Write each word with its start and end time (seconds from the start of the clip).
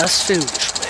Das 0.00 0.22
Filmgespräch. 0.22 0.88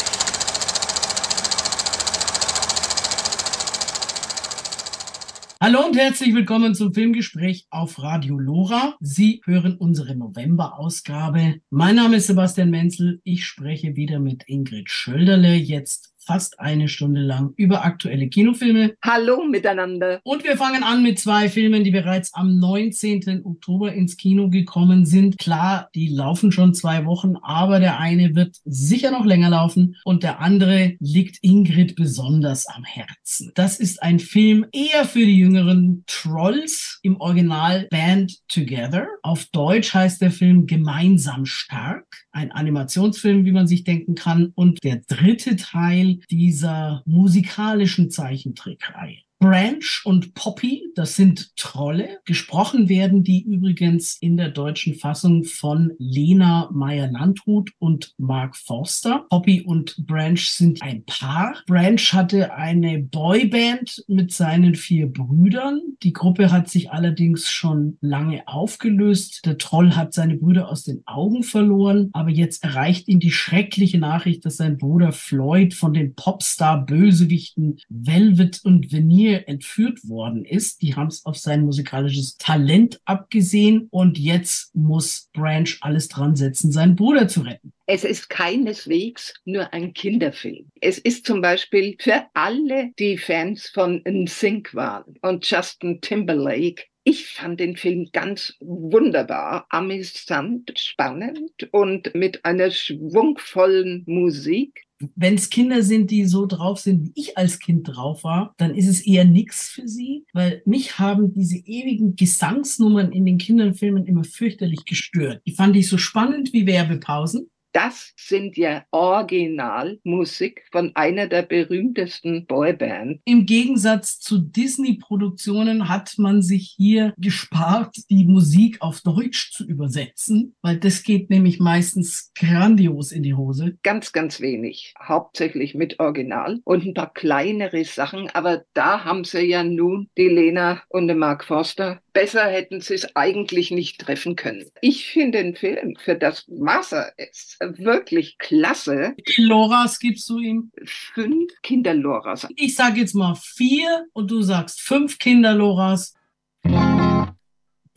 Hallo 5.60 5.84
und 5.84 5.96
herzlich 5.96 6.32
willkommen 6.32 6.76
zum 6.76 6.94
Filmgespräch 6.94 7.66
auf 7.70 8.00
Radio 8.00 8.38
Lora. 8.38 8.94
Sie 9.00 9.42
hören 9.44 9.76
unsere 9.76 10.14
November-Ausgabe. 10.14 11.56
Mein 11.70 11.96
Name 11.96 12.18
ist 12.18 12.28
Sebastian 12.28 12.70
Menzel. 12.70 13.20
Ich 13.24 13.46
spreche 13.46 13.96
wieder 13.96 14.20
mit 14.20 14.44
Ingrid 14.46 14.88
Schölderle, 14.88 15.54
jetzt 15.54 16.09
fast 16.30 16.60
eine 16.60 16.86
Stunde 16.86 17.22
lang 17.22 17.54
über 17.56 17.84
aktuelle 17.84 18.28
Kinofilme. 18.28 18.94
Hallo 19.02 19.42
miteinander. 19.50 20.20
Und 20.22 20.44
wir 20.44 20.56
fangen 20.56 20.84
an 20.84 21.02
mit 21.02 21.18
zwei 21.18 21.48
Filmen, 21.48 21.82
die 21.82 21.90
bereits 21.90 22.32
am 22.34 22.60
19. 22.60 23.44
Oktober 23.44 23.92
ins 23.92 24.16
Kino 24.16 24.48
gekommen 24.48 25.06
sind. 25.06 25.38
Klar, 25.38 25.88
die 25.92 26.06
laufen 26.06 26.52
schon 26.52 26.72
zwei 26.72 27.04
Wochen, 27.04 27.34
aber 27.42 27.80
der 27.80 27.98
eine 27.98 28.36
wird 28.36 28.58
sicher 28.64 29.10
noch 29.10 29.24
länger 29.24 29.50
laufen 29.50 29.96
und 30.04 30.22
der 30.22 30.38
andere 30.38 30.94
liegt 31.00 31.38
Ingrid 31.42 31.96
besonders 31.96 32.68
am 32.68 32.84
Herzen. 32.84 33.50
Das 33.56 33.80
ist 33.80 34.00
ein 34.00 34.20
Film 34.20 34.66
eher 34.70 35.06
für 35.06 35.26
die 35.26 35.36
jüngeren 35.36 36.04
Trolls 36.06 37.00
im 37.02 37.20
Original 37.20 37.88
Band 37.90 38.38
Together. 38.46 39.08
Auf 39.24 39.46
Deutsch 39.46 39.92
heißt 39.94 40.22
der 40.22 40.30
Film 40.30 40.68
Gemeinsam 40.68 41.44
stark. 41.44 42.06
Ein 42.30 42.52
Animationsfilm, 42.52 43.44
wie 43.44 43.50
man 43.50 43.66
sich 43.66 43.82
denken 43.82 44.14
kann. 44.14 44.52
Und 44.54 44.84
der 44.84 45.00
dritte 45.08 45.56
Teil 45.56 46.19
dieser 46.28 47.02
musikalischen 47.06 48.10
Zeichentrickreihe. 48.10 49.18
Branch 49.42 50.02
und 50.04 50.34
Poppy, 50.34 50.82
das 50.94 51.16
sind 51.16 51.56
Trolle. 51.56 52.18
Gesprochen 52.26 52.90
werden 52.90 53.24
die 53.24 53.42
übrigens 53.42 54.18
in 54.20 54.36
der 54.36 54.50
deutschen 54.50 54.94
Fassung 54.94 55.44
von 55.44 55.92
Lena 55.96 56.68
Meyer-Landrut 56.74 57.70
und 57.78 58.12
Mark 58.18 58.54
Forster. 58.54 59.24
Poppy 59.30 59.62
und 59.62 59.96
Branch 60.06 60.36
sind 60.36 60.82
ein 60.82 61.04
Paar. 61.06 61.54
Branch 61.66 62.02
hatte 62.12 62.52
eine 62.52 62.98
Boyband 62.98 64.04
mit 64.08 64.30
seinen 64.30 64.74
vier 64.74 65.06
Brüdern. 65.06 65.80
Die 66.02 66.12
Gruppe 66.12 66.52
hat 66.52 66.68
sich 66.68 66.90
allerdings 66.90 67.48
schon 67.48 67.96
lange 68.02 68.46
aufgelöst. 68.46 69.46
Der 69.46 69.56
Troll 69.56 69.96
hat 69.96 70.12
seine 70.12 70.36
Brüder 70.36 70.68
aus 70.68 70.84
den 70.84 71.02
Augen 71.06 71.44
verloren, 71.44 72.10
aber 72.12 72.28
jetzt 72.28 72.62
erreicht 72.62 73.08
ihn 73.08 73.20
die 73.20 73.32
schreckliche 73.32 73.98
Nachricht, 73.98 74.44
dass 74.44 74.58
sein 74.58 74.76
Bruder 74.76 75.12
Floyd 75.12 75.72
von 75.72 75.94
den 75.94 76.14
Popstar-Bösewichten 76.14 77.78
Velvet 77.88 78.60
und 78.64 78.92
Veneer 78.92 79.29
Familie 79.30 79.46
entführt 79.46 80.08
worden 80.08 80.44
ist. 80.44 80.82
Die 80.82 80.94
haben 80.94 81.08
es 81.08 81.24
auf 81.24 81.36
sein 81.36 81.64
musikalisches 81.64 82.36
Talent 82.36 83.00
abgesehen 83.04 83.88
und 83.90 84.18
jetzt 84.18 84.74
muss 84.74 85.30
Branch 85.32 85.68
alles 85.80 86.08
dran 86.08 86.36
setzen, 86.36 86.72
seinen 86.72 86.96
Bruder 86.96 87.28
zu 87.28 87.42
retten. 87.42 87.72
Es 87.86 88.04
ist 88.04 88.28
keineswegs 88.30 89.34
nur 89.44 89.72
ein 89.72 89.92
Kinderfilm. 89.92 90.70
Es 90.80 90.98
ist 90.98 91.26
zum 91.26 91.40
Beispiel 91.40 91.96
für 92.00 92.24
alle, 92.34 92.90
die 92.98 93.18
Fans 93.18 93.68
von 93.68 94.02
NSYNC 94.04 94.74
waren 94.74 95.14
und 95.22 95.48
Justin 95.48 96.00
Timberlake 96.00 96.84
ich 97.02 97.28
fand 97.28 97.58
den 97.60 97.78
Film 97.78 98.10
ganz 98.12 98.54
wunderbar, 98.60 99.66
amüsant, 99.70 100.78
spannend 100.78 101.66
und 101.72 102.14
mit 102.14 102.44
einer 102.44 102.70
schwungvollen 102.70 104.04
Musik 104.06 104.84
wenn 105.14 105.34
es 105.34 105.50
Kinder 105.50 105.82
sind, 105.82 106.10
die 106.10 106.24
so 106.26 106.46
drauf 106.46 106.80
sind, 106.80 107.04
wie 107.04 107.12
ich 107.14 107.38
als 107.38 107.58
Kind 107.58 107.88
drauf 107.88 108.24
war, 108.24 108.54
dann 108.58 108.74
ist 108.74 108.88
es 108.88 109.06
eher 109.06 109.24
nichts 109.24 109.68
für 109.68 109.88
sie, 109.88 110.24
weil 110.32 110.62
mich 110.66 110.98
haben 110.98 111.32
diese 111.32 111.56
ewigen 111.56 112.16
Gesangsnummern 112.16 113.12
in 113.12 113.24
den 113.24 113.38
Kinderfilmen 113.38 114.06
immer 114.06 114.24
fürchterlich 114.24 114.84
gestört. 114.84 115.42
Die 115.46 115.54
fand 115.54 115.76
ich 115.76 115.88
so 115.88 115.98
spannend 115.98 116.52
wie 116.52 116.66
Werbepausen 116.66 117.50
das 117.72 118.12
sind 118.16 118.56
ja 118.56 118.84
Originalmusik 118.90 120.64
von 120.72 120.92
einer 120.94 121.26
der 121.26 121.42
berühmtesten 121.42 122.46
Boybands. 122.46 123.20
Im 123.24 123.46
Gegensatz 123.46 124.20
zu 124.20 124.38
Disney-Produktionen 124.38 125.88
hat 125.88 126.14
man 126.18 126.42
sich 126.42 126.74
hier 126.76 127.14
gespart, 127.18 127.96
die 128.10 128.24
Musik 128.24 128.78
auf 128.80 129.00
Deutsch 129.02 129.52
zu 129.52 129.66
übersetzen, 129.66 130.54
weil 130.62 130.78
das 130.78 131.02
geht 131.02 131.30
nämlich 131.30 131.60
meistens 131.60 132.32
grandios 132.34 133.12
in 133.12 133.22
die 133.22 133.34
Hose. 133.34 133.78
Ganz, 133.82 134.12
ganz 134.12 134.40
wenig. 134.40 134.94
Hauptsächlich 135.00 135.74
mit 135.74 136.00
Original 136.00 136.60
und 136.64 136.84
ein 136.84 136.94
paar 136.94 137.12
kleinere 137.12 137.84
Sachen, 137.84 138.30
aber 138.30 138.64
da 138.74 139.04
haben 139.04 139.24
sie 139.24 139.46
ja 139.46 139.62
nun 139.64 140.08
die 140.16 140.28
Lena 140.28 140.82
und 140.88 141.08
den 141.08 141.18
Mark 141.18 141.44
Forster 141.44 142.00
Besser 142.12 142.46
hätten 142.46 142.80
sie 142.80 142.94
es 142.94 143.14
eigentlich 143.14 143.70
nicht 143.70 144.00
treffen 144.00 144.34
können. 144.34 144.68
Ich 144.80 145.06
finde 145.06 145.42
den 145.42 145.54
Film 145.54 145.94
für 145.96 146.16
das 146.16 146.44
Wasser 146.48 147.12
ist 147.16 147.56
wirklich 147.60 148.38
klasse. 148.38 149.14
Wie 149.16 149.32
viele 149.32 149.48
Loras 149.48 149.98
gibst 149.98 150.28
du 150.28 150.38
ihm? 150.38 150.70
Fünf 150.84 151.52
Kinderloras. 151.62 152.48
Ich 152.56 152.74
sage 152.74 153.00
jetzt 153.00 153.14
mal 153.14 153.34
vier 153.34 154.06
und 154.12 154.30
du 154.30 154.42
sagst 154.42 154.80
fünf 154.80 155.18
Kinderloras. 155.18 156.14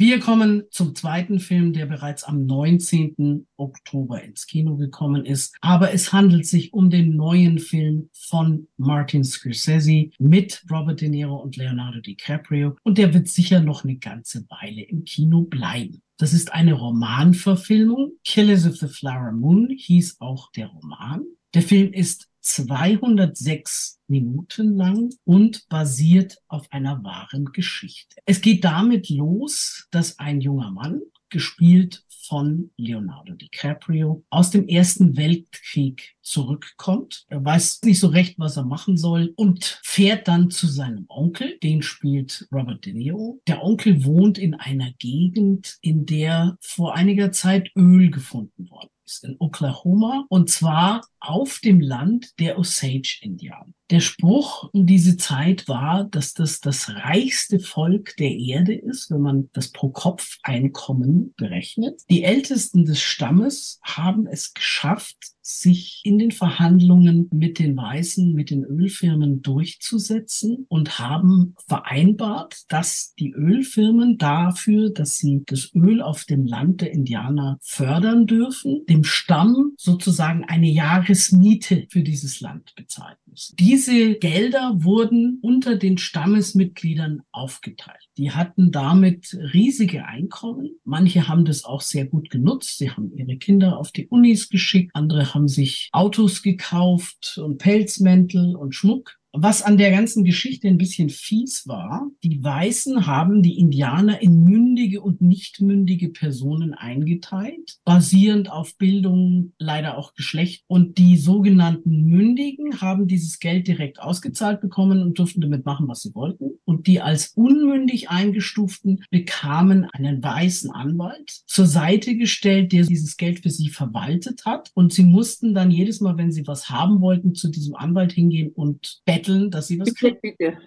Wir 0.05 0.19
kommen 0.19 0.63
zum 0.71 0.95
zweiten 0.95 1.39
Film, 1.39 1.71
der 1.71 1.85
bereits 1.85 2.23
am 2.23 2.45
19. 2.45 3.47
Oktober 3.57 4.21
ins 4.21 4.47
Kino 4.47 4.75
gekommen 4.75 5.25
ist. 5.25 5.55
Aber 5.61 5.93
es 5.93 6.11
handelt 6.11 6.45
sich 6.45 6.73
um 6.73 6.89
den 6.89 7.15
neuen 7.15 7.59
Film 7.59 8.09
von 8.11 8.67
Martin 8.75 9.23
Scorsese 9.23 10.09
mit 10.19 10.61
Robert 10.69 10.99
De 10.99 11.07
Niro 11.09 11.37
und 11.37 11.55
Leonardo 11.55 12.01
DiCaprio. 12.01 12.75
Und 12.83 12.97
der 12.97 13.13
wird 13.13 13.29
sicher 13.29 13.61
noch 13.61 13.83
eine 13.83 13.95
ganze 13.95 14.45
Weile 14.49 14.81
im 14.81 15.05
Kino 15.05 15.43
bleiben. 15.43 16.01
Das 16.23 16.31
ist 16.31 16.53
eine 16.53 16.71
Romanverfilmung. 16.71 18.13
Killers 18.23 18.65
of 18.65 18.77
the 18.77 18.87
Flower 18.87 19.33
Moon 19.33 19.67
hieß 19.69 20.21
auch 20.21 20.49
der 20.53 20.67
Roman. 20.67 21.25
Der 21.53 21.61
Film 21.61 21.91
ist 21.91 22.29
206 22.39 23.99
Minuten 24.07 24.77
lang 24.77 25.13
und 25.25 25.67
basiert 25.67 26.37
auf 26.47 26.71
einer 26.71 27.03
wahren 27.03 27.51
Geschichte. 27.51 28.15
Es 28.25 28.39
geht 28.39 28.63
damit 28.63 29.09
los, 29.09 29.89
dass 29.91 30.17
ein 30.17 30.39
junger 30.39 30.71
Mann, 30.71 31.01
gespielt 31.33 32.05
von 32.27 32.71
Leonardo 32.77 33.33
DiCaprio, 33.33 34.23
aus 34.29 34.49
dem 34.49 34.67
Ersten 34.67 35.17
Weltkrieg 35.17 36.15
zurückkommt. 36.21 37.25
Er 37.27 37.43
weiß 37.43 37.81
nicht 37.83 37.99
so 37.99 38.07
recht, 38.07 38.39
was 38.39 38.55
er 38.55 38.63
machen 38.63 38.95
soll 38.95 39.33
und 39.35 39.81
fährt 39.83 40.29
dann 40.29 40.49
zu 40.49 40.67
seinem 40.67 41.05
Onkel, 41.09 41.57
den 41.61 41.81
spielt 41.81 42.47
Robert 42.51 42.85
De 42.85 42.93
Niro. 42.93 43.41
Der 43.47 43.61
Onkel 43.61 44.05
wohnt 44.05 44.37
in 44.37 44.53
einer 44.53 44.93
Gegend, 44.99 45.77
in 45.81 46.05
der 46.05 46.57
vor 46.61 46.95
einiger 46.95 47.33
Zeit 47.33 47.69
Öl 47.75 48.09
gefunden 48.09 48.69
worden 48.69 48.89
ist, 49.05 49.25
in 49.25 49.35
Oklahoma, 49.39 50.25
und 50.29 50.49
zwar 50.49 51.01
auf 51.23 51.59
dem 51.63 51.79
Land 51.79 52.37
der 52.39 52.59
Osage-Indianer. 52.59 53.73
Der 53.89 53.99
Spruch 53.99 54.69
in 54.73 54.85
diese 54.85 55.17
Zeit 55.17 55.67
war, 55.67 56.03
dass 56.05 56.33
das 56.33 56.59
das 56.59 56.89
reichste 56.89 57.59
Volk 57.59 58.15
der 58.17 58.31
Erde 58.31 58.73
ist, 58.73 59.11
wenn 59.11 59.21
man 59.21 59.49
das 59.53 59.71
Pro-Kopf-Einkommen 59.71 61.33
berechnet. 61.37 62.01
Die 62.09 62.23
Ältesten 62.23 62.85
des 62.85 63.01
Stammes 63.01 63.79
haben 63.83 64.25
es 64.27 64.53
geschafft, 64.53 65.17
sich 65.45 66.01
in 66.05 66.17
den 66.17 66.31
Verhandlungen 66.31 67.29
mit 67.33 67.59
den 67.59 67.75
Weißen, 67.75 68.33
mit 68.33 68.49
den 68.49 68.63
Ölfirmen 68.63 69.41
durchzusetzen 69.41 70.65
und 70.69 70.99
haben 70.99 71.55
vereinbart, 71.67 72.63
dass 72.69 73.13
die 73.19 73.33
Ölfirmen 73.33 74.17
dafür, 74.17 74.89
dass 74.89 75.17
sie 75.17 75.43
das 75.45 75.69
Öl 75.75 76.01
auf 76.01 76.23
dem 76.23 76.45
Land 76.45 76.79
der 76.79 76.93
Indianer 76.93 77.59
fördern 77.61 78.25
dürfen, 78.25 78.85
dem 78.87 79.03
Stamm 79.03 79.73
sozusagen 79.77 80.45
eine 80.45 80.69
Jahresmiete 81.13 81.85
für 81.89 82.01
dieses 82.01 82.41
Land 82.41 82.73
bezahlen 82.75 83.17
müssen. 83.27 83.55
Diese 83.57 84.15
Gelder 84.15 84.83
wurden 84.83 85.37
unter 85.43 85.75
den 85.75 85.99
Stammesmitgliedern 85.99 87.21
aufgeteilt. 87.31 88.09
Die 88.17 88.31
hatten 88.31 88.71
damit 88.71 89.37
riesige 89.53 90.05
Einkommen. 90.05 90.71
Manche 90.83 91.27
haben 91.27 91.45
das 91.45 91.65
auch 91.65 91.81
sehr 91.81 92.05
gut 92.05 92.31
genutzt. 92.31 92.79
Sie 92.79 92.89
haben 92.89 93.11
ihre 93.15 93.37
Kinder 93.37 93.77
auf 93.77 93.91
die 93.91 94.07
Unis 94.07 94.49
geschickt. 94.49 94.91
Andere 94.95 95.35
haben 95.35 95.47
sich 95.47 95.89
Autos 95.91 96.41
gekauft 96.41 97.37
und 97.37 97.59
Pelzmäntel 97.59 98.55
und 98.55 98.73
Schmuck. 98.73 99.19
Was 99.35 99.63
an 99.63 99.79
der 99.79 99.89
ganzen 99.89 100.23
Geschichte 100.23 100.67
ein 100.67 100.77
bisschen 100.77 101.09
fies 101.09 101.67
war, 101.67 102.07
die 102.23 102.43
Weißen 102.43 103.07
haben 103.07 103.41
die 103.41 103.57
Indianer 103.57 104.21
in 104.21 104.43
mündige 104.43 105.01
und 105.01 105.21
nicht 105.21 105.59
mündige 105.59 106.09
Personen 106.09 106.75
eingeteilt, 106.75 107.79
basierend 107.83 108.51
auf 108.51 108.77
Bildung, 108.77 109.53
leider 109.57 109.97
auch 109.97 110.13
Geschlecht. 110.13 110.63
Und 110.67 110.99
die 110.99 111.17
sogenannten 111.17 112.05
Mündigen 112.05 112.79
haben 112.79 113.07
dieses 113.07 113.39
Geld 113.39 113.67
direkt 113.67 113.99
ausgezahlt 113.99 114.61
bekommen 114.61 115.01
und 115.01 115.17
durften 115.17 115.41
damit 115.41 115.65
machen, 115.65 115.87
was 115.87 116.01
sie 116.01 116.13
wollten. 116.13 116.51
Und 116.63 116.85
die 116.85 117.01
als 117.01 117.29
unmündig 117.29 118.11
eingestuften 118.11 119.03
bekamen 119.09 119.85
einen 119.85 120.21
weißen 120.21 120.69
Anwalt 120.69 121.41
zur 121.47 121.65
Seite 121.65 122.17
gestellt, 122.17 122.71
der 122.71 122.83
dieses 122.83 123.17
Geld 123.17 123.39
für 123.39 123.49
sie 123.49 123.69
verwaltet 123.69 124.45
hat. 124.45 124.69
Und 124.75 124.93
sie 124.93 125.05
mussten 125.05 125.55
dann 125.55 125.71
jedes 125.71 126.01
Mal, 126.01 126.17
wenn 126.19 126.31
sie 126.31 126.45
was 126.45 126.69
haben 126.69 127.01
wollten, 127.01 127.33
zu 127.33 127.49
diesem 127.49 127.73
Anwalt 127.73 128.11
hingehen 128.11 128.51
und 128.53 129.01
betteln 129.05 129.22
betteln, 129.23 129.51
dass 129.51 129.67
sie 129.67 129.79
was 129.79 129.93
kriegen. 129.95 130.17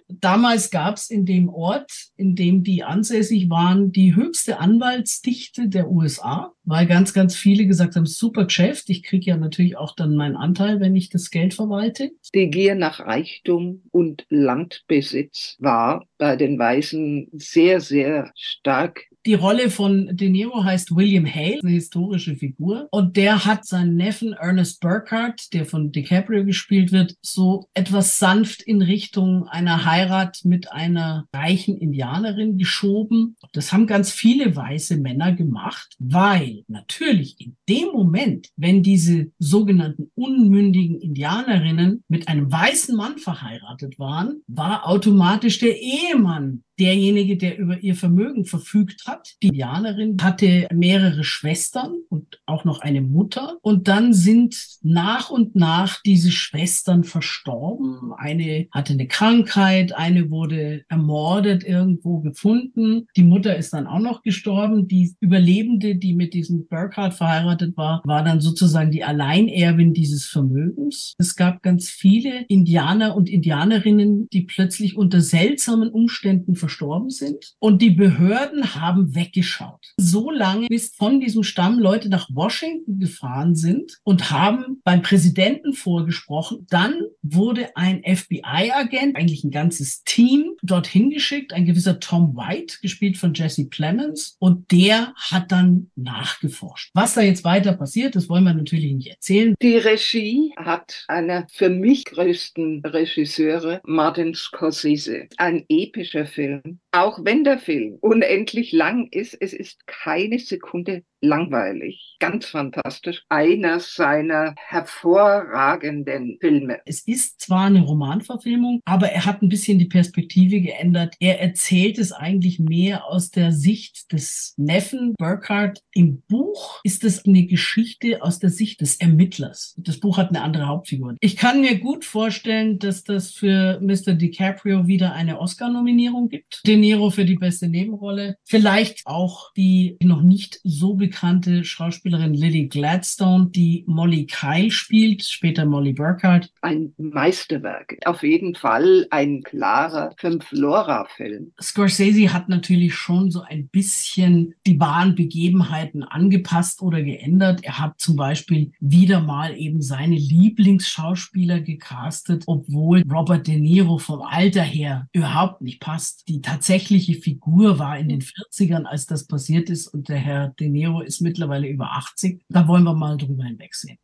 Damals 0.07 0.71
gab 0.71 0.95
es 0.95 1.09
in 1.09 1.25
dem 1.25 1.49
Ort, 1.49 1.91
in 2.15 2.35
dem 2.35 2.63
die 2.63 2.83
ansässig 2.83 3.49
waren, 3.49 3.91
die 3.91 4.15
höchste 4.15 4.59
Anwaltsdichte 4.59 5.69
der 5.69 5.89
USA, 5.89 6.51
weil 6.63 6.85
ganz, 6.87 7.13
ganz 7.13 7.35
viele 7.35 7.65
gesagt 7.65 7.95
haben, 7.95 8.05
super 8.05 8.45
Geschäft, 8.45 8.89
ich 8.89 9.03
kriege 9.03 9.27
ja 9.27 9.37
natürlich 9.37 9.77
auch 9.77 9.95
dann 9.95 10.15
meinen 10.15 10.35
Anteil, 10.35 10.79
wenn 10.79 10.95
ich 10.95 11.09
das 11.09 11.29
Geld 11.29 11.53
verwalte. 11.53 12.11
Die 12.33 12.49
Gier 12.49 12.75
nach 12.75 12.99
Reichtum 12.99 13.83
und 13.91 14.25
Landbesitz 14.29 15.55
war 15.59 16.05
bei 16.17 16.35
den 16.35 16.57
Weißen 16.57 17.29
sehr, 17.33 17.79
sehr 17.79 18.31
stark 18.35 19.05
die 19.25 19.33
Rolle 19.33 19.69
von 19.69 20.15
De 20.15 20.29
Niro 20.29 20.63
heißt 20.63 20.95
William 20.95 21.25
Hale, 21.25 21.59
eine 21.61 21.71
historische 21.71 22.35
Figur. 22.35 22.87
Und 22.91 23.17
der 23.17 23.45
hat 23.45 23.65
seinen 23.65 23.95
Neffen 23.95 24.33
Ernest 24.33 24.79
Burkhardt, 24.79 25.53
der 25.53 25.65
von 25.65 25.91
DiCaprio 25.91 26.45
gespielt 26.45 26.91
wird, 26.91 27.15
so 27.21 27.67
etwas 27.73 28.19
sanft 28.19 28.61
in 28.61 28.81
Richtung 28.81 29.47
einer 29.47 29.85
Heirat 29.85 30.41
mit 30.43 30.71
einer 30.71 31.25
reichen 31.33 31.77
Indianerin 31.77 32.57
geschoben. 32.57 33.35
Das 33.53 33.73
haben 33.73 33.87
ganz 33.87 34.11
viele 34.11 34.55
weiße 34.55 34.97
Männer 34.97 35.33
gemacht, 35.33 35.95
weil 35.99 36.63
natürlich 36.67 37.35
in 37.39 37.57
dem 37.67 37.89
Moment, 37.93 38.49
wenn 38.55 38.83
diese 38.83 39.31
sogenannten 39.39 40.11
unmündigen 40.15 40.99
Indianerinnen 41.01 42.03
mit 42.07 42.27
einem 42.27 42.51
weißen 42.51 42.95
Mann 42.95 43.17
verheiratet 43.17 43.99
waren, 43.99 44.41
war 44.47 44.87
automatisch 44.87 45.59
der 45.59 45.79
Ehemann 45.79 46.63
derjenige, 46.79 47.37
der 47.37 47.57
über 47.57 47.79
ihr 47.79 47.95
Vermögen 47.95 48.45
verfügt 48.45 49.07
hat. 49.07 49.35
Die 49.41 49.47
Indianerin 49.47 50.17
hatte 50.21 50.67
mehrere 50.73 51.23
Schwestern 51.23 51.93
und 52.09 52.39
auch 52.45 52.65
noch 52.65 52.79
eine 52.79 53.01
Mutter. 53.01 53.57
Und 53.61 53.87
dann 53.87 54.13
sind 54.13 54.55
nach 54.81 55.29
und 55.29 55.55
nach 55.55 56.01
diese 56.03 56.31
Schwestern 56.31 57.03
verstorben. 57.03 58.13
Eine 58.15 58.67
hatte 58.71 58.93
eine 58.93 59.07
Krankheit, 59.07 59.93
eine 59.95 60.29
wurde 60.29 60.83
ermordet, 60.89 61.63
irgendwo 61.63 62.19
gefunden. 62.19 63.07
Die 63.15 63.23
Mutter 63.23 63.55
ist 63.57 63.73
dann 63.73 63.87
auch 63.87 63.99
noch 63.99 64.21
gestorben. 64.21 64.87
Die 64.87 65.15
Überlebende, 65.19 65.95
die 65.95 66.13
mit 66.13 66.33
diesem 66.33 66.67
Burkhardt 66.67 67.13
verheiratet 67.13 67.75
war, 67.77 68.01
war 68.05 68.23
dann 68.23 68.41
sozusagen 68.41 68.91
die 68.91 69.03
Alleinerbin 69.03 69.93
dieses 69.93 70.25
Vermögens. 70.25 71.15
Es 71.17 71.35
gab 71.35 71.63
ganz 71.63 71.89
viele 71.89 72.45
Indianer 72.47 73.15
und 73.15 73.29
Indianerinnen, 73.29 74.27
die 74.29 74.41
plötzlich 74.41 74.95
unter 74.95 75.21
seltsamen 75.21 75.89
Umständen 75.89 76.55
verstorben 76.67 77.09
sind. 77.09 77.55
Und 77.59 77.81
die 77.81 77.91
Behörden 77.91 78.75
haben 78.75 79.15
weggeschaut. 79.15 79.93
So 79.97 80.29
lange, 80.29 80.67
bis 80.67 80.93
von 80.93 81.21
diesem 81.21 81.43
Stamm 81.43 81.79
Leute 81.79 82.09
nach 82.09 82.27
Washington 82.29 82.99
gefahren 82.99 83.55
sind 83.55 83.99
und 84.03 84.31
haben 84.31 84.81
beim 84.83 85.01
Präsidenten 85.01 85.73
vorgesprochen. 85.73 86.67
Dann 86.69 86.93
wurde 87.21 87.69
ein 87.75 88.03
FBI-Agent, 88.03 89.15
eigentlich 89.15 89.43
ein 89.45 89.51
ganzes 89.51 90.03
Team, 90.03 90.51
dorthin 90.61 91.09
geschickt, 91.09 91.53
ein 91.53 91.65
gewisser 91.65 91.99
Tom 91.99 92.35
White, 92.35 92.77
gespielt 92.81 93.17
von 93.17 93.33
Jesse 93.33 93.65
Plemons. 93.65 94.35
Und 94.39 94.69
der 94.71 95.13
hat 95.15 95.51
dann 95.51 95.89
nachgeforscht. 95.95 96.91
Was 96.93 97.13
da 97.13 97.21
jetzt 97.21 97.45
weiter 97.45 97.73
passiert, 97.73 98.15
das 98.15 98.27
wollen 98.27 98.43
wir 98.43 98.53
natürlich 98.53 98.91
nicht 98.93 99.07
erzählen. 99.07 99.55
Die 99.61 99.77
Regie 99.77 100.53
hat 100.57 101.05
einer 101.07 101.47
für 101.49 101.69
mich 101.69 102.03
größten 102.05 102.81
Regisseure, 102.85 103.79
Martin 103.85 104.33
Scorsese. 104.35 105.27
Ein 105.37 105.63
epischer 105.69 106.25
Film 106.25 106.56
Film. 106.63 106.79
Auch 106.97 107.19
wenn 107.23 107.43
der 107.43 107.59
Film 107.59 107.99
unendlich 108.01 108.71
lang 108.71 109.07
ist, 109.11 109.35
es 109.39 109.53
ist 109.53 109.85
keine 109.85 110.39
Sekunde 110.39 111.03
langweilig. 111.21 112.15
Ganz 112.19 112.47
fantastisch. 112.47 113.23
Einer 113.29 113.79
seiner 113.79 114.55
hervorragenden 114.57 116.37
Filme. 116.39 116.79
Es 116.85 117.07
ist 117.07 117.41
zwar 117.41 117.65
eine 117.65 117.81
Romanverfilmung, 117.81 118.81
aber 118.85 119.09
er 119.09 119.25
hat 119.25 119.41
ein 119.41 119.49
bisschen 119.49 119.79
die 119.79 119.85
Perspektive 119.85 120.61
geändert. 120.61 121.15
Er 121.19 121.39
erzählt 121.39 121.97
es 121.97 122.11
eigentlich 122.11 122.59
mehr 122.59 123.05
aus 123.05 123.31
der 123.31 123.51
Sicht 123.51 124.11
des 124.11 124.53
Neffen 124.57 125.13
Burkhardt. 125.17 125.81
Im 125.93 126.21
Buch 126.27 126.79
ist 126.83 127.03
es 127.03 127.25
eine 127.25 127.45
Geschichte 127.45 128.21
aus 128.21 128.39
der 128.39 128.49
Sicht 128.49 128.81
des 128.81 128.99
Ermittlers. 128.99 129.75
Das 129.77 129.99
Buch 129.99 130.17
hat 130.17 130.29
eine 130.29 130.41
andere 130.41 130.67
Hauptfigur. 130.67 131.15
Ich 131.19 131.35
kann 131.35 131.61
mir 131.61 131.79
gut 131.79 132.05
vorstellen, 132.05 132.79
dass 132.79 133.03
das 133.03 133.31
für 133.31 133.79
Mr. 133.81 134.13
DiCaprio 134.13 134.87
wieder 134.87 135.13
eine 135.13 135.39
Oscar-Nominierung 135.39 136.29
gibt. 136.29 136.61
De 136.65 136.77
Niro 136.87 137.09
für 137.09 137.25
die 137.25 137.35
beste 137.35 137.67
Nebenrolle. 137.67 138.37
Vielleicht 138.45 139.05
auch 139.05 139.51
die 139.57 139.97
noch 140.01 140.21
nicht 140.21 140.61
so 140.63 140.93
bekannte 140.93 141.65
Schauspielerin 141.65 142.33
Lily 142.33 142.67
Gladstone, 142.67 143.49
die 143.49 143.83
Molly 143.87 144.25
Kyle 144.25 144.71
spielt, 144.71 145.23
später 145.25 145.65
Molly 145.65 145.91
Burkhardt. 145.91 146.49
Ein 146.61 146.93
Meisterwerk. 146.97 147.97
Auf 148.05 148.23
jeden 148.23 148.55
Fall 148.55 149.05
ein 149.09 149.43
klarer 149.43 150.13
Fünf-Lora-Film. 150.17 151.51
Scorsese 151.61 152.31
hat 152.31 152.47
natürlich 152.47 152.95
schon 152.95 153.31
so 153.31 153.41
ein 153.41 153.67
bisschen 153.67 154.55
die 154.65 154.79
wahren 154.79 155.15
Begebenheiten 155.15 156.03
angepasst 156.03 156.81
oder 156.81 157.03
geändert. 157.03 157.65
Er 157.65 157.79
hat 157.79 157.99
zum 157.99 158.15
Beispiel 158.15 158.71
wieder 158.79 159.19
mal 159.19 159.57
eben 159.57 159.81
seine 159.81 160.15
Lieblingsschauspieler 160.15 161.59
gecastet, 161.59 162.45
obwohl 162.47 163.03
Robert 163.11 163.45
De 163.45 163.57
Niro 163.57 163.97
vom 163.97 164.21
Alter 164.21 164.61
her 164.61 165.09
überhaupt 165.11 165.61
nicht 165.61 165.81
passt. 165.81 166.29
Die 166.29 166.39
tatsächliche 166.77 167.15
Figur 167.15 167.79
war 167.79 167.97
in 167.97 168.09
den 168.09 168.21
40ern, 168.21 168.83
als 168.83 169.07
das 169.07 169.25
passiert 169.25 169.69
ist 169.69 169.87
und 169.87 170.09
der 170.09 170.17
Herr 170.17 170.49
De 170.59 170.69
Niro 170.69 171.01
ist 171.01 171.21
mittlerweile 171.21 171.67
über 171.67 171.91
80. 171.93 172.43
Da 172.49 172.67
wollen 172.67 172.83
wir 172.83 172.93
mal 172.93 173.17
drüber 173.17 173.45
hinwegsehen. 173.45 173.97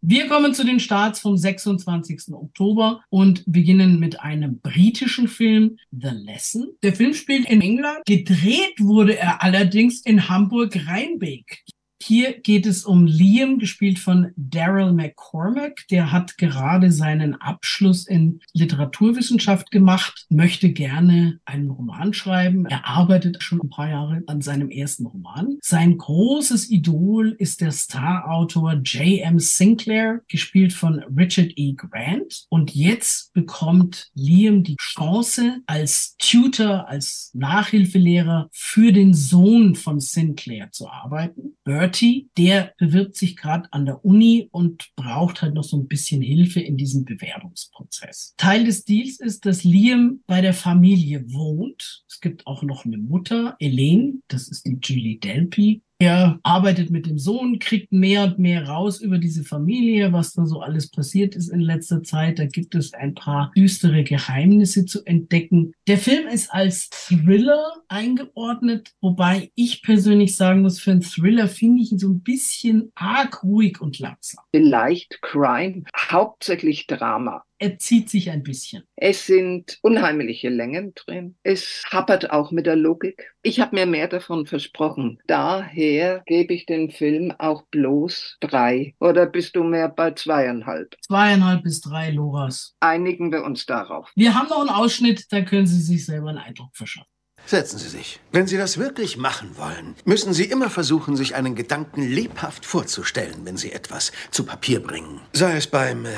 Wir 0.00 0.28
kommen 0.28 0.54
zu 0.54 0.64
den 0.64 0.80
Starts 0.80 1.20
vom 1.20 1.36
26. 1.36 2.32
Oktober 2.32 3.02
und 3.10 3.42
beginnen 3.46 3.98
mit 4.00 4.20
einem 4.20 4.60
britischen 4.60 5.28
Film, 5.28 5.76
The 5.90 6.08
Lesson. 6.12 6.68
Der 6.82 6.94
Film 6.94 7.12
spielt 7.12 7.50
in 7.50 7.60
England. 7.60 7.98
Gedreht 8.06 8.78
wurde 8.78 9.18
er 9.18 9.42
allerdings 9.42 10.00
in 10.00 10.30
Hamburg-Rheinbeek. 10.30 11.64
Hier 12.00 12.38
geht 12.38 12.64
es 12.64 12.84
um 12.84 13.06
Liam, 13.06 13.58
gespielt 13.58 13.98
von 13.98 14.32
Daryl 14.36 14.92
McCormack. 14.92 15.86
Der 15.90 16.12
hat 16.12 16.38
gerade 16.38 16.92
seinen 16.92 17.34
Abschluss 17.34 18.06
in 18.06 18.40
Literaturwissenschaft 18.52 19.70
gemacht, 19.70 20.26
möchte 20.30 20.72
gerne 20.72 21.40
einen 21.44 21.70
Roman 21.70 22.14
schreiben. 22.14 22.66
Er 22.66 22.86
arbeitet 22.86 23.42
schon 23.42 23.60
ein 23.60 23.68
paar 23.68 23.90
Jahre 23.90 24.22
an 24.26 24.40
seinem 24.40 24.70
ersten 24.70 25.06
Roman. 25.06 25.58
Sein 25.60 25.98
großes 25.98 26.70
Idol 26.70 27.34
ist 27.38 27.60
der 27.60 27.72
Starautor 27.72 28.74
J.M. 28.74 29.40
Sinclair, 29.40 30.20
gespielt 30.28 30.72
von 30.72 31.00
Richard 31.16 31.52
E. 31.56 31.74
Grant. 31.74 32.46
Und 32.48 32.74
jetzt 32.74 33.32
bekommt 33.32 34.10
Liam 34.14 34.62
die 34.62 34.76
Chance, 34.76 35.62
als 35.66 36.16
Tutor, 36.18 36.88
als 36.88 37.32
Nachhilfelehrer 37.34 38.48
für 38.52 38.92
den 38.92 39.14
Sohn 39.14 39.74
von 39.74 39.98
Sinclair 39.98 40.70
zu 40.70 40.88
arbeiten. 40.88 41.56
Bert 41.64 41.87
Bertie, 41.88 42.28
der 42.36 42.74
bewirbt 42.76 43.16
sich 43.16 43.34
gerade 43.34 43.72
an 43.72 43.86
der 43.86 44.04
Uni 44.04 44.48
und 44.52 44.90
braucht 44.94 45.40
halt 45.40 45.54
noch 45.54 45.64
so 45.64 45.78
ein 45.78 45.88
bisschen 45.88 46.20
Hilfe 46.20 46.60
in 46.60 46.76
diesem 46.76 47.06
Bewerbungsprozess. 47.06 48.34
Teil 48.36 48.64
des 48.64 48.84
Deals 48.84 49.20
ist, 49.20 49.46
dass 49.46 49.64
Liam 49.64 50.20
bei 50.26 50.42
der 50.42 50.52
Familie 50.52 51.24
wohnt. 51.32 52.04
Es 52.06 52.20
gibt 52.20 52.46
auch 52.46 52.62
noch 52.62 52.84
eine 52.84 52.98
Mutter, 52.98 53.56
Elaine, 53.58 54.20
das 54.28 54.48
ist 54.48 54.66
die 54.66 54.78
Julie 54.82 55.18
Delpy, 55.18 55.80
er 56.00 56.38
arbeitet 56.44 56.90
mit 56.90 57.06
dem 57.06 57.18
Sohn, 57.18 57.58
kriegt 57.58 57.92
mehr 57.92 58.22
und 58.22 58.38
mehr 58.38 58.68
raus 58.68 59.00
über 59.00 59.18
diese 59.18 59.42
Familie, 59.42 60.12
was 60.12 60.32
da 60.32 60.46
so 60.46 60.60
alles 60.60 60.90
passiert 60.90 61.34
ist 61.34 61.48
in 61.48 61.60
letzter 61.60 62.04
Zeit. 62.04 62.38
Da 62.38 62.46
gibt 62.46 62.76
es 62.76 62.94
ein 62.94 63.14
paar 63.14 63.50
düstere 63.56 64.04
Geheimnisse 64.04 64.84
zu 64.84 65.04
entdecken. 65.04 65.72
Der 65.88 65.98
Film 65.98 66.28
ist 66.28 66.52
als 66.52 66.88
Thriller 66.90 67.72
eingeordnet, 67.88 68.92
wobei 69.00 69.50
ich 69.56 69.82
persönlich 69.82 70.36
sagen 70.36 70.62
muss, 70.62 70.78
für 70.78 70.92
einen 70.92 71.02
Thriller 71.02 71.48
finde 71.48 71.82
ich 71.82 71.90
ihn 71.90 71.98
so 71.98 72.08
ein 72.08 72.22
bisschen 72.22 72.92
arg 72.94 73.42
ruhig 73.42 73.80
und 73.80 73.98
langsam. 73.98 74.44
Vielleicht 74.52 75.20
Crime, 75.20 75.82
hauptsächlich 75.96 76.86
Drama 76.86 77.42
er 77.58 77.78
zieht 77.78 78.08
sich 78.08 78.30
ein 78.30 78.42
bisschen. 78.42 78.84
Es 78.96 79.26
sind 79.26 79.78
unheimliche 79.82 80.48
Längen 80.48 80.94
drin. 80.94 81.36
Es 81.42 81.84
happert 81.90 82.30
auch 82.30 82.50
mit 82.52 82.66
der 82.66 82.76
Logik. 82.76 83.34
Ich 83.42 83.60
habe 83.60 83.76
mir 83.76 83.86
mehr 83.86 84.08
davon 84.08 84.46
versprochen. 84.46 85.18
Daher 85.26 86.22
gebe 86.26 86.54
ich 86.54 86.66
den 86.66 86.90
Film 86.90 87.32
auch 87.38 87.62
bloß 87.70 88.38
drei. 88.40 88.94
Oder 89.00 89.26
bist 89.26 89.56
du 89.56 89.64
mehr 89.64 89.88
bei 89.88 90.12
zweieinhalb? 90.12 90.96
Zweieinhalb 91.02 91.62
bis 91.62 91.80
drei, 91.80 92.10
Loras. 92.10 92.76
Einigen 92.80 93.32
wir 93.32 93.44
uns 93.44 93.66
darauf. 93.66 94.10
Wir 94.14 94.34
haben 94.34 94.48
noch 94.48 94.60
einen 94.60 94.70
Ausschnitt, 94.70 95.26
da 95.30 95.42
können 95.42 95.66
Sie 95.66 95.80
sich 95.80 96.04
selber 96.04 96.28
einen 96.28 96.38
Eindruck 96.38 96.76
verschaffen. 96.76 97.10
Setzen 97.48 97.78
Sie 97.78 97.88
sich. 97.88 98.20
Wenn 98.30 98.46
Sie 98.46 98.58
das 98.58 98.76
wirklich 98.76 99.16
machen 99.16 99.56
wollen, 99.56 99.94
müssen 100.04 100.34
Sie 100.34 100.44
immer 100.44 100.68
versuchen, 100.68 101.16
sich 101.16 101.34
einen 101.34 101.54
Gedanken 101.54 102.02
lebhaft 102.02 102.66
vorzustellen, 102.66 103.36
wenn 103.44 103.56
Sie 103.56 103.72
etwas 103.72 104.12
zu 104.30 104.44
Papier 104.44 104.82
bringen. 104.82 105.22
Sei 105.32 105.56
es 105.56 105.66
beim 105.66 106.04
äh, 106.04 106.10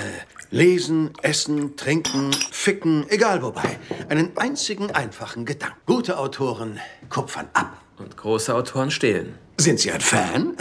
Lesen, 0.50 1.12
Essen, 1.22 1.76
Trinken, 1.76 2.32
Ficken, 2.50 3.08
egal 3.10 3.44
wobei. 3.44 3.78
Einen 4.08 4.37
einzigen 4.37 4.90
einfachen 4.90 5.44
Gedanken. 5.44 5.78
Gute 5.87 6.18
Autoren 6.18 6.80
kupfern 7.10 7.49
ab. 7.52 7.80
Und 7.99 8.16
große 8.16 8.52
Autoren 8.52 8.90
stehlen. 8.90 9.38
Sind 9.56 9.78
Sie 9.78 9.92
ein 9.92 10.00
Fan? 10.00 10.56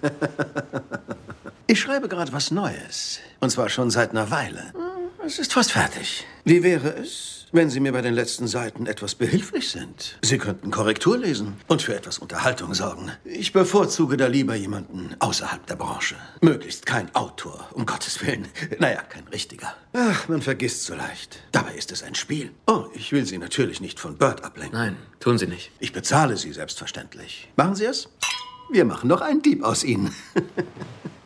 ich 1.66 1.78
schreibe 1.78 2.08
gerade 2.08 2.32
was 2.32 2.50
Neues. 2.50 3.20
Und 3.40 3.50
zwar 3.50 3.68
schon 3.68 3.90
seit 3.90 4.12
einer 4.12 4.30
Weile. 4.30 4.72
es 5.26 5.38
ist 5.38 5.52
fast 5.52 5.72
fertig. 5.72 6.24
Wie 6.46 6.62
wäre 6.62 6.88
es, 6.88 7.39
wenn 7.52 7.70
Sie 7.70 7.80
mir 7.80 7.92
bei 7.92 8.02
den 8.02 8.14
letzten 8.14 8.46
Seiten 8.46 8.86
etwas 8.86 9.14
behilflich 9.14 9.70
sind? 9.70 10.18
Sie 10.22 10.38
könnten 10.38 10.70
Korrektur 10.70 11.18
lesen 11.18 11.56
und 11.68 11.82
für 11.82 11.94
etwas 11.94 12.18
Unterhaltung 12.18 12.74
sorgen. 12.74 13.10
Ich 13.24 13.52
bevorzuge 13.52 14.16
da 14.16 14.26
lieber 14.26 14.54
jemanden 14.54 15.16
außerhalb 15.18 15.66
der 15.66 15.76
Branche. 15.76 16.16
Möglichst 16.40 16.86
kein 16.86 17.14
Autor, 17.14 17.68
um 17.72 17.86
Gottes 17.86 18.24
Willen. 18.24 18.46
Naja, 18.78 19.02
kein 19.02 19.26
richtiger. 19.28 19.74
Ach, 19.92 20.28
man 20.28 20.42
vergisst 20.42 20.84
so 20.84 20.94
leicht. 20.94 21.40
Dabei 21.52 21.74
ist 21.74 21.92
es 21.92 22.02
ein 22.02 22.14
Spiel. 22.14 22.50
Oh, 22.66 22.86
ich 22.94 23.12
will 23.12 23.26
Sie 23.26 23.38
natürlich 23.38 23.80
nicht 23.80 24.00
von 24.00 24.16
Bird 24.16 24.44
ablenken. 24.44 24.78
Nein, 24.78 24.96
tun 25.18 25.38
Sie 25.38 25.46
nicht. 25.46 25.70
Ich 25.80 25.92
bezahle 25.92 26.36
Sie 26.36 26.52
selbstverständlich. 26.52 27.48
Machen 27.56 27.74
Sie 27.74 27.84
es? 27.84 28.08
Wir 28.70 28.84
machen 28.84 29.08
noch 29.08 29.20
einen 29.20 29.42
Dieb 29.42 29.64
aus 29.64 29.82
Ihnen. 29.84 30.14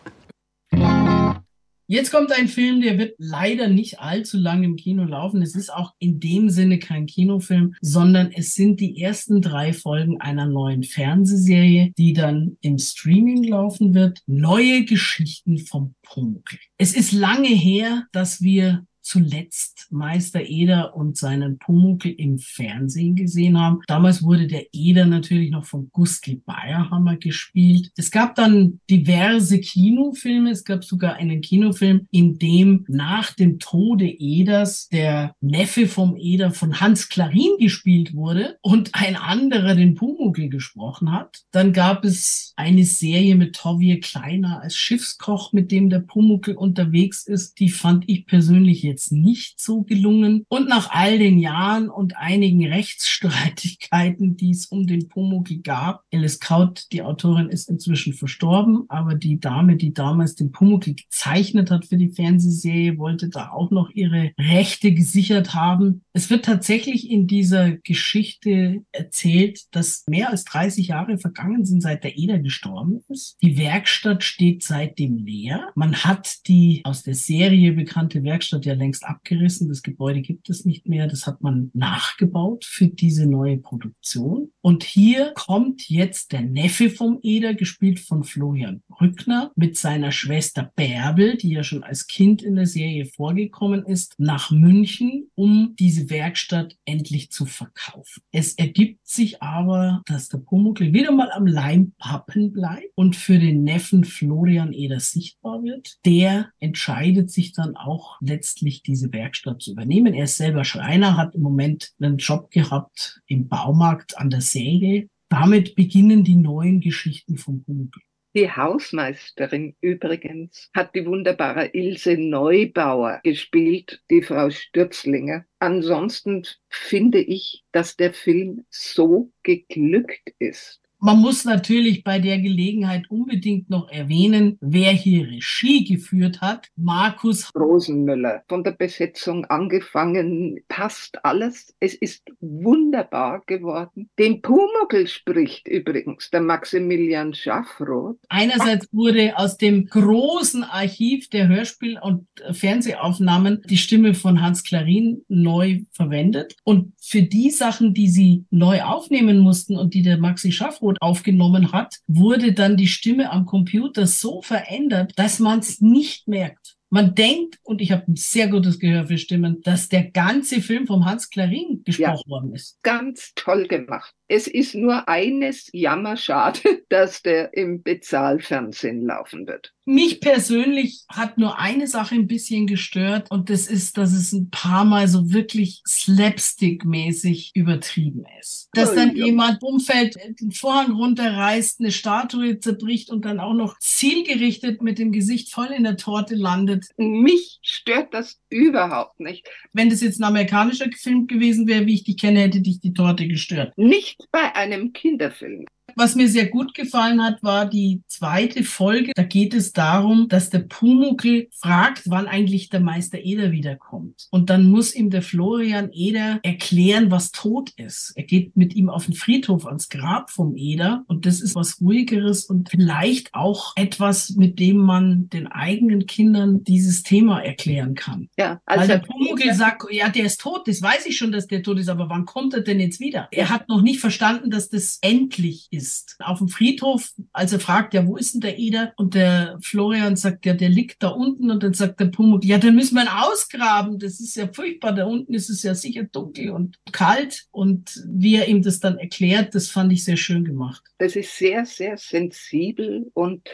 Jetzt 1.87 2.11
kommt 2.11 2.33
ein 2.33 2.49
Film, 2.49 2.81
der 2.81 2.99
wird 2.99 3.15
leider 3.19 3.69
nicht 3.69 4.01
allzu 4.01 4.39
lange 4.39 4.65
im 4.65 4.77
Kino 4.77 5.05
laufen. 5.05 5.43
Es 5.43 5.55
ist 5.55 5.71
auch 5.71 5.93
in 5.99 6.19
dem 6.19 6.49
Sinne 6.49 6.79
kein 6.79 7.07
Kinofilm, 7.07 7.75
sondern 7.83 8.33
es 8.33 8.55
sind 8.55 8.81
die 8.81 9.03
ersten 9.03 9.43
drei 9.43 9.75
Folgen 9.75 10.19
einer 10.21 10.47
neuen 10.47 10.83
Fernsehserie, 10.83 11.93
die 11.99 12.15
dann 12.15 12.57
im 12.63 12.79
Streaming 12.79 13.45
laufen 13.45 13.93
wird. 13.93 14.21
Neue 14.27 14.85
Geschichten 14.85 15.59
vom 15.59 15.95
Pumuckl. 16.03 16.59
Es 16.79 16.95
ist 16.95 17.13
lange 17.13 17.49
her, 17.49 18.07
dass 18.13 18.41
wir 18.41 18.87
zuletzt 19.05 19.87
Meister 19.91 20.43
Eder 20.43 20.97
und 20.97 21.17
seinen 21.17 21.59
Pumuckl 21.59 22.09
im 22.09 22.39
Fernsehen 22.39 23.15
gesehen 23.15 23.61
haben. 23.61 23.81
Damals 23.87 24.23
wurde 24.23 24.47
der 24.47 24.67
Eder 24.73 25.05
natürlich 25.05 25.51
noch 25.51 25.67
von 25.67 25.91
Gustl 25.93 26.37
Bayerhammer 26.45 27.17
gespielt. 27.17 27.91
Es 27.97 28.11
gab 28.11 28.35
dann 28.35 28.81
diverse 28.91 29.61
Kinofilme. 29.61 30.51
Es 30.51 30.65
gab 30.65 30.85
sogar 30.85 31.15
einen 31.15 31.43
Kinofilm, 31.43 32.07
in 32.11 32.39
dem 32.39 32.85
nach 32.89 33.33
dem 33.33 33.59
Tode 33.59 34.07
Eders 34.07 34.89
der 34.89 35.35
Neffe 35.41 35.87
vom 35.87 36.17
Eder 36.17 36.51
von 36.51 36.81
Hans 36.81 37.09
Klarin 37.09 37.59
gespielt 37.59 38.15
wurde 38.15 38.57
und 38.63 38.95
ein 38.95 39.17
anderer 39.17 39.75
den 39.75 39.95
Pumuckl 39.95 40.49
gesprochen 40.49 41.13
hat. 41.13 41.43
Dann 41.53 41.73
gab 41.73 42.05
es 42.05 42.53
eine 42.57 42.85
Serie 42.85 43.35
mit 43.35 43.55
Tovie 43.55 44.01
Kleiner 44.01 44.63
als 44.63 44.75
Schiffskoch, 44.75 45.53
mit 45.53 45.71
dem 45.71 45.91
der 45.91 46.01
Pumuckl 46.01 46.55
unterwegs 46.55 47.27
ist. 47.27 47.61
Die 47.61 47.69
fand 47.69 48.05
ich 48.09 48.27
persönlich 48.27 48.83
jetzt 48.95 49.11
nicht 49.11 49.61
so 49.61 49.83
gelungen. 49.83 50.45
Und 50.49 50.69
nach 50.69 50.91
all 50.91 51.19
den 51.19 51.39
Jahren 51.39 51.89
und 51.89 52.17
einigen 52.17 52.65
Rechtsstreitigkeiten, 52.67 54.37
die 54.37 54.51
es 54.51 54.67
um 54.67 54.87
den 54.87 55.09
Pumuckl 55.09 55.59
gab, 55.59 56.05
Alice 56.13 56.39
Kaut, 56.39 56.85
die 56.93 57.03
Autorin, 57.03 57.49
ist 57.49 57.69
inzwischen 57.69 58.13
verstorben, 58.13 58.85
aber 58.89 59.17
die 59.17 59.41
Dame, 59.41 59.77
die 59.77 59.93
damals 59.93 60.37
den 60.37 60.53
Pumuckl 60.53 60.95
gezeichnet 60.95 61.71
hat 61.71 61.87
für 61.87 61.97
die 61.97 62.11
Fernsehserie, 62.11 62.99
wollte 62.99 63.29
da 63.29 63.51
auch 63.51 63.71
noch 63.73 63.91
ihre 63.91 64.33
Rechte 64.39 64.93
gesichert 64.93 65.55
haben. 65.55 66.03
Es 66.13 66.31
wird 66.31 66.45
tatsächlich 66.45 67.11
in 67.11 67.27
dieser 67.27 67.73
Geschichte 67.73 68.85
erzählt, 68.93 69.63
dass 69.73 70.05
mehr 70.07 70.31
als 70.31 70.45
30 70.45 70.89
Jahre 70.89 71.19
vergangen 71.19 71.65
sind, 71.65 71.81
seit 71.81 72.05
der 72.05 72.17
Eder 72.17 72.39
gestorben 72.39 73.03
ist. 73.09 73.37
Die 73.43 73.59
Werkstatt 73.59 74.23
steht 74.23 74.63
seitdem 74.63 75.19
leer. 75.19 75.73
Man 75.75 75.97
hat 75.97 76.47
die 76.47 76.83
aus 76.85 77.03
der 77.03 77.15
Serie 77.15 77.73
bekannte 77.73 78.23
Werkstatt 78.23 78.65
ja 78.65 78.75
längst 78.85 79.05
abgerissen. 79.05 79.69
Das 79.69 79.83
Gebäude 79.83 80.21
gibt 80.21 80.51
es 80.51 80.65
nicht 80.65 80.87
mehr. 80.87 81.07
Das 81.07 81.27
hat 81.27 81.43
man 81.43 81.71
nachgebaut 81.73 82.65
für 82.65 82.87
diese 82.87 83.27
neue 83.27 83.57
Produktion. 83.57 84.51
Und 84.61 84.85
hier 84.85 85.33
kommt 85.35 85.89
jetzt 85.89 86.33
der 86.33 86.43
Neffe 86.43 86.91
vom 86.91 87.19
Eder, 87.23 87.55
gespielt 87.55 87.99
von 87.99 88.25
Florian 88.25 88.83
Brückner, 88.89 89.53
mit 89.57 89.77
seiner 89.77 90.13
Schwester 90.13 90.71
Bärbel, 90.77 91.37
die 91.37 91.51
ja 91.51 91.65
schon 91.65 91.83
als 91.83 92.07
Kind 92.07 92.43
in 92.43 92.57
der 92.57 92.67
Serie 92.67 93.07
vorgekommen 93.07 93.85
ist, 93.87 94.15
nach 94.19 94.51
München, 94.51 95.31
um 95.35 95.75
diese 95.79 96.11
Werkstatt 96.11 96.77
endlich 96.85 97.31
zu 97.31 97.47
verkaufen. 97.47 98.23
Es 98.33 98.55
ergibt 98.55 99.07
sich 99.07 99.43
aber, 99.43 100.03
dass 100.07 100.29
der 100.29 100.39
Pumuckl 100.39 100.93
wieder 100.93 101.13
mal 101.13 101.31
am 101.33 101.47
Leimpappen 101.47 102.53
bleibt 102.53 102.93
und 102.95 103.17
für 103.17 103.39
den 103.39 103.65
Neffen 103.65 104.05
Florian 104.05 104.73
Eder 104.73 105.01
sichtbar 105.01 105.63
wird. 105.63 105.97
Der 106.05 106.51
entscheidet 106.61 107.31
sich 107.31 107.53
dann 107.53 107.77
auch 107.77 108.19
letztlich 108.21 108.74
diese 108.83 109.13
Werkstatt 109.13 109.63
zu 109.63 109.73
übernehmen. 109.73 110.15
Er 110.15 110.25
ist 110.25 110.37
selber 110.37 110.65
Schreiner, 110.65 111.17
hat 111.17 111.35
im 111.35 111.43
Moment 111.43 111.93
einen 112.01 112.19
Job 112.19 112.51
gehabt 112.51 113.21
im 113.27 113.49
Baumarkt 113.49 114.19
an 114.19 114.31
der 114.31 114.41
Säge. 114.41 115.09
Damit 115.29 115.75
beginnen 115.75 116.25
die 116.25 116.37
neuen 116.37 116.81
Geschichten 116.81 117.37
vom 117.37 117.63
Pumuckl. 117.65 118.01
Die 118.37 118.51
Hausmeisterin 118.51 119.77
übrigens 119.81 120.69
hat 120.75 120.97
die 120.97 121.07
wunderbare 121.07 121.67
Ilse 121.67 122.17
Neubauer 122.17 123.21
gespielt, 123.23 124.03
die 124.11 124.23
Frau 124.23 124.51
Stürzlinger. 124.51 125.45
Ansonsten 125.61 126.43
finde 126.69 127.21
ich, 127.21 127.63
dass 127.71 127.97
der 127.97 128.13
Film 128.13 128.65
so 128.71 129.31
geglückt 129.45 130.35
ist. 130.41 130.81
Man 131.01 131.21
muss 131.21 131.45
natürlich 131.45 132.03
bei 132.03 132.19
der 132.19 132.39
Gelegenheit 132.39 133.11
unbedingt 133.11 133.69
noch 133.69 133.91
erwähnen, 133.91 134.57
wer 134.61 134.91
hier 134.93 135.27
Regie 135.27 135.85
geführt 135.85 136.41
hat. 136.41 136.69
Markus 136.77 137.51
Rosenmüller. 137.55 138.43
Von 138.49 138.65
der 138.65 138.73
Besetzung 138.73 139.45
angefangen, 139.47 140.61
passt 140.69 141.23
alles. 141.25 141.75
Es 141.79 141.95
ist 141.95 142.23
wunderbar 142.41 143.43
geworden. 143.47 144.09
Den 144.19 144.41
Pumuckl 144.41 145.07
spricht 145.07 145.69
übrigens 145.69 146.31
der 146.31 146.41
Maximilian 146.41 147.35
Schaffroth. 147.35 148.17
Einerseits 148.29 148.89
wurde 148.93 149.37
aus 149.37 149.59
dem 149.59 149.87
großen 149.87 150.65
Archiv 150.65 151.29
der 151.29 151.49
Hörspiel- 151.49 152.01
und 152.01 152.27
Fernsehaufnahmen 152.53 153.63
die 153.69 153.77
Stimme 153.77 154.15
von 154.15 154.41
Hans 154.41 154.65
Klarin 154.65 155.23
neu 155.29 155.81
verwendet. 155.93 156.57
Und 156.65 156.93
für 157.01 157.23
die 157.23 157.51
Sachen, 157.51 157.93
die 157.93 158.09
sie 158.09 158.45
neu 158.51 158.83
aufnehmen 158.83 159.39
mussten 159.39 159.77
und 159.77 159.93
die 159.93 160.03
der 160.03 160.17
Maxi 160.19 160.51
Schaffroth 160.51 160.94
aufgenommen 161.01 161.73
hat, 161.73 161.97
wurde 162.07 162.53
dann 162.53 162.77
die 162.77 162.89
Stimme 162.89 163.31
am 163.31 163.47
Computer 163.47 164.07
so 164.07 164.43
verändert, 164.43 165.13
dass 165.17 165.39
man 165.39 165.61
es 165.61 165.81
nicht 165.81 166.29
merkt. 166.29 166.77
Man 166.91 167.15
denkt, 167.17 167.59
und 167.65 167.81
ich 167.81 167.91
habe 167.91 168.05
ein 168.07 168.15
sehr 168.15 168.47
gutes 168.47 168.79
Gehör 168.79 169.09
für 169.09 169.19
Stimmen, 169.19 169.61
dass 169.63 169.89
der 169.89 170.05
ganze 170.11 170.61
Film 170.61 170.87
vom 170.87 171.05
Hans 171.05 171.29
Klarin 171.29 171.83
gesprochen 171.85 172.23
ja, 172.25 172.31
worden 172.31 172.55
ist. 172.55 172.79
Ganz 172.85 173.33
toll 173.35 173.67
gemacht. 173.67 174.15
Es 174.29 174.47
ist 174.47 174.75
nur 174.75 175.09
eines 175.09 175.69
jammerschade, 175.73 176.61
dass 176.89 177.23
der 177.23 177.55
im 177.55 177.83
Bezahlfernsehen 177.83 179.05
laufen 179.07 179.47
wird. 179.47 179.73
Mich 179.87 180.21
persönlich 180.21 181.05
hat 181.09 181.37
nur 181.37 181.59
eine 181.59 181.87
Sache 181.87 182.15
ein 182.15 182.27
bisschen 182.27 182.67
gestört 182.67 183.31
und 183.31 183.51
das 183.51 183.67
ist, 183.67 183.99
dass 183.99 184.15
es 184.15 184.33
ein 184.33 184.49
paar 184.49 184.87
Mal 184.87 185.09
so 185.09 185.31
wirklich 185.31 185.83
slapstick-mäßig 185.87 187.51
übertrieben 187.55 188.25
ist. 188.41 188.71
Dass 188.73 188.93
oh, 188.93 188.95
dann 188.95 189.15
ja. 189.15 189.27
jemand 189.27 189.63
umfällt, 189.63 190.17
den 190.41 190.53
Vorhang 190.53 190.93
runterreißt, 190.93 191.81
eine 191.81 191.91
Statue 191.91 192.61
zerbricht 192.61 193.11
und 193.11 193.27
dann 193.27 193.41
auch 193.41 193.53
noch 193.53 193.79
zielgerichtet 193.79 194.81
mit 194.81 194.99
dem 194.99 195.13
Gesicht 195.13 195.53
voll 195.53 195.69
in 195.77 195.85
der 195.85 195.99
Torte 195.99 196.35
landet. 196.35 196.87
Mich 196.97 197.59
stört 197.61 198.15
das 198.15 198.41
überhaupt 198.49 199.21
nicht. 199.21 199.47
Wenn 199.75 199.91
das 199.91 200.01
jetzt 200.01 200.19
ein 200.19 200.25
amerikanischer 200.25 200.87
Film 200.97 201.27
gewesen 201.27 201.67
wäre, 201.67 201.85
wie 201.85 201.95
ich 201.95 202.05
dich 202.05 202.17
kenne, 202.17 202.41
hätte 202.41 202.63
dich 202.63 202.81
die 202.81 202.95
Torte 202.95 203.29
gestört. 203.29 203.77
Nicht 203.77 204.14
bei 204.31 204.55
einem 204.55 204.93
Kinderfilm. 204.93 205.67
Was 205.97 206.17
mir 206.17 206.29
sehr 206.29 206.47
gut 206.49 206.75
gefallen 206.75 207.23
hat, 207.23 207.43
war 207.43 207.67
die 207.67 208.03
zweite 208.09 208.65
Folge. 208.65 209.13
Da 209.15 209.23
geht 209.23 209.55
es 209.55 209.73
darum, 209.73 210.29
dass 210.29 210.51
der 210.51 210.61
Pumuckl 210.61 211.49
fragt, 211.53 212.03
wann 212.07 212.27
eigentlich 212.27 212.69
der 212.69 212.81
Meister 212.81 213.19
Eder 213.19 213.53
wiederkommt. 213.53 214.27
Und 214.31 214.51
dann 214.51 214.71
muss 214.71 214.95
ihm 214.95 215.11
der 215.11 215.23
Florian 215.23 215.91
Eder 215.93 216.41
erklären, 216.43 217.11
was 217.11 217.31
tot 217.31 217.71
ist. 217.77 218.13
Er 218.17 218.25
geht 218.25 218.57
mit 218.57 218.75
ihm 218.75 218.91
auf 218.91 219.07
den 219.07 219.15
Friedhof 219.15 219.67
ans 219.67 219.89
Grab 219.89 220.31
vom 220.31 220.57
Eder. 220.57 221.05
Und 221.07 221.27
das 221.27 221.41
ist 221.41 221.55
was 221.55 221.81
ruhigeres 221.81 222.47
und 222.47 222.71
vielleicht 222.71 223.35
auch 223.35 223.73
etwas, 223.77 224.31
mit 224.31 224.59
dem 224.59 224.79
man 224.79 225.29
den 225.29 225.47
eigenen 225.47 226.07
Kindern 226.07 226.65
dieses 226.65 227.05
Thema 227.05 227.41
erklären 227.41 227.95
kann. 227.95 228.29
Ja, 228.37 228.61
also 228.67 228.81
Weil 228.81 228.89
der 228.89 228.99
Pumuckl 228.99 229.55
sagt, 229.55 229.85
ja, 229.91 230.09
der 230.09 230.25
ist 230.25 230.41
tot. 230.41 230.67
Das 230.67 230.83
weiß 230.83 231.07
ich 231.07 231.17
schon, 231.17 231.31
dass 231.31 231.47
der 231.47 231.63
tot 231.63 231.79
ist. 231.79 231.89
Aber 231.89 232.09
wann 232.09 232.25
kommt 232.25 232.55
er 232.55 232.63
denn 232.63 232.81
jetzt 232.81 232.99
wieder? 232.99 233.29
Er 233.31 233.49
hat 233.49 233.69
noch 233.69 233.83
nicht 233.83 234.01
verstanden, 234.01 234.51
dass 234.51 234.69
das 234.69 234.99
endlich 235.01 235.69
ist 235.71 235.84
ist. 235.85 236.17
Auf 236.21 236.39
dem 236.39 236.49
Friedhof, 236.49 237.13
als 237.33 237.53
er 237.53 237.61
fragt, 237.61 237.93
ja, 237.93 238.07
wo 238.07 238.17
ist 238.17 238.33
denn 238.33 238.41
der 238.41 238.59
Eder? 238.59 238.95
Und 238.97 239.15
der 239.15 239.59
Florian 239.61 240.17
sagt, 240.17 240.47
ja, 240.47 240.55
der 240.55 240.71
liegt 240.71 241.03
da 241.03 241.09
unten. 241.09 241.51
Und 241.51 241.63
dann 241.63 241.75
sagt 241.75 242.01
der 242.01 242.07
Pumuckl, 242.07 242.47
ja, 242.47 242.59
dann 242.59 242.75
müssen 242.75 242.95
wir 242.95 243.03
ihn 243.03 243.09
ausgraben. 243.09 243.99
Das 243.99 244.19
ist 244.21 244.35
ja 244.37 244.49
furchtbar. 244.51 244.93
Da 244.93 245.05
unten 245.05 245.35
ist 245.35 245.51
es 245.51 245.63
ja 245.63 245.75
sicher 245.75 246.05
dunkel 246.05 246.51
und 246.51 246.79
kalt. 246.93 247.45
Und 247.51 248.03
wie 248.09 248.37
er 248.37 248.49
ihm 248.49 248.63
das 248.63 248.81
dann 248.81 248.97
erklärt, 248.97 249.55
das 249.55 249.69
fand 249.69 249.93
ich 249.93 250.05
sehr 250.05 250.17
schön 250.17 250.45
gemacht. 250.45 250.83
Das 250.99 251.17
ist 251.17 251.37
sehr, 251.37 251.67
sehr 251.67 251.99
sensibel 251.99 253.11
und 253.13 253.49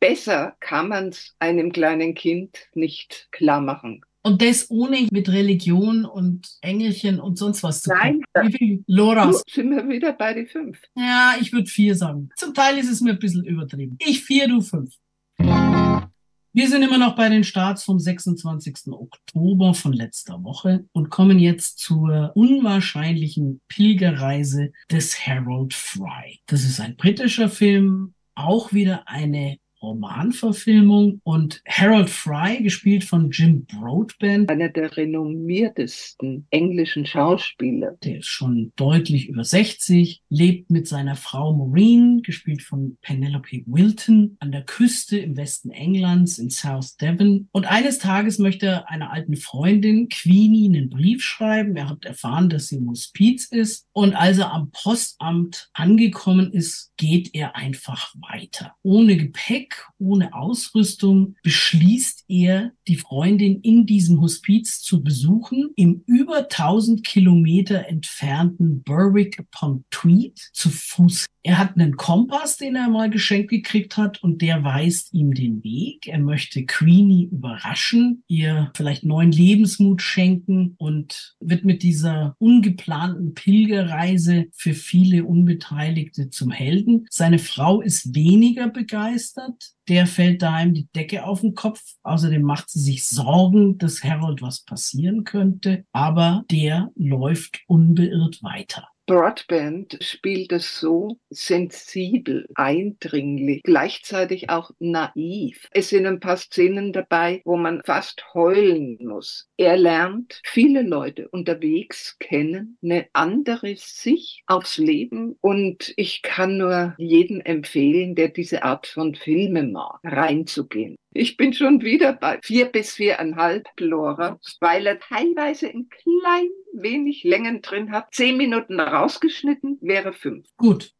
besser 0.00 0.56
kann 0.60 0.88
man 0.88 1.08
es 1.08 1.34
einem 1.38 1.72
kleinen 1.72 2.14
Kind 2.14 2.68
nicht 2.74 3.28
klar 3.30 3.60
machen. 3.60 4.04
Und 4.26 4.40
das 4.40 4.70
ohne 4.70 5.06
mit 5.12 5.28
Religion 5.28 6.06
und 6.06 6.48
Engelchen 6.62 7.20
und 7.20 7.36
sonst 7.36 7.62
was 7.62 7.82
zu 7.82 7.90
Nein. 7.90 8.22
Kommen. 8.32 8.48
Wie 8.48 8.56
viel 8.56 8.84
Loras? 8.86 9.42
Sind 9.50 9.70
wir 9.70 9.86
wieder 9.86 10.14
bei 10.14 10.32
den 10.32 10.46
fünf? 10.46 10.80
Ja, 10.96 11.34
ich 11.38 11.52
würde 11.52 11.66
vier 11.66 11.94
sagen. 11.94 12.30
Zum 12.36 12.54
Teil 12.54 12.78
ist 12.78 12.90
es 12.90 13.02
mir 13.02 13.10
ein 13.10 13.18
bisschen 13.18 13.44
übertrieben. 13.44 13.98
Ich 14.00 14.24
vier, 14.24 14.48
du 14.48 14.62
fünf. 14.62 14.94
Wir 15.36 16.68
sind 16.68 16.82
immer 16.82 16.96
noch 16.96 17.16
bei 17.16 17.28
den 17.28 17.44
Starts 17.44 17.84
vom 17.84 17.98
26. 17.98 18.92
Oktober 18.92 19.74
von 19.74 19.92
letzter 19.92 20.42
Woche 20.42 20.86
und 20.92 21.10
kommen 21.10 21.38
jetzt 21.38 21.78
zur 21.80 22.32
unwahrscheinlichen 22.34 23.60
Pilgerreise 23.68 24.72
des 24.90 25.26
Harold 25.26 25.74
Fry. 25.74 26.40
Das 26.46 26.64
ist 26.64 26.80
ein 26.80 26.96
britischer 26.96 27.50
Film, 27.50 28.14
auch 28.34 28.72
wieder 28.72 29.06
eine 29.06 29.58
Romanverfilmung 29.84 31.20
und 31.24 31.62
Harold 31.68 32.10
Fry, 32.10 32.62
gespielt 32.62 33.04
von 33.04 33.30
Jim 33.30 33.66
Broadbent. 33.66 34.50
Einer 34.50 34.68
der 34.68 34.96
renommiertesten 34.96 36.46
englischen 36.50 37.06
Schauspieler. 37.06 37.96
Der 38.02 38.18
ist 38.18 38.26
schon 38.26 38.72
deutlich 38.76 39.28
über 39.28 39.44
60, 39.44 40.22
lebt 40.28 40.70
mit 40.70 40.88
seiner 40.88 41.16
Frau 41.16 41.52
Maureen, 41.52 42.22
gespielt 42.22 42.62
von 42.62 42.96
Penelope 43.02 43.62
Wilton, 43.66 44.36
an 44.40 44.52
der 44.52 44.62
Küste 44.62 45.18
im 45.18 45.36
Westen 45.36 45.70
Englands 45.70 46.38
in 46.38 46.50
South 46.50 46.96
Devon. 46.96 47.48
Und 47.52 47.66
eines 47.66 47.98
Tages 47.98 48.38
möchte 48.38 48.66
er 48.66 48.90
einer 48.90 49.12
alten 49.12 49.36
Freundin, 49.36 50.08
Queenie, 50.08 50.68
einen 50.68 50.90
Brief 50.90 51.22
schreiben. 51.22 51.76
Er 51.76 51.90
hat 51.90 52.04
erfahren, 52.04 52.48
dass 52.48 52.68
sie 52.68 52.76
im 52.76 52.88
Hospiz 52.88 53.46
ist. 53.50 53.86
Und 53.92 54.14
als 54.14 54.38
er 54.38 54.52
am 54.52 54.70
Postamt 54.70 55.70
angekommen 55.72 56.52
ist, 56.52 56.92
geht 56.96 57.34
er 57.34 57.56
einfach 57.56 58.14
weiter. 58.20 58.74
Ohne 58.82 59.16
Gepäck 59.16 59.73
ohne 59.98 60.34
Ausrüstung 60.34 61.36
beschließt 61.42 62.24
er, 62.28 62.72
die 62.88 62.96
Freundin 62.96 63.60
in 63.60 63.86
diesem 63.86 64.20
Hospiz 64.20 64.80
zu 64.80 65.02
besuchen, 65.02 65.70
im 65.76 66.02
über 66.06 66.48
1000 66.48 67.04
Kilometer 67.04 67.88
entfernten 67.88 68.82
Berwick 68.82 69.38
upon 69.38 69.84
Tweed 69.90 70.38
zu 70.52 70.70
Fuß. 70.70 71.26
Er 71.46 71.58
hat 71.58 71.76
einen 71.76 71.96
Kompass, 71.96 72.56
den 72.56 72.74
er 72.74 72.88
mal 72.88 73.10
geschenkt 73.10 73.50
gekriegt 73.50 73.98
hat 73.98 74.22
und 74.22 74.40
der 74.40 74.64
weist 74.64 75.12
ihm 75.12 75.34
den 75.34 75.62
Weg. 75.62 76.06
Er 76.06 76.18
möchte 76.18 76.64
Queenie 76.64 77.28
überraschen, 77.30 78.24
ihr 78.28 78.72
vielleicht 78.74 79.04
neuen 79.04 79.30
Lebensmut 79.30 80.00
schenken 80.00 80.74
und 80.78 81.36
wird 81.40 81.66
mit 81.66 81.82
dieser 81.82 82.34
ungeplanten 82.38 83.34
Pilgerreise 83.34 84.46
für 84.52 84.72
viele 84.72 85.24
Unbeteiligte 85.24 86.30
zum 86.30 86.50
Helden. 86.50 87.06
Seine 87.10 87.38
Frau 87.38 87.82
ist 87.82 88.14
weniger 88.14 88.68
begeistert 88.68 89.63
der 89.88 90.06
fällt 90.06 90.42
daheim 90.42 90.74
die 90.74 90.88
Decke 90.94 91.24
auf 91.24 91.40
den 91.40 91.54
Kopf. 91.54 91.80
Außerdem 92.02 92.42
macht 92.42 92.70
sie 92.70 92.80
sich 92.80 93.06
Sorgen, 93.06 93.78
dass 93.78 94.02
Harold 94.02 94.42
was 94.42 94.64
passieren 94.64 95.24
könnte, 95.24 95.84
aber 95.92 96.44
der 96.50 96.90
läuft 96.96 97.60
unbeirrt 97.66 98.42
weiter. 98.42 98.88
Broadband 99.06 99.98
spielt 100.00 100.50
es 100.52 100.80
so 100.80 101.18
sensibel, 101.28 102.46
eindringlich, 102.54 103.62
gleichzeitig 103.62 104.48
auch 104.48 104.70
naiv. 104.78 105.68
Es 105.72 105.90
sind 105.90 106.06
ein 106.06 106.20
paar 106.20 106.38
Szenen 106.38 106.92
dabei, 106.94 107.42
wo 107.44 107.56
man 107.56 107.82
fast 107.84 108.24
heulen 108.32 108.96
muss. 109.00 109.46
Er 109.58 109.76
lernt 109.76 110.40
viele 110.44 110.82
Leute 110.82 111.28
unterwegs 111.28 112.16
kennen, 112.18 112.78
eine 112.82 113.06
andere 113.12 113.76
Sicht 113.76 114.42
aufs 114.46 114.78
Leben 114.78 115.36
und 115.42 115.92
ich 115.96 116.22
kann 116.22 116.56
nur 116.56 116.94
jedem 116.96 117.40
empfehlen, 117.42 118.14
der 118.14 118.28
diese 118.28 118.62
Art 118.62 118.86
von 118.86 119.14
Filme 119.14 119.64
mag, 119.64 119.98
reinzugehen. 120.02 120.96
Ich 121.16 121.36
bin 121.36 121.52
schon 121.52 121.82
wieder 121.82 122.12
bei 122.12 122.40
vier 122.42 122.66
bis 122.66 122.94
viereinhalb 122.94 123.68
Lora, 123.78 124.40
weil 124.58 124.84
er 124.84 124.98
teilweise 124.98 125.68
ein 125.68 125.88
klein 125.88 126.48
wenig 126.72 127.22
Längen 127.22 127.62
drin 127.62 127.92
hat. 127.92 128.08
Zehn 128.12 128.36
Minuten 128.36 128.80
rausgeschnitten 128.80 129.78
wäre 129.80 130.12
fünf. 130.12 130.48
Gut. 130.56 130.90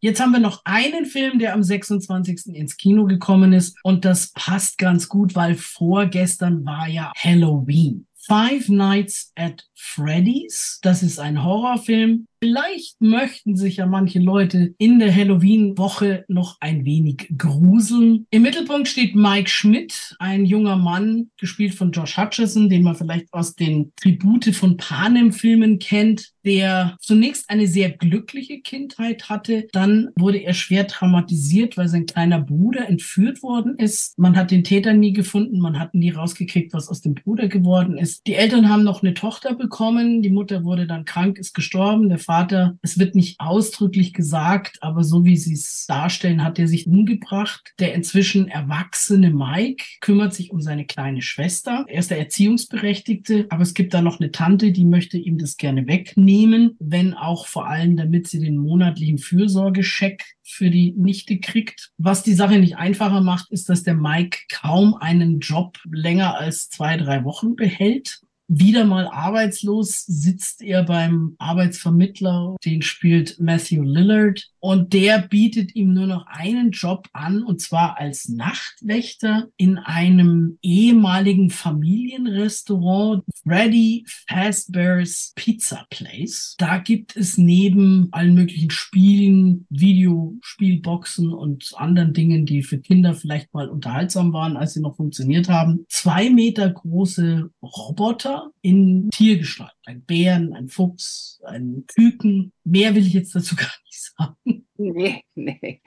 Jetzt 0.00 0.18
haben 0.18 0.32
wir 0.32 0.40
noch 0.40 0.62
einen 0.64 1.04
Film, 1.04 1.38
der 1.38 1.52
am 1.52 1.62
26. 1.62 2.54
ins 2.54 2.78
Kino 2.78 3.04
gekommen 3.04 3.52
ist 3.52 3.76
und 3.82 4.06
das 4.06 4.32
passt 4.32 4.78
ganz 4.78 5.10
gut, 5.10 5.34
weil 5.34 5.56
vorgestern 5.56 6.64
war 6.64 6.88
ja 6.88 7.12
Halloween. 7.18 8.06
Five 8.16 8.70
Nights 8.70 9.30
at 9.36 9.68
Freddy's. 9.74 10.78
Das 10.82 11.02
ist 11.02 11.18
ein 11.18 11.44
Horrorfilm. 11.44 12.26
Vielleicht 12.42 13.02
möchten 13.02 13.54
sich 13.54 13.76
ja 13.76 13.86
manche 13.86 14.18
Leute 14.18 14.74
in 14.78 14.98
der 14.98 15.14
Halloween-Woche 15.14 16.24
noch 16.26 16.56
ein 16.60 16.86
wenig 16.86 17.30
gruseln. 17.36 18.26
Im 18.30 18.40
Mittelpunkt 18.40 18.88
steht 18.88 19.14
Mike 19.14 19.50
Schmidt, 19.50 20.16
ein 20.18 20.46
junger 20.46 20.76
Mann, 20.76 21.28
gespielt 21.38 21.74
von 21.74 21.92
Josh 21.92 22.16
Hutcherson, 22.16 22.70
den 22.70 22.82
man 22.82 22.94
vielleicht 22.94 23.30
aus 23.34 23.56
den 23.56 23.92
Tribute 23.96 24.54
von 24.54 24.78
Panem-Filmen 24.78 25.78
kennt, 25.80 26.32
der 26.46 26.96
zunächst 27.00 27.50
eine 27.50 27.66
sehr 27.66 27.90
glückliche 27.90 28.60
Kindheit 28.60 29.28
hatte. 29.28 29.66
Dann 29.72 30.08
wurde 30.16 30.38
er 30.38 30.54
schwer 30.54 30.86
traumatisiert, 30.86 31.76
weil 31.76 31.88
sein 31.88 32.06
kleiner 32.06 32.40
Bruder 32.40 32.88
entführt 32.88 33.42
worden 33.42 33.76
ist. 33.76 34.18
Man 34.18 34.36
hat 34.36 34.50
den 34.50 34.64
Täter 34.64 34.94
nie 34.94 35.12
gefunden, 35.12 35.60
man 35.60 35.78
hat 35.78 35.94
nie 35.94 36.10
rausgekriegt, 36.10 36.72
was 36.72 36.88
aus 36.88 37.02
dem 37.02 37.14
Bruder 37.14 37.48
geworden 37.48 37.98
ist. 37.98 38.26
Die 38.26 38.34
Eltern 38.34 38.70
haben 38.70 38.84
noch 38.84 39.02
eine 39.02 39.12
Tochter 39.12 39.54
bekommen, 39.54 40.22
die 40.22 40.30
Mutter 40.30 40.64
wurde 40.64 40.86
dann 40.86 41.04
krank, 41.04 41.36
ist 41.36 41.52
gestorben, 41.52 42.08
der 42.08 42.18
Vater, 42.30 42.78
es 42.80 42.96
wird 42.96 43.16
nicht 43.16 43.40
ausdrücklich 43.40 44.12
gesagt, 44.12 44.78
aber 44.82 45.02
so 45.02 45.24
wie 45.24 45.36
sie 45.36 45.54
es 45.54 45.86
darstellen, 45.88 46.44
hat 46.44 46.60
er 46.60 46.68
sich 46.68 46.86
umgebracht. 46.86 47.72
Der 47.80 47.92
inzwischen 47.92 48.46
erwachsene 48.46 49.30
Mike 49.30 49.82
kümmert 50.00 50.32
sich 50.32 50.52
um 50.52 50.60
seine 50.60 50.86
kleine 50.86 51.22
Schwester. 51.22 51.84
Er 51.88 51.98
ist 51.98 52.12
der 52.12 52.20
Erziehungsberechtigte, 52.20 53.46
aber 53.48 53.62
es 53.62 53.74
gibt 53.74 53.94
da 53.94 54.00
noch 54.00 54.20
eine 54.20 54.30
Tante, 54.30 54.70
die 54.70 54.84
möchte 54.84 55.18
ihm 55.18 55.38
das 55.38 55.56
gerne 55.56 55.88
wegnehmen, 55.88 56.76
wenn 56.78 57.14
auch 57.14 57.48
vor 57.48 57.66
allem, 57.66 57.96
damit 57.96 58.28
sie 58.28 58.38
den 58.38 58.58
monatlichen 58.58 59.18
Fürsorgescheck 59.18 60.22
für 60.44 60.70
die 60.70 60.92
Nichte 60.96 61.40
kriegt. 61.40 61.90
Was 61.98 62.22
die 62.22 62.34
Sache 62.34 62.60
nicht 62.60 62.76
einfacher 62.76 63.22
macht, 63.22 63.50
ist, 63.50 63.68
dass 63.68 63.82
der 63.82 63.94
Mike 63.94 64.38
kaum 64.52 64.94
einen 64.94 65.40
Job 65.40 65.78
länger 65.90 66.38
als 66.38 66.70
zwei, 66.70 66.96
drei 66.96 67.24
Wochen 67.24 67.56
behält 67.56 68.20
wieder 68.52 68.84
mal 68.84 69.06
arbeitslos 69.06 70.04
sitzt 70.06 70.60
er 70.60 70.82
beim 70.82 71.36
Arbeitsvermittler, 71.38 72.56
den 72.64 72.82
spielt 72.82 73.38
Matthew 73.38 73.84
Lillard 73.84 74.50
und 74.58 74.92
der 74.92 75.20
bietet 75.20 75.76
ihm 75.76 75.94
nur 75.94 76.08
noch 76.08 76.26
einen 76.26 76.72
Job 76.72 77.08
an 77.12 77.44
und 77.44 77.60
zwar 77.60 77.98
als 77.98 78.28
Nachtwächter 78.28 79.48
in 79.56 79.78
einem 79.78 80.58
ehemaligen 80.62 81.50
Familienrestaurant, 81.50 83.22
Freddy 83.44 84.04
Fazbear's 84.28 85.32
Pizza 85.36 85.86
Place. 85.88 86.56
Da 86.58 86.78
gibt 86.78 87.16
es 87.16 87.38
neben 87.38 88.08
allen 88.10 88.34
möglichen 88.34 88.70
Spielen, 88.70 89.64
Videospielboxen 89.70 91.32
und 91.32 91.70
anderen 91.76 92.14
Dingen, 92.14 92.46
die 92.46 92.64
für 92.64 92.80
Kinder 92.80 93.14
vielleicht 93.14 93.54
mal 93.54 93.68
unterhaltsam 93.68 94.32
waren, 94.32 94.56
als 94.56 94.74
sie 94.74 94.80
noch 94.80 94.96
funktioniert 94.96 95.48
haben, 95.48 95.84
zwei 95.88 96.30
Meter 96.30 96.68
große 96.68 97.48
Roboter 97.62 98.39
in 98.62 99.10
Tiergestalt. 99.10 99.72
Ein 99.86 100.02
Bären, 100.02 100.52
ein 100.54 100.68
Fuchs, 100.68 101.40
ein 101.44 101.84
Küken. 101.86 102.52
Mehr 102.64 102.94
will 102.94 103.06
ich 103.06 103.14
jetzt 103.14 103.34
dazu 103.34 103.56
gar 103.56 103.72
nicht 103.86 104.02
sagen. 104.16 104.66
Nee, 104.76 105.22
nee. 105.34 105.80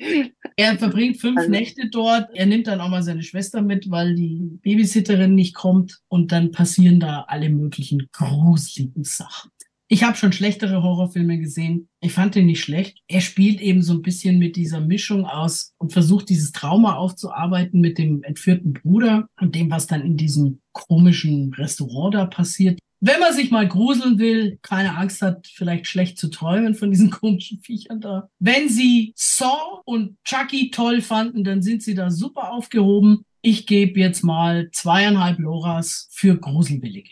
Er 0.56 0.78
verbringt 0.78 1.20
fünf 1.20 1.38
also, 1.38 1.50
Nächte 1.50 1.90
dort. 1.90 2.30
Er 2.36 2.46
nimmt 2.46 2.68
dann 2.68 2.80
auch 2.80 2.90
mal 2.90 3.02
seine 3.02 3.24
Schwester 3.24 3.62
mit, 3.62 3.90
weil 3.90 4.16
die 4.16 4.60
Babysitterin 4.62 5.34
nicht 5.34 5.56
kommt. 5.56 6.00
Und 6.08 6.32
dann 6.32 6.52
passieren 6.52 7.00
da 7.00 7.26
alle 7.28 7.50
möglichen 7.50 8.08
gruseligen 8.12 9.04
Sachen. 9.04 9.52
Ich 9.94 10.02
habe 10.02 10.18
schon 10.18 10.32
schlechtere 10.32 10.82
Horrorfilme 10.82 11.38
gesehen. 11.38 11.88
Ich 12.02 12.14
fand 12.14 12.34
den 12.34 12.48
nicht 12.48 12.64
schlecht. 12.64 12.98
Er 13.08 13.22
spielt 13.22 13.62
eben 13.62 13.84
so 13.84 13.94
ein 13.94 14.02
bisschen 14.02 14.40
mit 14.40 14.56
dieser 14.56 14.82
Mischung 14.82 15.28
aus 15.28 15.76
und 15.78 15.94
versucht 15.94 16.30
dieses 16.30 16.52
Trauma 16.52 16.96
aufzuarbeiten 16.96 17.80
mit 17.80 18.00
dem 18.00 18.24
entführten 18.24 18.74
Bruder 18.74 19.28
und 19.40 19.54
dem, 19.54 19.70
was 19.70 19.86
dann 19.86 20.02
in 20.02 20.18
diesem 20.18 20.62
komischen 20.72 21.54
Restaurant 21.54 22.16
da 22.16 22.26
passiert. 22.26 22.80
Wenn 23.02 23.20
man 23.20 23.36
sich 23.36 23.52
mal 23.52 23.68
gruseln 23.68 24.18
will, 24.18 24.58
keine 24.64 24.98
Angst 24.98 25.22
hat, 25.22 25.46
vielleicht 25.46 25.86
schlecht 25.86 26.18
zu 26.18 26.30
träumen 26.30 26.74
von 26.74 26.90
diesen 26.90 27.10
komischen 27.12 27.60
Viechern 27.60 28.02
da. 28.02 28.30
Wenn 28.40 28.70
Sie 28.70 29.14
Saw 29.16 29.84
und 29.86 30.18
Chucky 30.24 30.72
toll 30.72 31.02
fanden, 31.02 31.44
dann 31.44 31.62
sind 31.62 31.84
Sie 31.84 31.94
da 31.94 32.10
super 32.10 32.52
aufgehoben. 32.52 33.26
Ich 33.44 33.68
gebe 33.68 34.00
jetzt 34.00 34.24
mal 34.24 34.70
zweieinhalb 34.72 35.38
Loras 35.38 36.08
für 36.10 36.36
Gruselwillige. 36.36 37.12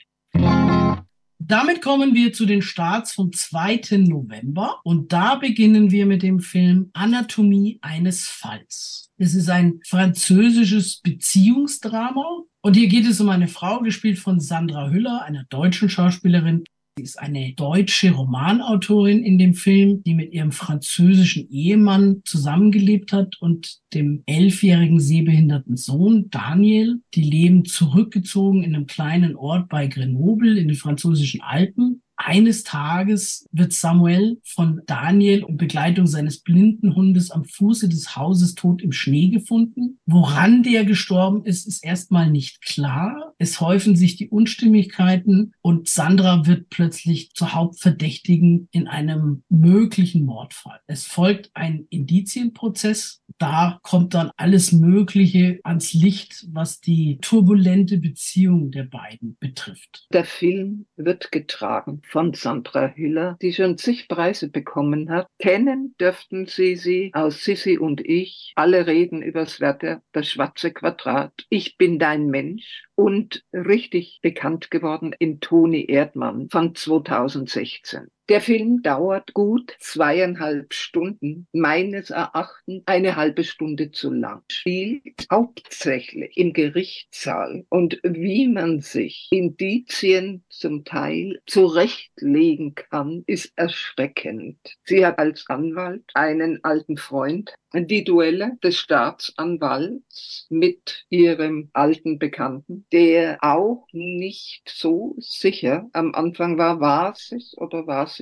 Damit 1.44 1.82
kommen 1.82 2.14
wir 2.14 2.34
zu 2.34 2.46
den 2.46 2.62
Starts 2.62 3.14
vom 3.14 3.34
2. 3.34 3.98
November 3.98 4.80
und 4.84 5.12
da 5.12 5.36
beginnen 5.36 5.90
wir 5.90 6.06
mit 6.06 6.22
dem 6.22 6.40
Film 6.40 6.92
Anatomie 6.94 7.80
eines 7.82 8.28
Falls. 8.28 9.10
Es 9.18 9.34
ist 9.34 9.50
ein 9.50 9.80
französisches 9.84 10.98
Beziehungsdrama 11.02 12.44
und 12.62 12.76
hier 12.76 12.88
geht 12.88 13.08
es 13.08 13.20
um 13.20 13.30
eine 13.30 13.48
Frau, 13.48 13.80
gespielt 13.80 14.20
von 14.20 14.40
Sandra 14.40 14.92
Hüller, 14.92 15.24
einer 15.24 15.46
deutschen 15.46 15.90
Schauspielerin, 15.90 16.64
Sie 16.98 17.04
ist 17.04 17.20
eine 17.20 17.54
deutsche 17.54 18.12
Romanautorin 18.12 19.24
in 19.24 19.38
dem 19.38 19.54
Film, 19.54 20.04
die 20.04 20.14
mit 20.14 20.34
ihrem 20.34 20.52
französischen 20.52 21.50
Ehemann 21.50 22.22
zusammengelebt 22.26 23.14
hat 23.14 23.38
und 23.40 23.80
dem 23.94 24.24
elfjährigen 24.26 25.00
sehbehinderten 25.00 25.78
Sohn 25.78 26.30
Daniel. 26.30 27.00
Die 27.16 27.24
leben 27.24 27.64
zurückgezogen 27.64 28.64
in 28.64 28.76
einem 28.76 28.88
kleinen 28.88 29.38
Ort 29.38 29.70
bei 29.70 29.88
Grenoble 29.88 30.60
in 30.60 30.68
den 30.68 30.76
französischen 30.76 31.42
Alpen. 31.42 32.02
Eines 32.26 32.64
Tages 32.64 33.48
wird 33.52 33.74
Samuel 33.74 34.40
von 34.44 34.82
Daniel 34.86 35.44
und 35.44 35.58
Begleitung 35.58 36.08
seines 36.08 36.40
blinden 36.40 36.96
Hundes 36.96 37.32
am 37.32 37.46
Fuße 37.46 37.90
des 37.90 38.16
Hauses 38.16 38.56
tot 38.56 38.82
im 38.82 38.92
Schnee 38.92 39.30
gefunden. 39.30 40.00
Woran 40.06 40.64
der 40.64 40.86
gestorben 40.86 41.46
ist, 41.46 41.68
ist 41.68 41.84
erstmal 41.84 42.30
nicht 42.30 42.62
klar. 42.62 43.34
Es 43.38 43.60
häufen 43.60 43.96
sich 43.96 44.16
die 44.16 44.30
Unstimmigkeiten 44.30 45.54
und 45.62 45.88
Sandra 45.88 46.46
wird 46.46 46.70
plötzlich 46.70 47.32
zur 47.34 47.54
Hauptverdächtigen 47.54 48.68
in 48.72 48.88
einem 48.88 49.44
möglichen 49.50 50.26
Mordfall. 50.26 50.80
Es 50.88 51.06
folgt 51.06 51.52
ein 51.54 51.88
Indizienprozess. 51.90 53.22
Da 53.38 53.80
kommt 53.82 54.14
dann 54.14 54.32
alles 54.38 54.72
Mögliche 54.72 55.60
ans 55.64 55.94
Licht, 55.94 56.46
was 56.52 56.82
die 56.82 57.18
turbulente 57.22 57.98
Beziehung 57.98 58.72
der 58.72 58.84
beiden 58.84 59.38
betrifft. 59.40 60.08
Der 60.14 60.26
Film 60.26 60.86
wird 60.96 61.32
getragen 61.32 62.02
von 62.12 62.34
Sandra 62.34 62.90
Hüller, 62.90 63.38
die 63.42 63.54
schon 63.54 63.78
zig 63.78 64.08
Preise 64.08 64.50
bekommen 64.50 65.10
hat. 65.10 65.28
Kennen 65.40 65.96
dürften 66.00 66.46
Sie 66.46 66.76
sie 66.76 67.12
aus 67.14 67.44
Sissi 67.44 67.78
und 67.78 68.02
ich. 68.02 68.52
Alle 68.56 68.86
reden 68.86 69.22
übers 69.22 69.62
Wetter, 69.62 70.02
das 70.12 70.28
schwarze 70.28 70.72
Quadrat. 70.72 71.46
Ich 71.50 71.78
bin 71.78 72.00
dein 72.00 72.28
Mensch 72.28 72.84
und 72.96 73.44
richtig 73.54 74.20
bekannt 74.22 74.70
geworden 74.70 75.16
in 75.18 75.40
Toni 75.40 75.86
Erdmann 75.90 76.50
von 76.50 76.76
2016. 76.76 78.10
Der 78.32 78.40
Film 78.40 78.82
dauert 78.82 79.34
gut 79.34 79.76
zweieinhalb 79.82 80.74
Stunden, 80.74 81.48
meines 81.52 82.12
Erachtens 82.12 82.82
eine 82.86 83.18
halbe 83.18 83.44
Stunde 83.44 83.92
zu 83.92 84.10
lang. 84.10 84.42
Spielt 84.50 85.28
hauptsächlich 85.30 86.38
im 86.38 86.54
Gerichtssaal 86.54 87.66
und 87.68 88.00
wie 88.04 88.48
man 88.48 88.80
sich 88.80 89.28
Indizien 89.32 90.46
zum 90.48 90.86
Teil 90.86 91.42
zurechtlegen 91.46 92.74
kann, 92.74 93.26
ist 93.28 93.52
erschreckend. 93.58 94.78
Sie 94.86 95.06
hat 95.06 95.20
als 95.20 95.50
Anwalt 95.50 96.06
einen 96.14 96.64
alten 96.64 96.96
Freund, 96.96 97.54
die 97.74 98.04
Duelle 98.04 98.58
des 98.64 98.78
Staatsanwalts 98.78 100.48
mit 100.50 101.06
ihrem 101.10 101.70
alten 101.74 102.20
Bekannten, 102.20 102.86
der 102.92 103.38
auch 103.42 103.88
nicht 103.94 104.64
so 104.68 105.16
sicher 105.20 105.90
am 105.94 106.14
Anfang 106.14 106.58
war, 106.58 106.82
war 106.82 107.14
es 107.14 107.56
oder 107.58 107.88
war 107.88 108.06
es 108.06 108.21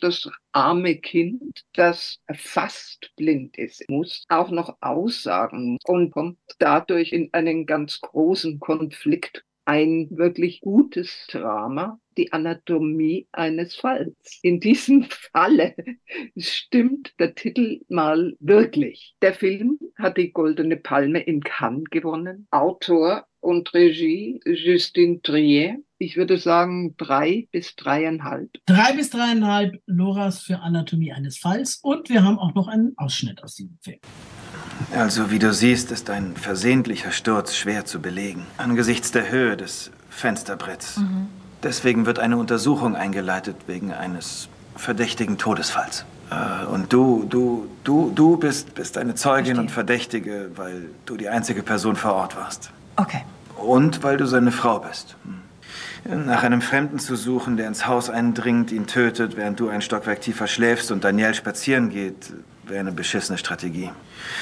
das 0.00 0.28
arme 0.52 0.96
Kind, 0.96 1.64
das 1.74 2.18
fast 2.34 3.10
blind 3.16 3.56
ist, 3.56 3.88
muss 3.88 4.24
auch 4.28 4.50
noch 4.50 4.76
aussagen 4.80 5.78
und 5.84 6.10
kommt 6.10 6.38
dadurch 6.58 7.12
in 7.12 7.28
einen 7.32 7.66
ganz 7.66 8.00
großen 8.00 8.58
Konflikt 8.58 9.44
ein 9.64 10.08
wirklich 10.10 10.60
gutes 10.60 11.26
Drama, 11.28 12.00
die 12.16 12.32
Anatomie 12.32 13.28
eines 13.32 13.76
Falls. 13.76 14.40
In 14.42 14.58
diesem 14.60 15.04
Falle 15.04 15.74
stimmt 16.36 17.14
der 17.20 17.34
Titel 17.34 17.80
mal 17.88 18.36
wirklich. 18.40 19.14
Der 19.22 19.34
Film 19.34 19.78
hat 19.96 20.16
die 20.16 20.32
Goldene 20.32 20.76
Palme 20.76 21.20
in 21.20 21.40
Cannes 21.42 21.84
gewonnen. 21.90 22.48
Autor 22.50 23.26
und 23.42 23.74
Regie 23.74 24.40
Justine 24.46 25.20
Trier. 25.22 25.78
Ich 25.98 26.16
würde 26.16 26.38
sagen 26.38 26.96
drei 26.96 27.48
bis 27.52 27.76
dreieinhalb. 27.76 28.50
Drei 28.66 28.92
bis 28.92 29.10
dreieinhalb 29.10 29.80
Loras 29.86 30.40
für 30.40 30.60
Anatomie 30.60 31.12
eines 31.12 31.38
Falls. 31.38 31.78
Und 31.82 32.08
wir 32.08 32.24
haben 32.24 32.38
auch 32.38 32.54
noch 32.54 32.68
einen 32.68 32.94
Ausschnitt 32.96 33.42
aus 33.42 33.56
diesem 33.56 33.78
Film. 33.82 33.98
Also, 34.94 35.30
wie 35.30 35.38
du 35.38 35.52
siehst, 35.52 35.92
ist 35.92 36.10
ein 36.10 36.34
versehentlicher 36.36 37.12
Sturz 37.12 37.54
schwer 37.54 37.84
zu 37.84 38.00
belegen. 38.00 38.46
Angesichts 38.56 39.12
der 39.12 39.30
Höhe 39.30 39.56
des 39.56 39.90
Fensterbretts. 40.08 40.98
Mhm. 40.98 41.28
Deswegen 41.62 42.06
wird 42.06 42.18
eine 42.18 42.36
Untersuchung 42.36 42.96
eingeleitet 42.96 43.56
wegen 43.66 43.92
eines 43.92 44.48
verdächtigen 44.74 45.38
Todesfalls. 45.38 46.04
Äh, 46.30 46.66
und 46.66 46.92
du, 46.92 47.24
du, 47.28 47.68
du, 47.84 48.10
du 48.14 48.36
bist, 48.36 48.74
bist 48.74 48.98
eine 48.98 49.14
Zeugin 49.14 49.44
Verstehe. 49.44 49.60
und 49.60 49.70
Verdächtige, 49.70 50.50
weil 50.56 50.90
du 51.06 51.16
die 51.16 51.28
einzige 51.28 51.62
Person 51.62 51.94
vor 51.94 52.14
Ort 52.14 52.36
warst. 52.36 52.72
Okay. 52.96 53.22
Und 53.56 54.02
weil 54.02 54.16
du 54.16 54.26
seine 54.26 54.52
Frau 54.52 54.80
bist. 54.80 55.16
Nach 56.04 56.42
einem 56.42 56.62
Fremden 56.62 56.98
zu 56.98 57.14
suchen, 57.14 57.56
der 57.56 57.68
ins 57.68 57.86
Haus 57.86 58.10
eindringt, 58.10 58.72
ihn 58.72 58.88
tötet, 58.88 59.36
während 59.36 59.60
du 59.60 59.68
ein 59.68 59.82
Stockwerk 59.82 60.20
tiefer 60.20 60.48
schläfst 60.48 60.90
und 60.90 61.04
Daniel 61.04 61.32
spazieren 61.34 61.90
geht, 61.90 62.32
wäre 62.64 62.80
eine 62.80 62.92
beschissene 62.92 63.38
Strategie. 63.38 63.90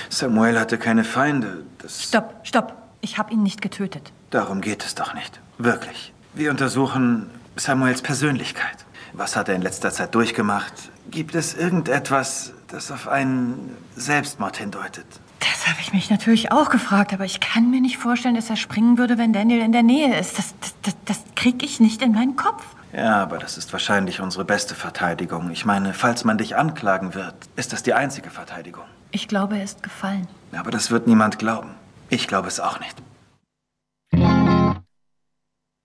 Samuel 0.08 0.58
hatte 0.58 0.78
keine 0.78 1.04
Feinde. 1.04 1.64
Das 1.78 2.02
stopp, 2.02 2.40
stopp. 2.44 2.74
Ich 3.02 3.18
habe 3.18 3.32
ihn 3.32 3.42
nicht 3.42 3.60
getötet. 3.60 4.12
Darum 4.30 4.60
geht 4.60 4.84
es 4.84 4.94
doch 4.94 5.12
nicht. 5.14 5.40
Wirklich. 5.58 6.12
Wir 6.32 6.50
untersuchen 6.50 7.30
Samuels 7.56 8.00
Persönlichkeit. 8.00 8.86
Was 9.12 9.36
hat 9.36 9.48
er 9.48 9.54
in 9.54 9.62
letzter 9.62 9.90
Zeit 9.90 10.14
durchgemacht? 10.14 10.72
Gibt 11.10 11.34
es 11.34 11.54
irgendetwas, 11.54 12.52
das 12.68 12.90
auf 12.90 13.08
einen 13.08 13.76
Selbstmord 13.96 14.56
hindeutet? 14.56 15.06
Das 15.40 15.66
habe 15.66 15.80
ich 15.80 15.92
mich 15.92 16.10
natürlich 16.10 16.52
auch 16.52 16.70
gefragt, 16.70 17.12
aber 17.12 17.24
ich 17.24 17.40
kann 17.40 17.70
mir 17.70 17.80
nicht 17.80 17.96
vorstellen, 17.96 18.34
dass 18.34 18.50
er 18.50 18.56
springen 18.56 18.98
würde, 18.98 19.18
wenn 19.18 19.32
Daniel 19.32 19.60
in 19.60 19.72
der 19.72 19.82
Nähe 19.82 20.18
ist. 20.18 20.38
Das, 20.38 20.54
das, 20.60 20.74
das, 20.82 20.96
das 21.06 21.24
kriege 21.34 21.64
ich 21.64 21.80
nicht 21.80 22.02
in 22.02 22.12
meinen 22.12 22.36
Kopf. 22.36 22.64
Ja, 22.92 23.22
aber 23.22 23.38
das 23.38 23.56
ist 23.56 23.72
wahrscheinlich 23.72 24.20
unsere 24.20 24.44
beste 24.44 24.74
Verteidigung. 24.74 25.50
Ich 25.50 25.64
meine, 25.64 25.94
falls 25.94 26.24
man 26.24 26.38
dich 26.38 26.56
anklagen 26.56 27.14
wird, 27.14 27.34
ist 27.56 27.72
das 27.72 27.82
die 27.82 27.94
einzige 27.94 28.30
Verteidigung. 28.30 28.84
Ich 29.12 29.28
glaube, 29.28 29.56
er 29.56 29.64
ist 29.64 29.82
gefallen. 29.82 30.28
Aber 30.52 30.70
das 30.70 30.90
wird 30.90 31.06
niemand 31.06 31.38
glauben. 31.38 31.74
Ich 32.10 32.28
glaube 32.28 32.48
es 32.48 32.60
auch 32.60 32.78
nicht. 32.80 32.96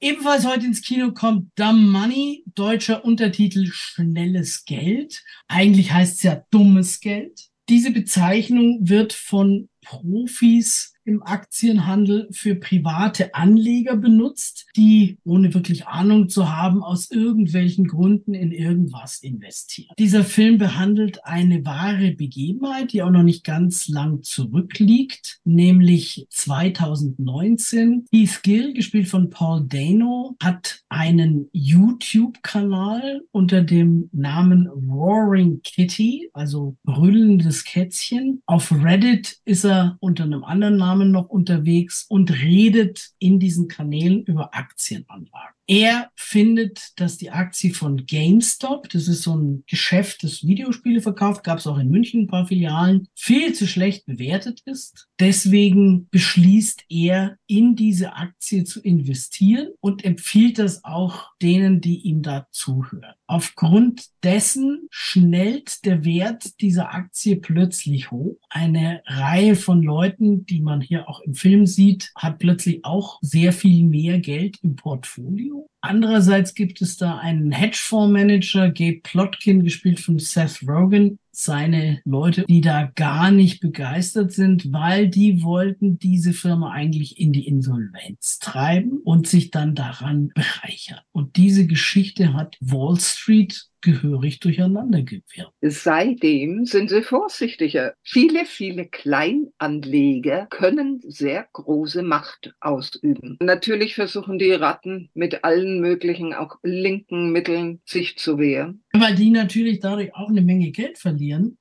Ebenfalls 0.01 0.45
heute 0.45 0.65
ins 0.65 0.81
Kino 0.81 1.13
kommt 1.13 1.51
Dumb 1.57 1.91
Money, 1.91 2.43
deutscher 2.53 3.05
Untertitel 3.05 3.67
Schnelles 3.71 4.65
Geld. 4.65 5.23
Eigentlich 5.47 5.93
heißt 5.93 6.17
es 6.17 6.23
ja 6.23 6.43
dummes 6.51 6.99
Geld. 6.99 7.49
Diese 7.69 7.91
Bezeichnung 7.91 8.79
wird 8.81 9.13
von 9.13 9.69
Profis 9.81 10.94
im 11.05 11.21
Aktienhandel 11.23 12.27
für 12.31 12.55
private 12.55 13.33
Anleger 13.35 13.95
benutzt, 13.95 14.65
die, 14.75 15.19
ohne 15.23 15.53
wirklich 15.53 15.85
Ahnung 15.87 16.29
zu 16.29 16.51
haben, 16.51 16.83
aus 16.83 17.11
irgendwelchen 17.11 17.87
Gründen 17.87 18.33
in 18.33 18.51
irgendwas 18.51 19.19
investieren. 19.19 19.93
Dieser 19.99 20.23
Film 20.23 20.57
behandelt 20.57 21.23
eine 21.23 21.63
wahre 21.63 22.11
Begebenheit, 22.11 22.91
die 22.91 23.03
auch 23.03 23.11
noch 23.11 23.23
nicht 23.23 23.43
ganz 23.43 23.87
lang 23.87 24.23
zurückliegt, 24.23 25.39
nämlich 25.43 26.25
2019. 26.29 28.05
Heath 28.11 28.41
Gill, 28.43 28.73
gespielt 28.73 29.07
von 29.07 29.29
Paul 29.29 29.65
Dano, 29.67 30.35
hat 30.41 30.81
einen 30.89 31.49
YouTube-Kanal 31.53 33.21
unter 33.31 33.61
dem 33.61 34.09
Namen 34.11 34.67
Roaring 34.67 35.61
Kitty, 35.63 36.29
also 36.33 36.77
brüllendes 36.83 37.63
Kätzchen. 37.63 38.41
Auf 38.45 38.71
Reddit 38.71 39.37
ist 39.45 39.65
er 39.65 39.97
unter 39.99 40.23
einem 40.23 40.43
anderen 40.43 40.77
Namen 40.77 40.94
Namen 40.95 41.11
noch 41.11 41.29
unterwegs 41.29 42.05
und 42.07 42.31
redet 42.31 43.11
in 43.19 43.39
diesen 43.39 43.67
Kanälen 43.67 44.23
über 44.23 44.55
Aktienanlagen. 44.55 45.55
Er 45.67 46.11
findet, 46.15 46.91
dass 46.97 47.17
die 47.17 47.31
Aktie 47.31 47.73
von 47.73 48.05
GameStop, 48.05 48.87
das 48.89 49.07
ist 49.07 49.23
so 49.23 49.35
ein 49.35 49.63
Geschäft, 49.65 50.23
das 50.23 50.45
Videospiele 50.45 51.01
verkauft, 51.01 51.43
gab 51.43 51.57
es 51.57 51.65
auch 51.65 51.79
in 51.79 51.89
München 51.89 52.23
ein 52.23 52.27
paar 52.27 52.45
Filialen, 52.45 53.07
viel 53.15 53.53
zu 53.53 53.67
schlecht 53.67 54.05
bewertet 54.05 54.61
ist. 54.65 55.07
Deswegen 55.19 56.07
beschließt 56.11 56.85
er, 56.87 57.37
in 57.47 57.75
diese 57.75 58.13
Aktie 58.13 58.63
zu 58.63 58.79
investieren 58.79 59.69
und 59.81 60.05
empfiehlt 60.05 60.59
das 60.59 60.83
auch 60.83 61.31
denen, 61.41 61.81
die 61.81 61.97
ihm 62.01 62.21
da 62.21 62.47
zuhören. 62.51 63.15
Aufgrund 63.27 64.05
dessen 64.23 64.87
schnellt 64.91 65.83
der 65.83 66.05
Wert 66.05 66.61
dieser 66.61 66.93
Aktie 66.93 67.37
plötzlich 67.37 68.11
hoch. 68.11 68.37
Eine 68.49 69.01
Reihe 69.07 69.55
von 69.55 69.81
Leuten, 69.81 70.45
die 70.45 70.61
man 70.61 70.79
hier 70.79 71.09
auch 71.09 71.21
im 71.21 71.33
Film 71.33 71.65
sieht, 71.65 72.11
hat 72.15 72.37
plötzlich 72.37 72.85
auch 72.85 73.17
sehr 73.21 73.51
viel 73.51 73.83
mehr 73.83 74.19
Geld 74.19 74.59
im 74.61 74.75
Portfolio. 74.75 75.67
Andererseits 75.81 76.53
gibt 76.53 76.81
es 76.81 76.97
da 76.97 77.17
einen 77.17 77.51
Hedgefondsmanager, 77.51 78.69
Gabe 78.69 79.01
Plotkin, 79.03 79.63
gespielt 79.63 79.99
von 79.99 80.19
Seth 80.19 80.61
Rogen, 80.67 81.19
seine 81.37 82.01
Leute, 82.05 82.45
die 82.47 82.61
da 82.61 82.91
gar 82.95 83.31
nicht 83.31 83.59
begeistert 83.59 84.31
sind, 84.31 84.71
weil 84.71 85.09
die 85.09 85.43
wollten 85.43 85.99
diese 85.99 86.33
Firma 86.33 86.71
eigentlich 86.71 87.19
in 87.19 87.33
die 87.33 87.47
Insolvenz 87.47 88.39
treiben 88.39 88.99
und 89.03 89.27
sich 89.27 89.51
dann 89.51 89.75
daran 89.75 90.29
bereichern. 90.29 90.99
Und 91.11 91.35
diese 91.37 91.67
Geschichte 91.67 92.33
hat 92.33 92.57
Wall 92.61 92.99
Street 92.99 93.69
gehörig 93.85 94.39
durcheinander 94.39 95.03
gewirrt. 95.03 95.53
Seitdem 95.61 96.65
sind 96.65 96.89
sie 96.89 97.03
vorsichtiger. 97.03 97.93
Viele, 98.01 98.45
viele 98.45 98.87
Kleinanleger 98.87 100.47
können 100.49 100.99
sehr 101.07 101.47
große 101.53 102.01
Macht 102.01 102.53
ausüben. 102.59 103.37
Natürlich 103.39 103.93
versuchen 103.95 104.39
die 104.39 104.51
Ratten 104.51 105.09
mit 105.13 105.43
allen 105.43 105.79
möglichen, 105.79 106.33
auch 106.33 106.57
linken 106.63 107.31
Mitteln 107.31 107.79
sich 107.85 108.17
zu 108.17 108.39
wehren. 108.39 108.83
Weil 108.91 109.15
die 109.15 109.29
natürlich 109.29 109.79
dadurch 109.79 110.15
auch 110.15 110.29
eine 110.29 110.41
Menge 110.41 110.71
Geld 110.71 110.97
verlieren. 110.97 111.57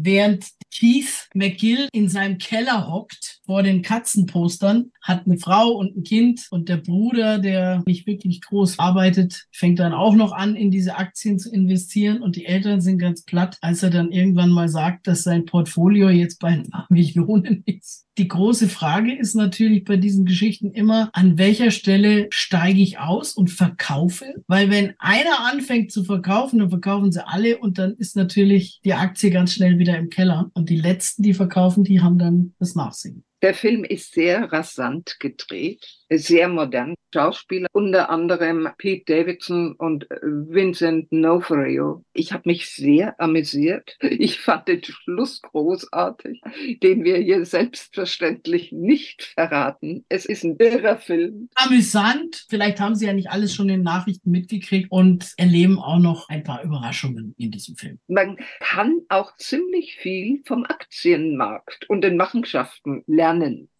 Während 0.00 0.46
Keith 0.72 1.28
McGill 1.34 1.88
in 1.92 2.08
seinem 2.08 2.38
Keller 2.38 2.88
hockt 2.88 3.40
vor 3.44 3.64
den 3.64 3.82
Katzenpostern, 3.82 4.92
hat 5.02 5.26
eine 5.26 5.38
Frau 5.38 5.70
und 5.72 5.96
ein 5.96 6.04
Kind 6.04 6.46
und 6.52 6.68
der 6.68 6.76
Bruder, 6.76 7.40
der 7.40 7.82
nicht 7.84 8.06
wirklich 8.06 8.40
groß 8.42 8.78
arbeitet, 8.78 9.46
fängt 9.50 9.80
dann 9.80 9.92
auch 9.92 10.14
noch 10.14 10.30
an, 10.30 10.54
in 10.54 10.70
diese 10.70 10.96
Aktien 10.96 11.40
zu 11.40 11.50
investieren 11.50 12.22
und 12.22 12.36
die 12.36 12.46
Eltern 12.46 12.80
sind 12.80 12.98
ganz 12.98 13.24
platt, 13.24 13.58
als 13.60 13.82
er 13.82 13.90
dann 13.90 14.12
irgendwann 14.12 14.50
mal 14.50 14.68
sagt, 14.68 15.08
dass 15.08 15.24
sein 15.24 15.46
Portfolio 15.46 16.10
jetzt 16.10 16.38
bei 16.38 16.48
ein 16.48 16.68
paar 16.70 16.86
Millionen 16.90 17.64
ist. 17.66 18.07
Die 18.18 18.26
große 18.26 18.68
Frage 18.68 19.16
ist 19.16 19.36
natürlich 19.36 19.84
bei 19.84 19.96
diesen 19.96 20.24
Geschichten 20.24 20.72
immer, 20.72 21.08
an 21.12 21.38
welcher 21.38 21.70
Stelle 21.70 22.26
steige 22.30 22.80
ich 22.80 22.98
aus 22.98 23.32
und 23.32 23.48
verkaufe? 23.48 24.42
Weil 24.48 24.70
wenn 24.70 24.94
einer 24.98 25.46
anfängt 25.46 25.92
zu 25.92 26.02
verkaufen, 26.02 26.58
dann 26.58 26.70
verkaufen 26.70 27.12
sie 27.12 27.24
alle 27.24 27.58
und 27.58 27.78
dann 27.78 27.94
ist 27.94 28.16
natürlich 28.16 28.80
die 28.84 28.94
Aktie 28.94 29.30
ganz 29.30 29.52
schnell 29.52 29.78
wieder 29.78 29.96
im 29.96 30.10
Keller. 30.10 30.50
Und 30.54 30.68
die 30.68 30.80
letzten, 30.80 31.22
die 31.22 31.32
verkaufen, 31.32 31.84
die 31.84 32.00
haben 32.00 32.18
dann 32.18 32.54
das 32.58 32.74
Nachsehen. 32.74 33.22
Der 33.40 33.54
Film 33.54 33.84
ist 33.84 34.14
sehr 34.14 34.52
rasant 34.52 35.20
gedreht, 35.20 35.86
sehr 36.10 36.48
modern. 36.48 36.94
Schauspieler, 37.14 37.68
unter 37.72 38.10
anderem 38.10 38.68
Pete 38.76 39.04
Davidson 39.06 39.74
und 39.76 40.06
Vincent 40.20 41.10
Noferio. 41.10 42.04
Ich 42.12 42.32
habe 42.32 42.42
mich 42.46 42.68
sehr 42.74 43.18
amüsiert. 43.20 43.96
Ich 44.20 44.40
fand 44.40 44.68
den 44.68 44.82
Schluss 44.82 45.40
großartig, 45.40 46.42
den 46.82 47.04
wir 47.04 47.18
hier 47.18 47.44
selbstverständlich 47.44 48.72
nicht 48.72 49.22
verraten. 49.22 50.04
Es 50.08 50.26
ist 50.26 50.44
ein 50.44 50.56
irrer 50.58 50.96
Film. 50.96 51.48
Amüsant. 51.54 52.46
Vielleicht 52.48 52.80
haben 52.80 52.96
Sie 52.96 53.06
ja 53.06 53.12
nicht 53.12 53.30
alles 53.30 53.54
schon 53.54 53.68
in 53.68 53.76
den 53.76 53.84
Nachrichten 53.84 54.30
mitgekriegt 54.30 54.90
und 54.90 55.32
erleben 55.36 55.78
auch 55.78 55.98
noch 55.98 56.28
ein 56.28 56.42
paar 56.42 56.64
Überraschungen 56.64 57.34
in 57.38 57.52
diesem 57.52 57.76
Film. 57.76 57.98
Man 58.08 58.38
kann 58.60 58.98
auch 59.08 59.34
ziemlich 59.36 59.96
viel 59.96 60.42
vom 60.44 60.64
Aktienmarkt 60.64 61.88
und 61.88 62.02
den 62.02 62.16
Machenschaften 62.16 63.04
lernen. 63.06 63.27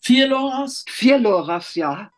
Vier 0.00 0.28
Loras? 0.28 0.84
Vier 0.88 1.18
Loras, 1.18 1.74
ja. 1.74 2.10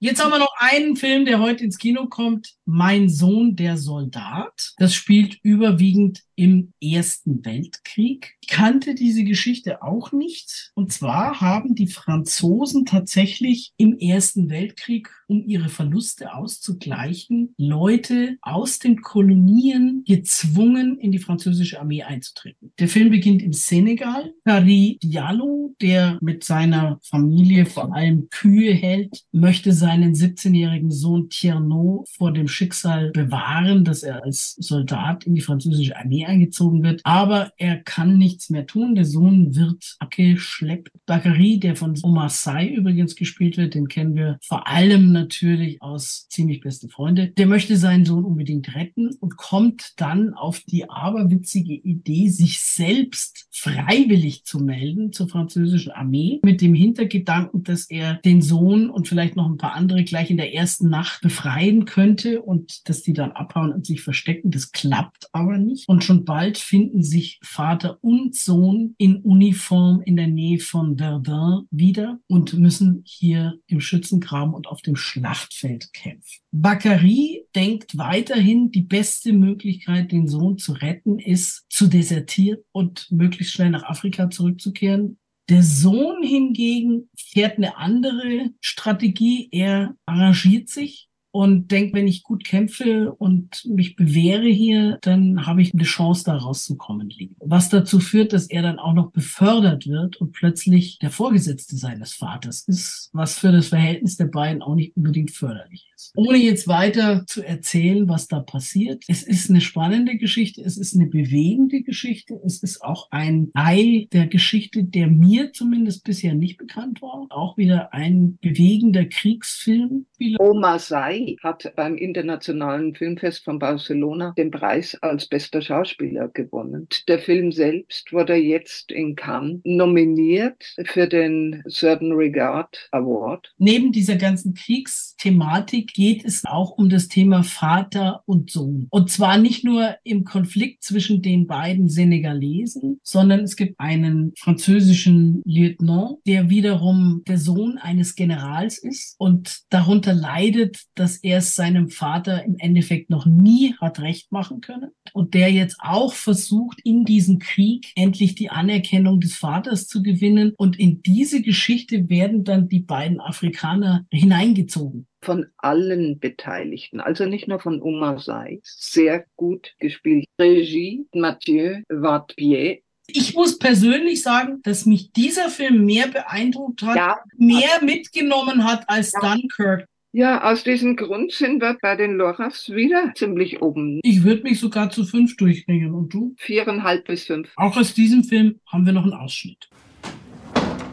Jetzt 0.00 0.22
haben 0.22 0.30
wir 0.30 0.38
noch 0.38 0.54
einen 0.58 0.94
Film, 0.94 1.24
der 1.24 1.40
heute 1.40 1.64
ins 1.64 1.78
Kino 1.78 2.06
kommt. 2.06 2.54
Mein 2.64 3.08
Sohn, 3.08 3.56
der 3.56 3.76
Soldat. 3.76 4.74
Das 4.76 4.94
spielt 4.94 5.40
überwiegend 5.42 6.22
im 6.36 6.72
Ersten 6.80 7.44
Weltkrieg. 7.44 8.36
Ich 8.40 8.46
kannte 8.46 8.94
diese 8.94 9.24
Geschichte 9.24 9.82
auch 9.82 10.12
nicht. 10.12 10.70
Und 10.74 10.92
zwar 10.92 11.40
haben 11.40 11.74
die 11.74 11.88
Franzosen 11.88 12.86
tatsächlich 12.86 13.72
im 13.76 13.98
Ersten 13.98 14.48
Weltkrieg, 14.48 15.10
um 15.28 15.44
ihre 15.46 15.68
Verluste 15.68 16.34
auszugleichen, 16.34 17.54
Leute 17.58 18.38
aus 18.40 18.78
den 18.78 19.02
Kolonien 19.02 20.02
gezwungen, 20.06 20.98
in 20.98 21.12
die 21.12 21.18
französische 21.18 21.80
Armee 21.80 22.02
einzutreten. 22.02 22.72
Der 22.78 22.88
Film 22.88 23.10
beginnt 23.10 23.42
im 23.42 23.52
Senegal. 23.52 24.32
Paris 24.44 24.98
Diallo, 25.02 25.74
der 25.80 26.18
mit 26.20 26.44
seiner 26.44 26.98
Familie 27.02 27.66
vor 27.66 27.94
allem 27.94 28.28
Kühe 28.30 28.72
hält, 28.72 29.24
möchte 29.30 29.72
seinen 29.72 30.14
17-jährigen 30.14 30.90
Sohn 30.90 31.28
Tierno 31.28 32.04
vor 32.16 32.32
dem 32.32 32.48
Schicksal 32.48 33.10
bewahren, 33.10 33.84
dass 33.84 34.02
er 34.02 34.24
als 34.24 34.56
Soldat 34.58 35.24
in 35.24 35.34
die 35.34 35.42
französische 35.42 35.96
Armee 35.96 36.24
eingezogen 36.24 36.82
wird. 36.82 37.02
Aber 37.04 37.52
er 37.58 37.76
kann 37.76 38.16
nichts 38.16 38.48
mehr 38.48 38.66
tun. 38.66 38.94
Der 38.94 39.04
Sohn 39.04 39.54
wird 39.54 39.96
abgeschleppt. 39.98 40.90
Bakary, 41.04 41.58
der 41.60 41.76
von 41.76 41.94
Omar 42.02 42.30
Sy 42.30 42.66
übrigens 42.74 43.14
gespielt 43.14 43.58
wird, 43.58 43.74
den 43.74 43.88
kennen 43.88 44.14
wir 44.14 44.38
vor 44.42 44.66
allem 44.66 45.17
natürlich 45.18 45.80
aus 45.82 46.26
ziemlich 46.28 46.60
beste 46.60 46.88
Freunde. 46.88 47.28
Der 47.36 47.46
möchte 47.46 47.76
seinen 47.76 48.04
Sohn 48.04 48.24
unbedingt 48.24 48.74
retten 48.74 49.10
und 49.20 49.36
kommt 49.36 49.92
dann 49.96 50.34
auf 50.34 50.60
die 50.60 50.88
aberwitzige 50.88 51.74
Idee, 51.74 52.28
sich 52.28 52.60
selbst 52.60 53.48
freiwillig 53.50 54.44
zu 54.44 54.58
melden 54.58 55.12
zur 55.12 55.28
französischen 55.28 55.92
Armee 55.92 56.40
mit 56.44 56.60
dem 56.60 56.74
Hintergedanken, 56.74 57.64
dass 57.64 57.90
er 57.90 58.14
den 58.24 58.42
Sohn 58.42 58.90
und 58.90 59.08
vielleicht 59.08 59.36
noch 59.36 59.46
ein 59.46 59.56
paar 59.56 59.74
andere 59.74 60.04
gleich 60.04 60.30
in 60.30 60.36
der 60.36 60.54
ersten 60.54 60.88
Nacht 60.88 61.22
befreien 61.22 61.84
könnte 61.84 62.42
und 62.42 62.88
dass 62.88 63.02
die 63.02 63.12
dann 63.12 63.32
abhauen 63.32 63.72
und 63.72 63.86
sich 63.86 64.00
verstecken. 64.00 64.50
Das 64.50 64.72
klappt 64.72 65.28
aber 65.32 65.58
nicht. 65.58 65.88
Und 65.88 66.04
schon 66.04 66.24
bald 66.24 66.58
finden 66.58 67.02
sich 67.02 67.40
Vater 67.42 67.98
und 68.02 68.34
Sohn 68.34 68.94
in 68.98 69.16
Uniform 69.16 70.02
in 70.02 70.16
der 70.16 70.28
Nähe 70.28 70.60
von 70.60 70.96
Verdun 70.96 71.66
wieder 71.70 72.18
und 72.28 72.54
müssen 72.58 73.02
hier 73.04 73.58
im 73.66 73.80
Schützengraben 73.80 74.54
und 74.54 74.66
auf 74.66 74.82
dem 74.82 74.96
Schlachtfeld 75.08 75.92
kämpfen. 75.92 76.40
Bakary 76.50 77.46
denkt 77.54 77.96
weiterhin, 77.96 78.70
die 78.70 78.82
beste 78.82 79.32
Möglichkeit, 79.32 80.12
den 80.12 80.28
Sohn 80.28 80.58
zu 80.58 80.72
retten, 80.72 81.18
ist 81.18 81.64
zu 81.70 81.86
desertieren 81.86 82.60
und 82.72 83.10
möglichst 83.10 83.54
schnell 83.54 83.70
nach 83.70 83.84
Afrika 83.84 84.30
zurückzukehren. 84.30 85.18
Der 85.48 85.62
Sohn 85.62 86.22
hingegen 86.22 87.08
fährt 87.16 87.56
eine 87.56 87.76
andere 87.78 88.50
Strategie. 88.60 89.48
Er 89.50 89.94
arrangiert 90.04 90.68
sich 90.68 91.07
und 91.30 91.70
denkt, 91.70 91.94
wenn 91.94 92.08
ich 92.08 92.22
gut 92.22 92.44
kämpfe 92.44 93.12
und 93.12 93.64
mich 93.66 93.96
bewähre 93.96 94.48
hier, 94.48 94.98
dann 95.02 95.46
habe 95.46 95.62
ich 95.62 95.74
eine 95.74 95.84
Chance, 95.84 96.24
da 96.24 96.36
rauszukommen. 96.36 97.12
Was 97.40 97.68
dazu 97.68 98.00
führt, 98.00 98.32
dass 98.32 98.46
er 98.46 98.62
dann 98.62 98.78
auch 98.78 98.94
noch 98.94 99.10
befördert 99.10 99.86
wird 99.86 100.16
und 100.16 100.32
plötzlich 100.32 100.98
der 100.98 101.10
Vorgesetzte 101.10 101.76
seines 101.76 102.14
Vaters 102.14 102.64
ist, 102.66 103.10
was 103.12 103.38
für 103.38 103.52
das 103.52 103.68
Verhältnis 103.68 104.16
der 104.16 104.26
beiden 104.26 104.62
auch 104.62 104.74
nicht 104.74 104.96
unbedingt 104.96 105.30
förderlich 105.30 105.90
ist. 105.94 106.12
Ohne 106.16 106.38
jetzt 106.38 106.68
weiter 106.68 107.24
zu 107.26 107.42
erzählen, 107.42 108.08
was 108.08 108.28
da 108.28 108.40
passiert. 108.40 109.04
Es 109.08 109.22
ist 109.22 109.50
eine 109.50 109.60
spannende 109.60 110.16
Geschichte, 110.16 110.62
es 110.62 110.76
ist 110.76 110.94
eine 110.94 111.06
bewegende 111.06 111.82
Geschichte, 111.82 112.40
es 112.44 112.62
ist 112.62 112.82
auch 112.82 113.08
ein 113.10 113.50
Teil 113.54 114.06
der 114.12 114.26
Geschichte, 114.26 114.84
der 114.84 115.08
mir 115.08 115.52
zumindest 115.52 116.04
bisher 116.04 116.34
nicht 116.34 116.58
bekannt 116.58 117.02
war. 117.02 117.26
Auch 117.30 117.56
wieder 117.56 117.92
ein 117.92 118.38
bewegender 118.40 119.04
Kriegsfilm. 119.04 120.06
Oma 120.38 120.78
Sei 120.78 121.17
hat 121.42 121.72
beim 121.76 121.96
Internationalen 121.96 122.94
Filmfest 122.94 123.44
von 123.44 123.58
Barcelona 123.58 124.34
den 124.36 124.50
Preis 124.50 124.96
als 125.00 125.26
bester 125.26 125.62
Schauspieler 125.62 126.28
gewonnen. 126.28 126.88
Der 127.08 127.18
Film 127.18 127.52
selbst 127.52 128.12
wurde 128.12 128.34
jetzt 128.34 128.92
in 128.92 129.16
Cannes 129.16 129.60
nominiert 129.64 130.74
für 130.84 131.06
den 131.06 131.62
Certain 131.68 132.12
Regard 132.12 132.88
Award. 132.92 133.52
Neben 133.58 133.92
dieser 133.92 134.16
ganzen 134.16 134.54
Kriegsthematik 134.54 135.92
geht 135.94 136.24
es 136.24 136.44
auch 136.44 136.72
um 136.72 136.88
das 136.88 137.08
Thema 137.08 137.42
Vater 137.42 138.22
und 138.26 138.50
Sohn. 138.50 138.88
Und 138.90 139.10
zwar 139.10 139.38
nicht 139.38 139.64
nur 139.64 139.96
im 140.04 140.24
Konflikt 140.24 140.82
zwischen 140.82 141.22
den 141.22 141.46
beiden 141.46 141.88
Senegalesen, 141.88 143.00
sondern 143.02 143.40
es 143.40 143.56
gibt 143.56 143.78
einen 143.80 144.32
französischen 144.38 145.42
Lieutenant, 145.44 146.18
der 146.26 146.50
wiederum 146.50 147.22
der 147.26 147.38
Sohn 147.38 147.78
eines 147.78 148.14
Generals 148.14 148.78
ist 148.78 149.14
und 149.18 149.60
darunter 149.70 150.12
leidet, 150.12 150.84
dass 150.94 151.07
er 151.16 151.38
es 151.38 151.56
seinem 151.56 151.88
Vater 151.88 152.44
im 152.44 152.56
Endeffekt 152.58 153.10
noch 153.10 153.26
nie 153.26 153.74
hat 153.80 154.00
recht 154.00 154.30
machen 154.30 154.60
können 154.60 154.90
und 155.12 155.34
der 155.34 155.50
jetzt 155.50 155.78
auch 155.80 156.12
versucht, 156.12 156.80
in 156.84 157.04
diesem 157.04 157.38
Krieg 157.38 157.92
endlich 157.96 158.34
die 158.34 158.50
Anerkennung 158.50 159.20
des 159.20 159.34
Vaters 159.34 159.86
zu 159.86 160.02
gewinnen. 160.02 160.52
Und 160.56 160.78
in 160.78 161.02
diese 161.02 161.42
Geschichte 161.42 162.08
werden 162.08 162.44
dann 162.44 162.68
die 162.68 162.80
beiden 162.80 163.20
Afrikaner 163.20 164.06
hineingezogen 164.12 165.06
von 165.20 165.46
allen 165.56 166.20
Beteiligten, 166.20 167.00
also 167.00 167.26
nicht 167.26 167.48
nur 167.48 167.58
von 167.58 167.82
Oma 167.82 168.18
Seix, 168.18 168.60
sehr 168.78 169.24
gut 169.34 169.74
gespielt. 169.80 170.26
Regie 170.40 171.06
Mathieu 171.12 171.82
Vartpied. 171.88 172.84
Ich 173.08 173.34
muss 173.34 173.58
persönlich 173.58 174.22
sagen, 174.22 174.60
dass 174.62 174.84
mich 174.84 175.12
dieser 175.12 175.48
Film 175.48 175.84
mehr 175.86 176.08
beeindruckt 176.08 176.82
hat, 176.82 176.96
ja. 176.96 177.18
mehr 177.36 177.82
mitgenommen 177.82 178.64
hat 178.64 178.84
als 178.88 179.12
ja. 179.12 179.34
Dunkirk. 179.34 179.86
Ja, 180.12 180.50
aus 180.50 180.64
diesem 180.64 180.96
Grund 180.96 181.32
sind 181.32 181.60
wir 181.60 181.76
bei 181.82 181.94
den 181.94 182.16
Loras 182.16 182.70
wieder 182.70 183.12
ziemlich 183.14 183.60
oben. 183.60 184.00
Ich 184.02 184.24
würde 184.24 184.42
mich 184.42 184.58
sogar 184.58 184.88
zu 184.88 185.04
fünf 185.04 185.36
durchbringen. 185.36 185.92
Und 185.92 186.14
du? 186.14 186.34
Viereinhalb 186.38 187.06
bis 187.06 187.24
fünf. 187.24 187.50
Auch 187.56 187.76
aus 187.76 187.92
diesem 187.92 188.24
Film 188.24 188.58
haben 188.66 188.86
wir 188.86 188.94
noch 188.94 189.02
einen 189.02 189.12
Ausschnitt. 189.12 189.68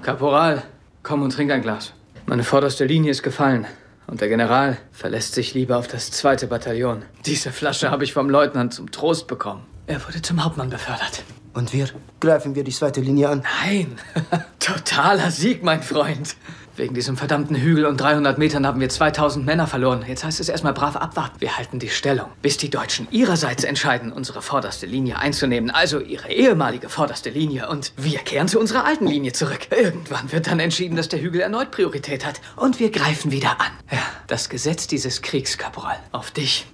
Kaporal, 0.01 0.63
komm 1.01 1.21
und 1.21 1.31
trink 1.31 1.49
ein 1.51 1.61
Glas. 1.61 1.93
Meine 2.25 2.43
vorderste 2.43 2.83
Linie 2.83 3.11
ist 3.11 3.23
gefallen. 3.23 3.65
Und 4.05 4.19
der 4.19 4.27
General 4.27 4.77
verlässt 4.91 5.33
sich 5.33 5.53
lieber 5.53 5.77
auf 5.77 5.87
das 5.87 6.11
zweite 6.11 6.47
Bataillon. 6.47 7.03
Diese 7.25 7.53
Flasche 7.53 7.91
habe 7.91 8.03
ich 8.03 8.11
vom 8.11 8.29
Leutnant 8.29 8.73
zum 8.73 8.91
Trost 8.91 9.27
bekommen. 9.27 9.63
Er 9.87 10.05
wurde 10.05 10.21
zum 10.21 10.43
Hauptmann 10.43 10.69
befördert. 10.69 11.23
Und 11.53 11.71
wir? 11.71 11.87
Greifen 12.19 12.53
wir 12.53 12.65
die 12.65 12.71
zweite 12.73 12.99
Linie 12.99 13.29
an? 13.29 13.43
Nein. 13.63 13.95
Totaler 14.59 15.31
Sieg, 15.31 15.63
mein 15.63 15.81
Freund. 15.81 16.35
Wegen 16.75 16.93
diesem 16.93 17.15
verdammten 17.15 17.55
Hügel 17.55 17.85
und 17.85 18.01
300 18.01 18.37
Metern 18.37 18.67
haben 18.67 18.81
wir 18.81 18.89
2000 18.89 19.45
Männer 19.45 19.65
verloren. 19.65 20.03
Jetzt 20.07 20.23
heißt 20.25 20.39
es 20.39 20.49
erstmal 20.49 20.73
brav 20.73 20.97
abwarten. 20.97 21.39
Wir 21.39 21.57
halten 21.57 21.79
die 21.79 21.89
Stellung, 21.89 22.27
bis 22.41 22.57
die 22.57 22.69
Deutschen 22.69 23.07
ihrerseits 23.11 23.63
entscheiden, 23.63 24.11
unsere 24.11 24.41
vorderste 24.41 24.85
Linie 24.85 25.17
einzunehmen. 25.17 25.71
Also 25.71 25.99
ihre 25.99 26.31
ehemalige 26.31 26.89
vorderste 26.89 27.29
Linie. 27.29 27.69
Und 27.69 27.93
wir 27.95 28.19
kehren 28.19 28.47
zu 28.47 28.59
unserer 28.59 28.85
alten 28.85 29.07
Linie 29.07 29.31
zurück. 29.31 29.67
Irgendwann 29.71 30.31
wird 30.31 30.47
dann 30.47 30.59
entschieden, 30.59 30.97
dass 30.97 31.07
der 31.07 31.21
Hügel 31.21 31.41
erneut 31.41 31.71
Priorität 31.71 32.25
hat. 32.25 32.41
Und 32.57 32.79
wir 32.79 32.91
greifen 32.91 33.31
wieder 33.31 33.61
an. 33.61 33.71
Ja, 33.91 34.03
das 34.27 34.49
Gesetz 34.49 34.87
dieses 34.87 35.21
Kriegs, 35.21 35.57
Kapral. 35.57 35.97
Auf 36.11 36.31
dich. 36.31 36.65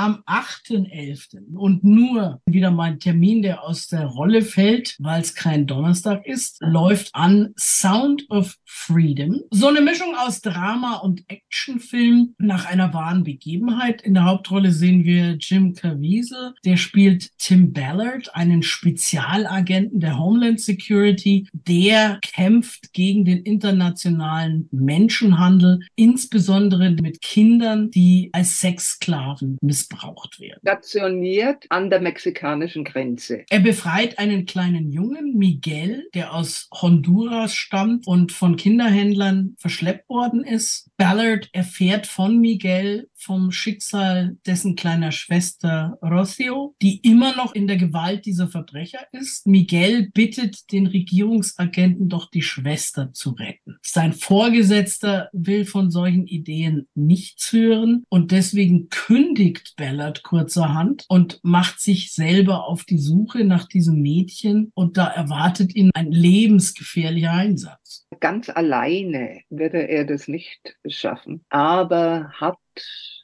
Am 0.00 0.22
8.11. 0.26 1.54
und 1.54 1.84
nur 1.84 2.40
wieder 2.46 2.70
mein 2.70 2.98
Termin, 3.00 3.42
der 3.42 3.62
aus 3.64 3.86
der 3.86 4.06
Rolle 4.06 4.40
fällt, 4.40 4.96
weil 4.98 5.20
es 5.20 5.34
kein 5.34 5.66
Donnerstag 5.66 6.26
ist, 6.26 6.56
läuft 6.60 7.10
an 7.12 7.52
Sound 7.58 8.24
of 8.30 8.56
Freedom. 8.64 9.42
So 9.50 9.68
eine 9.68 9.82
Mischung 9.82 10.14
aus 10.16 10.40
Drama 10.40 10.96
und 10.96 11.22
Actionfilm 11.28 12.34
nach 12.38 12.64
einer 12.64 12.94
wahren 12.94 13.24
Begebenheit. 13.24 14.00
In 14.00 14.14
der 14.14 14.24
Hauptrolle 14.24 14.72
sehen 14.72 15.04
wir 15.04 15.36
Jim 15.38 15.74
Caviezel, 15.74 16.54
der 16.64 16.78
spielt 16.78 17.36
Tim 17.36 17.74
Ballard, 17.74 18.34
einen 18.34 18.62
Spezialagenten 18.62 20.00
der 20.00 20.18
Homeland 20.18 20.62
Security, 20.62 21.46
der 21.52 22.20
kämpft 22.22 22.94
gegen 22.94 23.26
den 23.26 23.42
internationalen 23.42 24.66
Menschenhandel, 24.72 25.80
insbesondere 25.94 26.90
mit 26.92 27.20
Kindern, 27.20 27.90
die 27.90 28.30
als 28.32 28.60
Sexsklaven 28.60 29.58
missbraucht 29.60 29.89
werden. 29.92 30.60
Stationiert 30.62 31.66
an 31.68 31.90
der 31.90 32.00
mexikanischen 32.00 32.84
Grenze. 32.84 33.44
Er 33.50 33.60
befreit 33.60 34.18
einen 34.18 34.46
kleinen 34.46 34.90
Jungen, 34.90 35.36
Miguel, 35.36 36.08
der 36.14 36.34
aus 36.34 36.68
Honduras 36.72 37.54
stammt 37.54 38.06
und 38.06 38.32
von 38.32 38.56
Kinderhändlern 38.56 39.56
verschleppt 39.58 40.08
worden 40.08 40.44
ist. 40.44 40.90
Ballard 40.96 41.48
erfährt 41.52 42.06
von 42.06 42.38
Miguel 42.38 43.08
vom 43.14 43.52
Schicksal 43.52 44.38
dessen 44.46 44.76
kleiner 44.76 45.12
Schwester 45.12 45.98
Rocio, 46.02 46.74
die 46.80 47.00
immer 47.00 47.36
noch 47.36 47.54
in 47.54 47.66
der 47.66 47.76
Gewalt 47.76 48.24
dieser 48.24 48.48
Verbrecher 48.48 49.00
ist. 49.12 49.46
Miguel 49.46 50.10
bittet 50.10 50.72
den 50.72 50.86
Regierungsagenten 50.86 52.08
doch 52.08 52.30
die 52.30 52.42
Schwester 52.42 53.12
zu 53.12 53.30
retten. 53.30 53.76
Sein 53.82 54.12
Vorgesetzter 54.12 55.28
will 55.32 55.64
von 55.64 55.90
solchen 55.90 56.26
Ideen 56.26 56.88
nichts 56.94 57.52
hören 57.52 58.04
und 58.08 58.32
deswegen 58.32 58.88
kündigt 58.88 59.69
Ballard 59.76 60.22
kurzerhand 60.22 61.04
und 61.08 61.40
macht 61.42 61.80
sich 61.80 62.12
selber 62.12 62.66
auf 62.66 62.84
die 62.84 62.98
Suche 62.98 63.44
nach 63.44 63.66
diesem 63.66 64.00
Mädchen 64.00 64.72
und 64.74 64.96
da 64.96 65.06
erwartet 65.06 65.74
ihn 65.74 65.90
ein 65.94 66.10
lebensgefährlicher 66.12 67.32
Einsatz. 67.32 68.06
Ganz 68.20 68.48
alleine 68.48 69.40
würde 69.48 69.88
er 69.88 70.04
das 70.04 70.28
nicht 70.28 70.76
schaffen, 70.86 71.44
aber 71.48 72.30
hat 72.34 72.58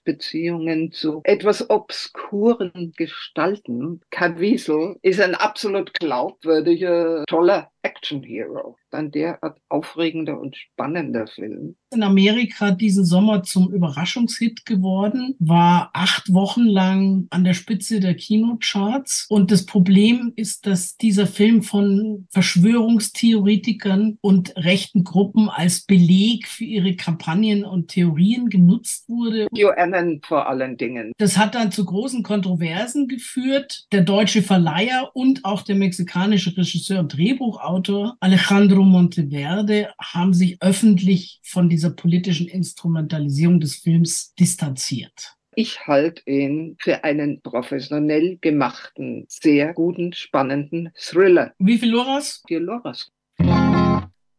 Beziehungen 0.07 0.93
zu 0.93 1.21
etwas 1.25 1.69
obskuren 1.69 2.93
Gestalten. 2.97 4.01
Caviezel 4.11 4.97
ist 5.03 5.21
ein 5.21 5.35
absolut 5.35 5.93
glaubwürdiger, 5.93 7.25
toller 7.27 7.71
Action 7.97 8.23
Hero. 8.23 8.77
Ein 8.91 9.11
derart 9.11 9.59
aufregender 9.69 10.41
und 10.41 10.57
spannender 10.57 11.27
Film. 11.27 11.77
In 11.93 12.03
Amerika 12.03 12.71
diesen 12.71 13.05
Sommer 13.05 13.43
zum 13.43 13.71
Überraschungshit 13.71 14.65
geworden, 14.65 15.35
war 15.39 15.91
acht 15.93 16.33
Wochen 16.33 16.65
lang 16.65 17.27
an 17.31 17.45
der 17.45 17.53
Spitze 17.53 18.01
der 18.01 18.15
Kinocharts. 18.15 19.27
Und 19.29 19.51
das 19.51 19.67
Problem 19.67 20.33
ist, 20.37 20.67
dass 20.67 20.97
dieser 20.97 21.27
Film 21.27 21.63
von 21.63 22.27
Verschwörungstheoretikern 22.31 24.19
und 24.23 24.57
rechten 24.57 25.05
Gruppen 25.05 25.51
als 25.51 25.85
Beleg 25.85 26.49
für 26.49 26.65
ihre 26.65 26.97
Kampagnen 26.97 27.65
und 27.65 27.89
Theorien 27.89 28.49
genutzt 28.49 29.09
wurde. 29.09 29.49
QAnon 29.55 30.21
vor 30.25 30.49
allen 30.49 30.77
Dingen. 30.79 31.13
Das 31.19 31.37
hat 31.37 31.55
dann 31.55 31.71
zu 31.71 31.85
großen 31.85 32.23
Kontroversen 32.23 33.09
geführt. 33.09 33.85
Der 33.93 34.03
deutsche 34.03 34.43
Verleiher 34.43 35.11
und 35.15 35.45
auch 35.45 35.63
der 35.63 35.77
mexikanische 35.77 36.57
Regisseur 36.57 37.01
und 37.01 37.17
Drehbuchautor 37.17 37.86
Alejandro 38.21 38.83
Monteverde 38.83 39.93
haben 40.01 40.35
sich 40.35 40.57
öffentlich 40.61 41.41
von 41.45 41.69
dieser 41.69 41.91
politischen 41.91 42.49
Instrumentalisierung 42.49 43.61
des 43.61 43.77
Films 43.77 44.35
distanziert. 44.35 45.37
Ich 45.55 45.87
halte 45.87 46.23
ihn 46.31 46.77
für 46.79 47.03
einen 47.03 47.41
professionell 47.41 48.37
gemachten, 48.41 49.25
sehr 49.29 49.73
guten, 49.73 50.13
spannenden 50.13 50.91
Thriller. 50.95 51.55
Wie 51.59 51.79
viel 51.79 51.91
Loras? 51.91 52.43
Vier 52.47 52.61
Loras. 52.61 53.11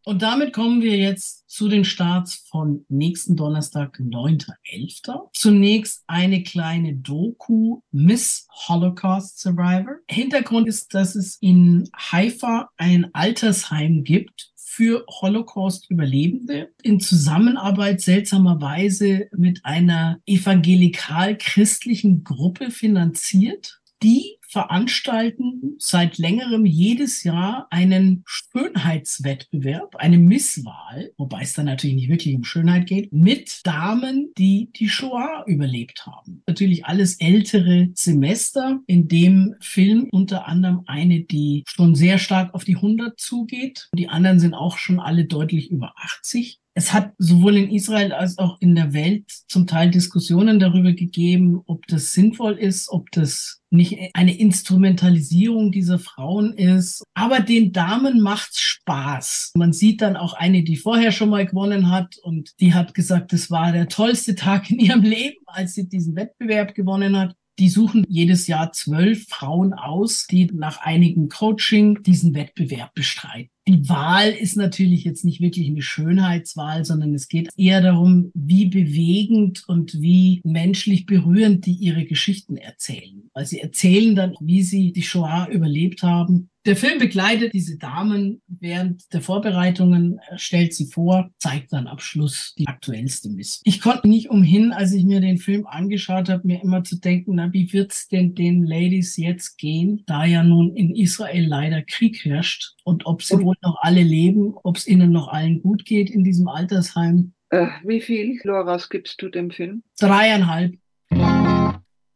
Und 0.07 0.21
damit 0.21 0.53
kommen 0.53 0.81
wir 0.81 0.95
jetzt 0.95 1.49
zu 1.49 1.67
den 1.67 1.83
Starts 1.83 2.47
von 2.49 2.85
nächsten 2.87 3.35
Donnerstag, 3.35 3.99
9.11. 3.99 5.31
Zunächst 5.33 6.05
eine 6.07 6.43
kleine 6.43 6.95
Doku, 6.95 7.81
Miss 7.91 8.47
Holocaust 8.69 9.37
Survivor. 9.41 9.97
Hintergrund 10.09 10.69
ist, 10.69 10.93
dass 10.93 11.15
es 11.15 11.37
in 11.41 11.89
Haifa 11.93 12.69
ein 12.77 13.13
Altersheim 13.13 14.05
gibt 14.05 14.53
für 14.55 15.05
Holocaust-Überlebende 15.09 16.69
in 16.83 17.01
Zusammenarbeit 17.01 17.99
seltsamerweise 17.99 19.27
mit 19.35 19.59
einer 19.65 20.21
evangelikal-christlichen 20.25 22.23
Gruppe 22.23 22.71
finanziert. 22.71 23.81
Die 24.01 24.36
veranstalten 24.57 25.75
seit 25.77 26.17
längerem 26.17 26.65
jedes 26.65 27.23
Jahr 27.23 27.67
einen 27.69 28.23
Schönheitswettbewerb, 28.25 29.95
eine 29.97 30.17
Misswahl, 30.17 31.11
wobei 31.15 31.41
es 31.43 31.53
dann 31.53 31.67
natürlich 31.67 31.95
nicht 31.95 32.09
wirklich 32.09 32.35
um 32.35 32.43
Schönheit 32.43 32.87
geht, 32.87 33.13
mit 33.13 33.59
Damen, 33.67 34.33
die 34.35 34.71
die 34.75 34.89
Shoah 34.89 35.43
überlebt 35.45 36.07
haben. 36.07 36.41
Natürlich 36.47 36.85
alles 36.85 37.19
ältere 37.19 37.89
Semester. 37.93 38.79
In 38.87 39.07
dem 39.07 39.53
Film 39.59 40.07
unter 40.11 40.47
anderem 40.47 40.81
eine, 40.87 41.19
die 41.19 41.63
schon 41.67 41.93
sehr 41.93 42.17
stark 42.17 42.55
auf 42.55 42.63
die 42.63 42.77
100 42.77 43.19
zugeht. 43.19 43.89
Die 43.93 44.09
anderen 44.09 44.39
sind 44.39 44.55
auch 44.55 44.79
schon 44.79 44.99
alle 44.99 45.25
deutlich 45.25 45.69
über 45.69 45.93
80. 45.97 46.59
Es 46.77 46.93
hat 46.93 47.13
sowohl 47.17 47.57
in 47.57 47.71
Israel 47.71 48.13
als 48.13 48.37
auch 48.37 48.61
in 48.61 48.75
der 48.75 48.93
Welt 48.93 49.31
zum 49.47 49.65
Teil 49.65 49.89
Diskussionen 49.89 50.59
darüber 50.59 50.93
gegeben, 50.93 51.63
ob 51.65 51.87
das 51.87 52.13
sinnvoll 52.13 52.53
ist, 52.53 52.89
ob 52.89 53.09
das 53.13 53.63
nicht 53.71 53.97
eine 54.13 54.37
Instrumentalisierung 54.37 55.71
dieser 55.71 55.97
Frauen 55.97 56.53
ist. 56.53 57.01
Aber 57.15 57.39
den 57.39 57.73
Damen 57.73 58.21
macht's 58.21 58.61
Spaß. 58.61 59.53
Man 59.55 59.73
sieht 59.73 60.03
dann 60.03 60.15
auch 60.15 60.33
eine, 60.33 60.63
die 60.63 60.77
vorher 60.77 61.11
schon 61.11 61.31
mal 61.31 61.47
gewonnen 61.47 61.89
hat 61.89 62.19
und 62.21 62.51
die 62.59 62.75
hat 62.75 62.93
gesagt, 62.93 63.33
das 63.33 63.49
war 63.49 63.71
der 63.71 63.87
tollste 63.87 64.35
Tag 64.35 64.69
in 64.69 64.77
ihrem 64.77 65.01
Leben, 65.01 65.43
als 65.47 65.73
sie 65.73 65.89
diesen 65.89 66.15
Wettbewerb 66.15 66.75
gewonnen 66.75 67.17
hat. 67.17 67.35
Die 67.59 67.69
suchen 67.69 68.05
jedes 68.07 68.45
Jahr 68.47 68.71
zwölf 68.71 69.27
Frauen 69.27 69.73
aus, 69.73 70.27
die 70.27 70.45
nach 70.53 70.79
einigem 70.81 71.27
Coaching 71.27 72.03
diesen 72.03 72.35
Wettbewerb 72.35 72.93
bestreiten. 72.93 73.49
Die 73.67 73.89
Wahl 73.89 74.29
ist 74.29 74.55
natürlich 74.55 75.03
jetzt 75.03 75.25
nicht 75.25 75.41
wirklich 75.41 75.67
eine 75.67 75.81
Schönheitswahl, 75.81 76.85
sondern 76.85 77.13
es 77.13 77.27
geht 77.27 77.49
eher 77.57 77.81
darum, 77.81 78.31
wie 78.33 78.67
bewegend 78.67 79.63
und 79.67 79.99
wie 79.99 80.39
menschlich 80.45 81.05
berührend 81.05 81.65
die 81.65 81.73
ihre 81.73 82.05
Geschichten 82.05 82.55
erzählen. 82.55 83.29
Weil 83.33 83.45
sie 83.45 83.59
erzählen 83.59 84.15
dann, 84.15 84.35
wie 84.39 84.61
sie 84.61 84.93
die 84.93 85.01
Shoah 85.01 85.49
überlebt 85.51 86.03
haben 86.03 86.49
der 86.67 86.75
Film 86.75 86.99
begleitet 86.99 87.53
diese 87.53 87.77
Damen 87.77 88.41
während 88.47 89.13
der 89.13 89.21
Vorbereitungen, 89.21 90.19
stellt 90.35 90.73
sie 90.73 90.85
vor, 90.85 91.29
zeigt 91.37 91.71
dann 91.71 91.87
am 91.87 91.99
Schluss 91.99 92.53
die 92.57 92.67
aktuellste 92.67 93.29
Miss. 93.29 93.61
Ich 93.63 93.79
konnte 93.79 94.09
nicht 94.09 94.29
umhin, 94.29 94.73
als 94.73 94.91
ich 94.91 95.05
mir 95.05 95.21
den 95.21 95.37
Film 95.37 95.65
angeschaut 95.65 96.27
habe, 96.27 96.45
mir 96.45 96.61
immer 96.61 96.83
zu 96.83 96.99
denken, 96.99 97.35
na, 97.35 97.53
wie 97.53 97.71
wird's 97.71 98.09
denn 98.09 98.35
den 98.35 98.65
Ladies 98.65 99.15
jetzt 99.15 99.57
gehen, 99.57 100.03
da 100.07 100.25
ja 100.25 100.43
nun 100.43 100.75
in 100.75 100.93
Israel 100.93 101.47
leider 101.47 101.81
Krieg 101.83 102.25
herrscht 102.25 102.75
und 102.83 103.05
ob 103.05 103.23
sie 103.23 103.41
wohl 103.41 103.55
noch 103.61 103.77
alle 103.79 104.03
leben, 104.03 104.53
ob 104.63 104.75
es 104.75 104.87
ihnen 104.87 105.11
noch 105.11 105.29
allen 105.29 105.61
gut 105.61 105.85
geht 105.85 106.09
in 106.09 106.25
diesem 106.25 106.49
Altersheim. 106.49 107.31
Äh, 107.49 107.67
wie 107.85 108.01
viel 108.01 108.39
Loras 108.43 108.89
gibst 108.89 109.21
du 109.21 109.29
dem 109.29 109.51
Film? 109.51 109.83
Dreieinhalb. 109.99 110.75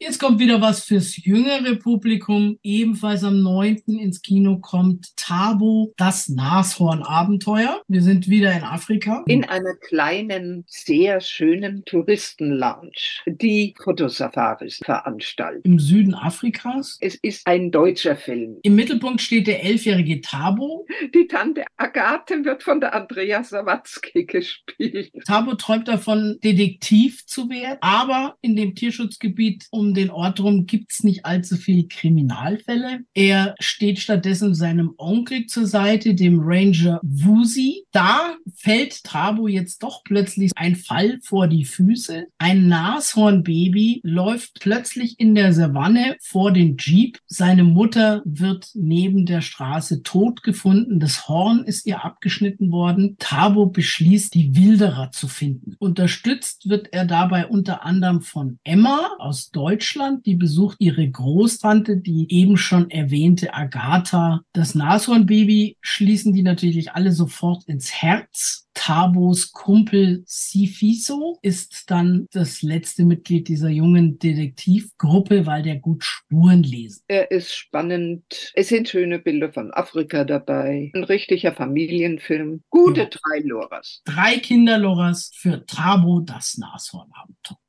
Jetzt 0.04 0.18
kommt 0.18 0.40
wieder 0.40 0.62
was 0.62 0.84
fürs 0.86 1.24
jüngere 1.24 1.76
Publikum. 1.76 2.58
Ebenfalls 2.64 3.24
am 3.24 3.44
9. 3.44 3.84
ins 4.00 4.24
Kino 4.24 4.58
kommt 4.58 5.16
Tabo, 5.16 5.94
das 5.96 6.28
Nashorn-Abenteuer. 6.28 7.84
Wir 7.88 8.02
sind 8.02 8.28
wieder 8.28 8.52
in 8.52 8.64
Afrika. 8.64 9.24
In 9.28 9.46
einer 9.46 9.76
kleinen, 9.76 10.64
sehr 10.66 11.22
schönen 11.22 11.86
Touristenlounge, 11.86 12.90
die 13.28 13.76
Fotosafaris 13.80 14.80
veranstaltet. 14.84 15.64
Im 15.66 15.78
Süden 15.78 16.16
Afrikas. 16.16 16.98
Es 17.00 17.14
ist 17.22 17.46
ein 17.46 17.70
deutscher 17.70 18.16
Film. 18.16 18.58
Im 18.64 18.74
Mittelpunkt 18.74 19.22
steht 19.22 19.46
der 19.46 19.64
elfjährige 19.64 20.22
Tabo. 20.22 20.88
Die 21.14 21.28
Tante 21.28 21.64
Agathe 21.78 22.44
wird 22.44 22.64
von 22.64 22.82
der 22.82 22.96
Andrea 22.96 23.44
Sawatzki 23.44 24.26
gespielt. 24.26 25.12
Tabo 25.28 25.54
träumt 25.54 25.88
davon, 25.88 26.40
Detektiv 26.44 27.24
zu 27.28 27.52
werden, 27.52 27.78
aber 27.82 28.38
in 28.42 28.56
dem 28.56 28.74
Tierschutzgebiet 28.74 29.68
um 29.70 29.91
den 29.94 30.10
Ort 30.10 30.40
rum 30.40 30.66
gibt's 30.66 31.04
nicht 31.04 31.26
allzu 31.26 31.56
viele 31.56 31.88
Kriminalfälle. 31.88 33.00
Er 33.14 33.56
steht 33.60 34.00
stattdessen 34.00 34.56
seinem 34.56 34.94
Onkel 34.98 35.46
zur 35.46 35.66
Seite, 35.66 36.16
dem 36.16 36.40
Ranger 36.42 37.00
Wusi. 37.04 37.84
Da 37.92 38.36
fällt 38.56 39.04
Trabo 39.04 39.48
jetzt 39.48 39.84
doch 39.84 40.04
plötzlich 40.04 40.52
ein 40.56 40.76
Fall 40.76 41.20
vor 41.24 41.48
die 41.48 41.66
Füße. 41.66 42.28
Ein 42.38 42.68
Nashornbaby 42.68 44.02
läuft 44.04 44.60
plötzlich 44.60 45.20
in 45.20 45.36
der 45.36 45.54
Savanne 45.54 46.18
vor 46.22 46.52
den 46.52 46.78
Jeep. 46.78 47.20
Seine 47.28 47.64
Mutter 47.64 48.22
wird 48.26 48.70
neben 48.74 49.26
der 49.26 49.42
Straße 49.42 50.04
tot 50.04 50.44
gefunden. 50.44 51.00
Das 51.00 51.28
Horn 51.28 51.64
ist 51.64 51.86
ihr 51.86 52.04
abgeschnitten 52.04 52.72
worden. 52.72 53.16
Tabo 53.20 53.66
beschließt, 53.66 54.34
die 54.34 54.56
Wilderer 54.56 55.12
zu 55.12 55.28
finden. 55.28 55.76
Unterstützt 55.80 56.70
wird 56.70 56.90
er 56.92 57.06
dabei 57.06 57.48
unter 57.48 57.86
anderem 57.86 58.22
von 58.22 58.60
Emma 58.64 59.12
aus 59.20 59.52
Deutschland 59.52 59.81
Deutschland. 59.82 60.28
Die 60.28 60.36
besucht 60.36 60.78
ihre 60.80 61.10
Großtante, 61.10 61.98
die 61.98 62.28
eben 62.30 62.56
schon 62.56 62.92
erwähnte 62.92 63.56
Agatha. 63.56 64.42
Das 64.54 64.76
Nashornbaby 64.76 65.78
schließen 65.82 66.34
die 66.34 66.44
natürlich 66.44 66.92
alle 66.92 67.12
sofort 67.12 67.64
ins 67.68 67.92
Herz. 67.92 68.68
Tabos 68.76 69.52
Kumpel 69.52 70.24
Sifiso 70.26 71.40
ist 71.42 71.90
dann 71.90 72.28
das 72.32 72.62
letzte 72.62 73.04
Mitglied 73.04 73.48
dieser 73.48 73.70
jungen 73.70 74.18
Detektivgruppe, 74.20 75.46
weil 75.46 75.64
der 75.64 75.78
gut 75.78 76.04
Spuren 76.04 76.64
lesen. 76.64 77.04
Er 77.08 77.32
ist 77.32 77.54
spannend. 77.54 78.52
Es 78.54 78.70
sind 78.70 78.88
schöne 78.88 79.18
Bilder 79.20 79.52
von 79.52 79.74
Afrika 79.74 80.24
dabei. 80.24 80.92
Ein 80.94 81.04
richtiger 81.04 81.54
Familienfilm. 81.54 82.62
Gute 82.70 83.02
ja. 83.02 83.10
drei 83.10 83.40
Loras. 83.44 84.02
Drei 84.06 84.38
Kinderloras 84.38 85.32
für 85.34 85.66
Tabo, 85.66 86.22
das 86.22 86.58
Nashornabenteuer. 86.58 87.61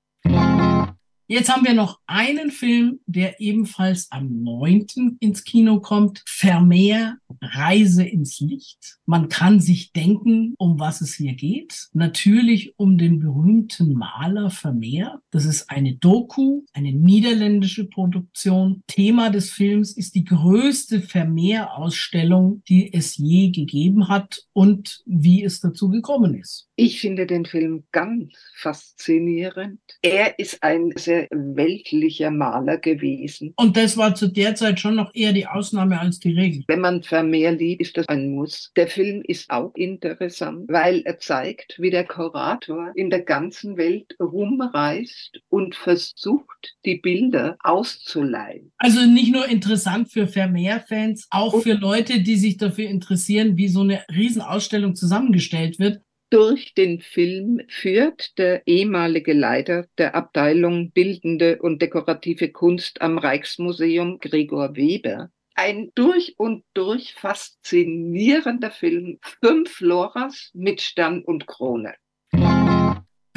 Jetzt 1.33 1.49
haben 1.49 1.65
wir 1.65 1.73
noch 1.73 1.99
einen 2.07 2.51
Film, 2.51 3.01
der 3.07 3.41
ebenfalls 3.41 4.09
am 4.11 4.43
9. 4.43 5.17
ins 5.19 5.45
Kino 5.45 5.81
kommt. 5.81 6.23
Vermeer 6.27 7.17
Reise 7.41 8.05
ins 8.05 8.41
Licht. 8.41 8.99
Man 9.07 9.29
kann 9.29 9.61
sich 9.61 9.93
denken, 9.93 10.55
um 10.59 10.79
was 10.79 11.01
es 11.01 11.15
hier 11.15 11.35
geht. 11.35 11.89
Natürlich 11.93 12.75
um 12.77 12.99
den 12.99 13.19
berühmten 13.19 13.95
Maler 13.95 14.51
Vermeer. 14.51 15.21
Das 15.31 15.45
ist 15.45 15.71
eine 15.71 15.95
Doku, 15.95 16.63
eine 16.73 16.93
niederländische 16.93 17.87
Produktion. 17.87 18.83
Thema 18.87 19.31
des 19.31 19.51
Films 19.51 19.97
ist 19.97 20.15
die 20.15 20.25
größte 20.25 21.01
Vermeer-Ausstellung, 21.01 22.63
die 22.69 22.93
es 22.93 23.17
je 23.17 23.51
gegeben 23.51 24.09
hat 24.09 24.45
und 24.53 25.03
wie 25.07 25.45
es 25.45 25.61
dazu 25.61 25.89
gekommen 25.89 26.35
ist. 26.35 26.69
Ich 26.77 27.01
finde 27.01 27.27
den 27.27 27.47
Film 27.47 27.85
ganz 27.93 28.33
faszinierend. 28.55 29.81
Er 30.03 30.39
ist 30.39 30.63
ein 30.63 30.93
sehr 30.97 31.22
weltlicher 31.31 32.31
Maler 32.31 32.79
gewesen. 32.79 33.53
Und 33.57 33.77
das 33.77 33.97
war 33.97 34.15
zu 34.15 34.29
der 34.29 34.55
Zeit 34.55 34.81
schon 34.81 34.97
noch 34.97 35.15
eher 35.15 35.33
die 35.33 35.47
Ausnahme 35.47 36.01
als 36.01 36.19
die 36.19 36.33
Regel. 36.33 36.65
Wenn 36.69 36.81
man 36.81 37.03
Vermeer 37.03 37.53
liebt, 37.53 37.83
ist 37.83 37.97
das 37.97 38.09
ein 38.09 38.31
Muss. 38.31 38.71
Der 38.77 38.89
Film 38.89 39.23
ist 39.27 39.51
auch 39.51 39.75
interessant, 39.75 40.67
weil 40.69 41.03
er 41.03 41.19
zeigt, 41.19 41.77
wie 41.79 41.91
der 41.91 42.05
Kurator 42.05 42.93
in 42.95 43.11
der 43.11 43.23
ganzen 43.23 43.77
Welt 43.77 44.17
rumreist 44.21 45.41
und 45.49 45.75
versucht, 45.75 46.77
die 46.85 46.97
Bilder 46.97 47.57
auszuleihen. 47.63 48.73
Also 48.79 49.01
nicht 49.07 49.33
nur 49.33 49.49
interessant 49.49 50.11
für 50.11 50.27
Vermeer-Fans, 50.27 51.29
auch 51.31 51.61
für 51.63 51.75
Leute, 51.75 52.21
die 52.21 52.37
sich 52.37 52.57
dafür 52.57 52.89
interessieren, 52.89 53.57
wie 53.57 53.69
so 53.69 53.81
eine 53.81 54.03
Riesenausstellung 54.11 54.95
zusammengestellt 54.95 55.79
wird 55.79 56.01
durch 56.33 56.73
den 56.73 57.03
Film 57.03 57.61
führt 57.69 58.39
der 58.39 58.67
ehemalige 58.67 59.35
Leiter 59.35 59.87
der 59.99 60.15
Abteilung 60.15 60.91
Bildende 60.91 61.61
und 61.61 61.83
Dekorative 61.83 62.51
Kunst 62.51 63.03
am 63.03 63.19
Rijksmuseum, 63.19 64.19
Gregor 64.19 64.75
Weber, 64.75 65.31
ein 65.55 65.93
durch 65.95 66.39
und 66.39 66.65
durch 66.73 67.13
faszinierender 67.13 68.71
Film. 68.71 69.19
Fünf 69.43 69.81
Loras 69.81 70.51
mit 70.55 70.81
Stern 70.81 71.23
und 71.23 71.47
Krone. 71.47 71.95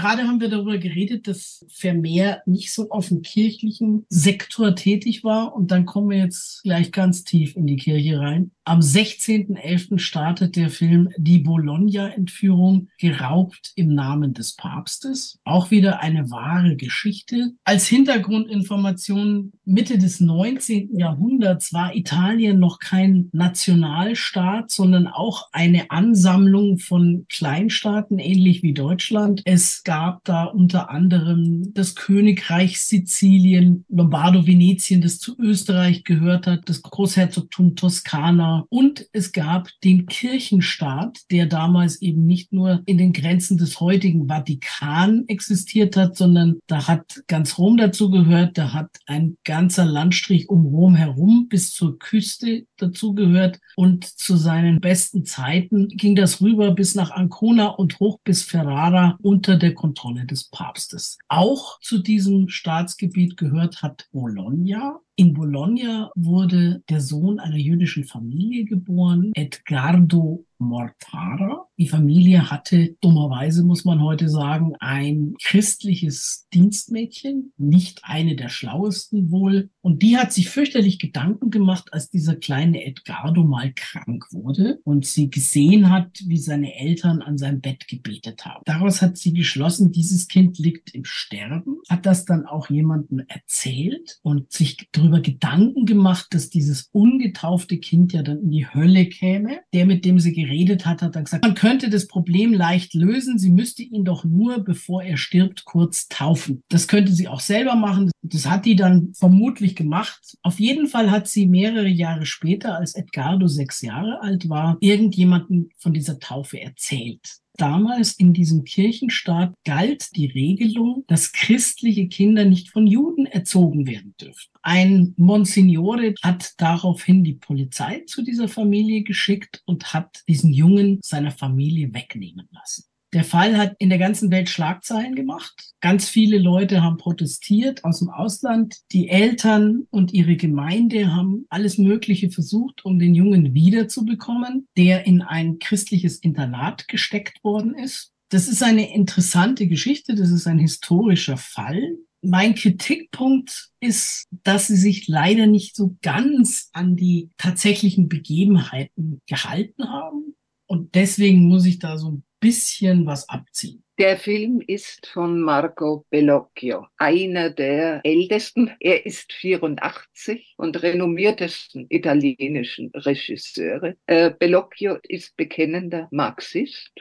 Gerade 0.05 0.27
haben 0.27 0.39
wir 0.39 0.49
darüber 0.49 0.77
geredet, 0.77 1.27
dass 1.27 1.65
Vermeer 1.67 2.43
nicht 2.45 2.71
so 2.71 2.91
auf 2.91 3.07
dem 3.07 3.23
kirchlichen 3.23 4.05
Sektor 4.07 4.75
tätig 4.75 5.23
war. 5.23 5.55
Und 5.55 5.71
dann 5.71 5.87
kommen 5.87 6.11
wir 6.11 6.19
jetzt 6.19 6.61
gleich 6.61 6.91
ganz 6.91 7.23
tief 7.23 7.55
in 7.55 7.65
die 7.65 7.77
Kirche 7.77 8.19
rein. 8.19 8.51
Am 8.65 8.81
16.11. 8.81 9.97
startet 9.97 10.55
der 10.55 10.69
Film 10.69 11.09
Die 11.17 11.39
Bologna-Entführung, 11.39 12.89
geraubt 12.99 13.73
im 13.75 13.95
Namen 13.95 14.35
des 14.35 14.55
Papstes. 14.55 15.39
Auch 15.43 15.71
wieder 15.71 16.01
eine 16.01 16.29
wahre 16.29 16.75
Geschichte. 16.75 17.53
Als 17.63 17.87
Hintergrundinformation, 17.87 19.53
Mitte 19.65 19.97
des 19.97 20.19
19. 20.19 20.99
Jahrhunderts 20.99 21.73
war 21.73 21.95
Italien 21.95 22.59
noch 22.59 22.77
kein 22.79 23.29
Nationalstaat, 23.33 24.69
sondern 24.69 25.07
auch 25.07 25.47
eine 25.51 25.89
Ansammlung 25.89 26.77
von 26.77 27.25
Kleinstaaten, 27.29 28.19
ähnlich 28.19 28.61
wie 28.61 28.73
Deutschland. 28.73 29.41
Es 29.45 29.83
gab 29.83 29.94
da 30.23 30.45
unter 30.45 30.89
anderem 30.89 31.73
das 31.73 31.95
Königreich 31.95 32.81
Sizilien, 32.81 33.85
Lombardo-Venetien, 33.89 35.01
das 35.01 35.19
zu 35.19 35.37
Österreich 35.37 36.03
gehört 36.03 36.47
hat, 36.47 36.69
das 36.69 36.81
Großherzogtum 36.81 37.75
Toskana, 37.75 38.65
und 38.69 39.07
es 39.11 39.31
gab 39.31 39.69
den 39.83 40.05
Kirchenstaat, 40.05 41.19
der 41.31 41.45
damals 41.45 42.01
eben 42.01 42.25
nicht 42.25 42.53
nur 42.53 42.81
in 42.85 42.97
den 42.97 43.13
Grenzen 43.13 43.57
des 43.57 43.79
heutigen 43.79 44.27
Vatikan 44.27 45.25
existiert 45.27 45.95
hat, 45.95 46.15
sondern 46.15 46.55
da 46.67 46.87
hat 46.87 47.23
ganz 47.27 47.57
Rom 47.57 47.77
dazu 47.77 48.09
gehört, 48.09 48.57
da 48.57 48.73
hat 48.73 48.89
ein 49.05 49.37
ganzer 49.43 49.85
Landstrich 49.85 50.49
um 50.49 50.65
Rom 50.65 50.95
herum 50.95 51.47
bis 51.49 51.71
zur 51.71 51.99
Küste 51.99 52.65
dazu 52.77 53.13
gehört. 53.13 53.59
Und 53.75 54.05
zu 54.05 54.35
seinen 54.35 54.79
besten 54.79 55.25
Zeiten 55.25 55.87
ging 55.89 56.15
das 56.15 56.41
rüber 56.41 56.71
bis 56.71 56.95
nach 56.95 57.11
Ancona 57.11 57.67
und 57.67 57.99
hoch 57.99 58.19
bis 58.23 58.43
Ferrara 58.43 59.17
unter 59.21 59.57
der 59.57 59.73
Kontrolle 59.75 60.25
des 60.25 60.49
Papstes. 60.49 61.17
Auch 61.27 61.79
zu 61.81 61.99
diesem 61.99 62.49
Staatsgebiet 62.49 63.37
gehört 63.37 63.81
hat 63.81 64.07
Bologna, 64.11 64.99
in 65.17 65.33
Bologna 65.33 66.11
wurde 66.15 66.83
der 66.89 66.99
Sohn 66.99 67.39
einer 67.39 67.55
jüdischen 67.55 68.03
Familie 68.03 68.65
geboren, 68.65 69.31
Edgardo 69.33 70.45
Mortara. 70.57 71.67
Die 71.77 71.89
Familie 71.89 72.49
hatte, 72.49 72.95
dummerweise 73.01 73.63
muss 73.63 73.83
man 73.83 74.01
heute 74.01 74.29
sagen, 74.29 74.75
ein 74.79 75.33
christliches 75.43 76.47
Dienstmädchen, 76.53 77.51
nicht 77.57 77.99
eine 78.03 78.37
der 78.37 78.47
schlauesten 78.47 79.29
wohl. 79.29 79.69
Und 79.81 80.01
die 80.01 80.17
hat 80.17 80.31
sich 80.31 80.49
fürchterlich 80.49 80.99
Gedanken 80.99 81.49
gemacht, 81.49 81.89
als 81.91 82.09
dieser 82.09 82.35
kleine 82.35 82.85
Edgardo 82.85 83.43
mal 83.43 83.73
krank 83.73 84.25
wurde 84.31 84.79
und 84.85 85.05
sie 85.05 85.29
gesehen 85.29 85.89
hat, 85.89 86.17
wie 86.25 86.37
seine 86.37 86.75
Eltern 86.75 87.21
an 87.21 87.37
seinem 87.37 87.59
Bett 87.59 87.89
gebetet 87.89 88.45
haben. 88.45 88.61
Daraus 88.65 89.01
hat 89.01 89.17
sie 89.17 89.33
geschlossen, 89.33 89.91
dieses 89.91 90.29
Kind 90.29 90.57
liegt 90.57 90.95
im 90.95 91.03
Sterben, 91.03 91.79
hat 91.89 92.05
das 92.05 92.23
dann 92.23 92.45
auch 92.45 92.69
jemandem 92.69 93.23
erzählt 93.27 94.19
und 94.21 94.51
sich 94.51 94.87
darüber 94.93 95.19
Gedanken 95.19 95.85
gemacht, 95.85 96.27
dass 96.31 96.49
dieses 96.49 96.89
ungetaufte 96.93 97.77
Kind 97.79 98.13
ja 98.13 98.23
dann 98.23 98.39
in 98.39 98.51
die 98.51 98.67
Hölle 98.67 99.07
käme. 99.07 99.59
Der, 99.73 99.85
mit 99.85 100.05
dem 100.05 100.19
sie 100.19 100.31
geredet 100.31 100.85
hat, 100.85 101.01
hat 101.01 101.15
dann 101.15 101.25
gesagt, 101.25 101.43
man 101.43 101.55
könnte 101.65 101.89
das 101.89 102.07
Problem 102.07 102.53
leicht 102.53 102.93
lösen. 102.93 103.39
Sie 103.39 103.49
müsste 103.49 103.81
ihn 103.81 104.05
doch 104.05 104.23
nur, 104.23 104.59
bevor 104.63 105.01
er 105.01 105.17
stirbt, 105.17 105.65
kurz 105.65 106.07
taufen. 106.07 106.61
Das 106.69 106.87
könnte 106.87 107.11
sie 107.11 107.27
auch 107.27 107.39
selber 107.39 107.75
machen. 107.75 108.11
Das 108.21 108.47
hat 108.47 108.65
die 108.65 108.75
dann 108.75 109.13
vermutlich 109.13 109.75
gemacht. 109.75 110.37
Auf 110.43 110.59
jeden 110.59 110.85
Fall 110.85 111.09
hat 111.09 111.27
sie 111.27 111.47
mehrere 111.47 111.87
Jahre 111.87 112.27
später, 112.27 112.77
als 112.77 112.93
Edgardo 112.93 113.47
sechs 113.47 113.81
Jahre 113.81 114.21
alt 114.21 114.47
war, 114.47 114.77
irgendjemanden 114.79 115.69
von 115.79 115.91
dieser 115.91 116.19
Taufe 116.19 116.61
erzählt. 116.61 117.39
Damals 117.57 118.13
in 118.13 118.33
diesem 118.33 118.63
Kirchenstaat 118.63 119.53
galt 119.63 120.15
die 120.15 120.27
Regelung, 120.27 121.03
dass 121.07 121.31
christliche 121.31 122.07
Kinder 122.07 122.45
nicht 122.45 122.69
von 122.69 122.87
Juden 122.87 123.25
erzogen 123.25 123.87
werden 123.87 124.15
dürfen. 124.19 124.51
Ein 124.61 125.13
Monsignore 125.17 126.15
hat 126.21 126.53
daraufhin 126.57 127.23
die 127.23 127.35
Polizei 127.35 128.03
zu 128.07 128.23
dieser 128.23 128.47
Familie 128.47 129.03
geschickt 129.03 129.61
und 129.65 129.93
hat 129.93 130.23
diesen 130.27 130.53
Jungen 130.53 130.99
seiner 131.01 131.31
Familie 131.31 131.93
wegnehmen 131.93 132.47
lassen. 132.51 132.85
Der 133.15 133.23
Fall 133.23 133.57
hat 133.57 133.77
in 133.79 133.87
der 133.87 133.97
ganzen 133.97 134.29
Welt 134.29 134.49
Schlagzeilen 134.49 135.15
gemacht. 135.15 135.71
Ganz 135.79 136.09
viele 136.09 136.37
Leute 136.37 136.83
haben 136.83 136.97
protestiert 136.97 137.85
aus 137.85 137.99
dem 137.99 138.09
Ausland. 138.09 138.81
Die 138.91 139.07
Eltern 139.07 139.87
und 139.89 140.11
ihre 140.11 140.35
Gemeinde 140.35 141.15
haben 141.15 141.45
alles 141.47 141.77
Mögliche 141.77 142.29
versucht, 142.29 142.83
um 142.83 142.99
den 142.99 143.15
Jungen 143.15 143.53
wiederzubekommen, 143.53 144.67
der 144.75 145.07
in 145.07 145.21
ein 145.21 145.59
christliches 145.59 146.17
Internat 146.19 146.89
gesteckt 146.89 147.41
worden 147.41 147.73
ist. 147.73 148.11
Das 148.27 148.49
ist 148.49 148.61
eine 148.61 148.93
interessante 148.93 149.67
Geschichte. 149.67 150.15
Das 150.15 150.29
ist 150.29 150.45
ein 150.45 150.59
historischer 150.59 151.37
Fall. 151.37 151.95
Mein 152.21 152.53
Kritikpunkt 152.53 153.69
ist, 153.79 154.25
dass 154.43 154.67
sie 154.67 154.75
sich 154.75 155.07
leider 155.07 155.47
nicht 155.47 155.77
so 155.77 155.95
ganz 156.01 156.69
an 156.73 156.97
die 156.97 157.29
tatsächlichen 157.37 158.09
Begebenheiten 158.09 159.21
gehalten 159.25 159.85
haben. 159.87 160.35
Und 160.67 160.95
deswegen 160.95 161.47
muss 161.47 161.65
ich 161.65 161.79
da 161.79 161.97
so 161.97 162.11
ein 162.11 162.23
bisschen 162.45 163.07
was 163.07 163.27
abziehen. 163.27 163.83
Der 163.97 164.17
Film 164.17 164.61
ist 164.67 165.07
von 165.07 165.41
Marco 165.41 166.05
Bellocchio, 166.11 166.85
einer 166.97 167.49
der 167.49 168.01
ältesten. 168.03 168.69
Er 168.79 169.03
ist 169.03 169.33
84 169.33 170.53
und 170.57 170.83
renommiertesten 170.83 171.87
italienischen 171.89 172.91
Regisseure. 172.93 173.95
Äh, 174.05 174.29
Bellocchio 174.37 174.99
ist 175.01 175.35
bekennender 175.37 176.07
Marxist. 176.11 176.91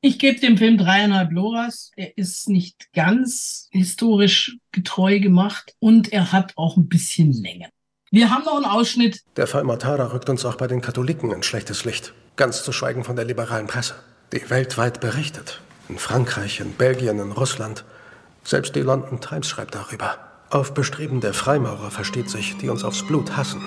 Ich 0.00 0.18
gebe 0.18 0.40
dem 0.40 0.58
Film 0.58 0.76
dreieinhalb 0.76 1.30
Loras. 1.30 1.92
Er 1.94 2.18
ist 2.18 2.48
nicht 2.48 2.92
ganz 2.94 3.68
historisch 3.70 4.56
getreu 4.72 5.20
gemacht 5.20 5.76
und 5.78 6.12
er 6.12 6.32
hat 6.32 6.54
auch 6.56 6.76
ein 6.76 6.88
bisschen 6.88 7.32
Länge. 7.32 7.68
Wir 8.10 8.30
haben 8.30 8.44
noch 8.44 8.56
einen 8.56 8.64
Ausschnitt. 8.64 9.20
Der 9.36 9.46
Fall 9.46 9.62
Matara 9.62 10.12
rückt 10.12 10.28
uns 10.28 10.44
auch 10.44 10.56
bei 10.56 10.66
den 10.66 10.80
Katholiken 10.80 11.30
in 11.30 11.44
schlechtes 11.44 11.84
Licht. 11.84 12.12
Ganz 12.34 12.64
zu 12.64 12.72
schweigen 12.72 13.04
von 13.04 13.14
der 13.14 13.24
liberalen 13.24 13.68
Presse 13.68 13.94
die 14.34 14.50
weltweit 14.50 15.00
berichtet. 15.00 15.60
In 15.88 15.98
Frankreich, 15.98 16.60
in 16.60 16.72
Belgien, 16.72 17.18
in 17.20 17.32
Russland. 17.32 17.84
Selbst 18.42 18.74
die 18.74 18.80
London 18.80 19.20
Times 19.20 19.48
schreibt 19.48 19.74
darüber. 19.74 20.18
Auf 20.50 20.74
Bestreben 20.74 21.20
der 21.20 21.34
Freimaurer 21.34 21.90
versteht 21.90 22.28
sich, 22.28 22.56
die 22.58 22.68
uns 22.68 22.84
aufs 22.84 23.06
Blut 23.06 23.36
hassen. 23.36 23.62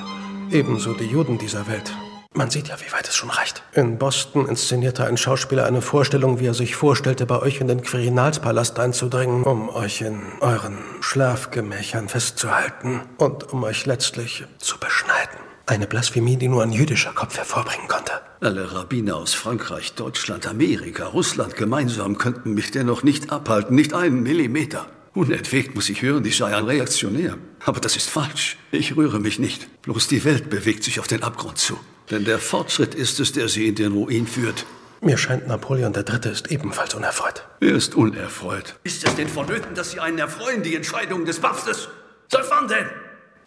Ebenso 0.52 0.94
die 0.94 1.06
Juden 1.06 1.38
dieser 1.38 1.68
Welt. 1.68 1.92
Man 2.34 2.52
sieht 2.52 2.68
ja, 2.68 2.76
wie 2.80 2.92
weit 2.92 3.08
es 3.08 3.16
schon 3.16 3.30
reicht. 3.30 3.64
In 3.74 3.98
Boston 3.98 4.48
inszenierte 4.48 5.06
ein 5.06 5.18
Schauspieler 5.18 5.66
eine 5.66 5.82
Vorstellung, 5.82 6.40
wie 6.40 6.48
er 6.48 6.54
sich 6.54 6.76
vorstellte, 6.76 7.26
bei 7.26 7.42
euch 7.42 7.62
in 7.62 7.68
den 7.68 7.82
Quirinalspalast 7.82 8.78
einzudringen, 8.80 9.44
um 9.44 9.70
euch 9.70 10.02
in 10.02 10.22
euren 10.42 10.78
Schlafgemächern 11.02 12.10
festzuhalten 12.10 13.02
und 13.18 13.52
um 13.52 13.64
euch 13.64 13.86
letztlich 13.86 14.46
zu 14.60 14.78
beschneiden. 14.80 15.40
Eine 15.70 15.86
Blasphemie, 15.86 16.38
die 16.38 16.48
nur 16.48 16.64
ein 16.64 16.72
jüdischer 16.72 17.12
Kopf 17.12 17.36
hervorbringen 17.36 17.90
konnte. 17.90 18.14
Alle 18.40 18.74
Rabbiner 18.74 19.18
aus 19.18 19.34
Frankreich, 19.34 19.96
Deutschland, 19.96 20.48
Amerika, 20.48 21.08
Russland 21.08 21.58
gemeinsam 21.58 22.18
könnten 22.18 22.54
mich 22.54 22.72
dennoch 22.72 23.04
nicht 23.04 23.32
abhalten, 23.34 23.76
nicht 23.76 23.94
einen 23.94 24.24
Millimeter. 24.24 24.88
Unentwegt 25.14 25.76
muss 25.76 25.90
ich 25.90 26.02
hören, 26.04 26.24
ich 26.24 26.38
sei 26.38 26.56
ein 26.56 26.64
Reaktionär. 26.64 27.38
Aber 27.66 27.82
das 27.82 27.98
ist 27.98 28.10
falsch. 28.10 28.58
Ich 28.72 28.96
rühre 28.96 29.20
mich 29.20 29.40
nicht. 29.40 29.68
Bloß 29.82 30.08
die 30.08 30.24
Welt 30.24 30.50
bewegt 30.50 30.86
sich 30.86 31.02
auf 31.02 31.08
den 31.08 31.22
Abgrund 31.22 31.58
zu. 31.58 31.78
Denn 32.10 32.24
der 32.24 32.40
Fortschritt 32.40 32.96
ist 32.96 33.20
es, 33.20 33.34
der 33.34 33.50
sie 33.50 33.68
in 33.68 33.76
den 33.76 33.92
Ruin 33.92 34.26
führt. 34.26 34.66
Mir 35.02 35.18
scheint, 35.18 35.50
Napoleon 35.50 35.94
III. 35.94 36.32
ist 36.32 36.50
ebenfalls 36.50 36.94
unerfreut. 36.94 37.44
Er 37.60 37.76
ist 37.76 37.94
unerfreut. 37.94 38.76
Ist 38.86 39.06
es 39.06 39.16
denn 39.16 39.28
vonnöten, 39.28 39.76
dass 39.76 39.92
Sie 39.92 40.00
einen 40.00 40.18
erfreuen, 40.18 40.64
die 40.64 40.76
Entscheidung 40.76 41.26
des 41.26 41.40
Papstes? 41.40 41.90
Seit 42.30 42.50
wann 42.50 42.70
denn? 42.70 42.88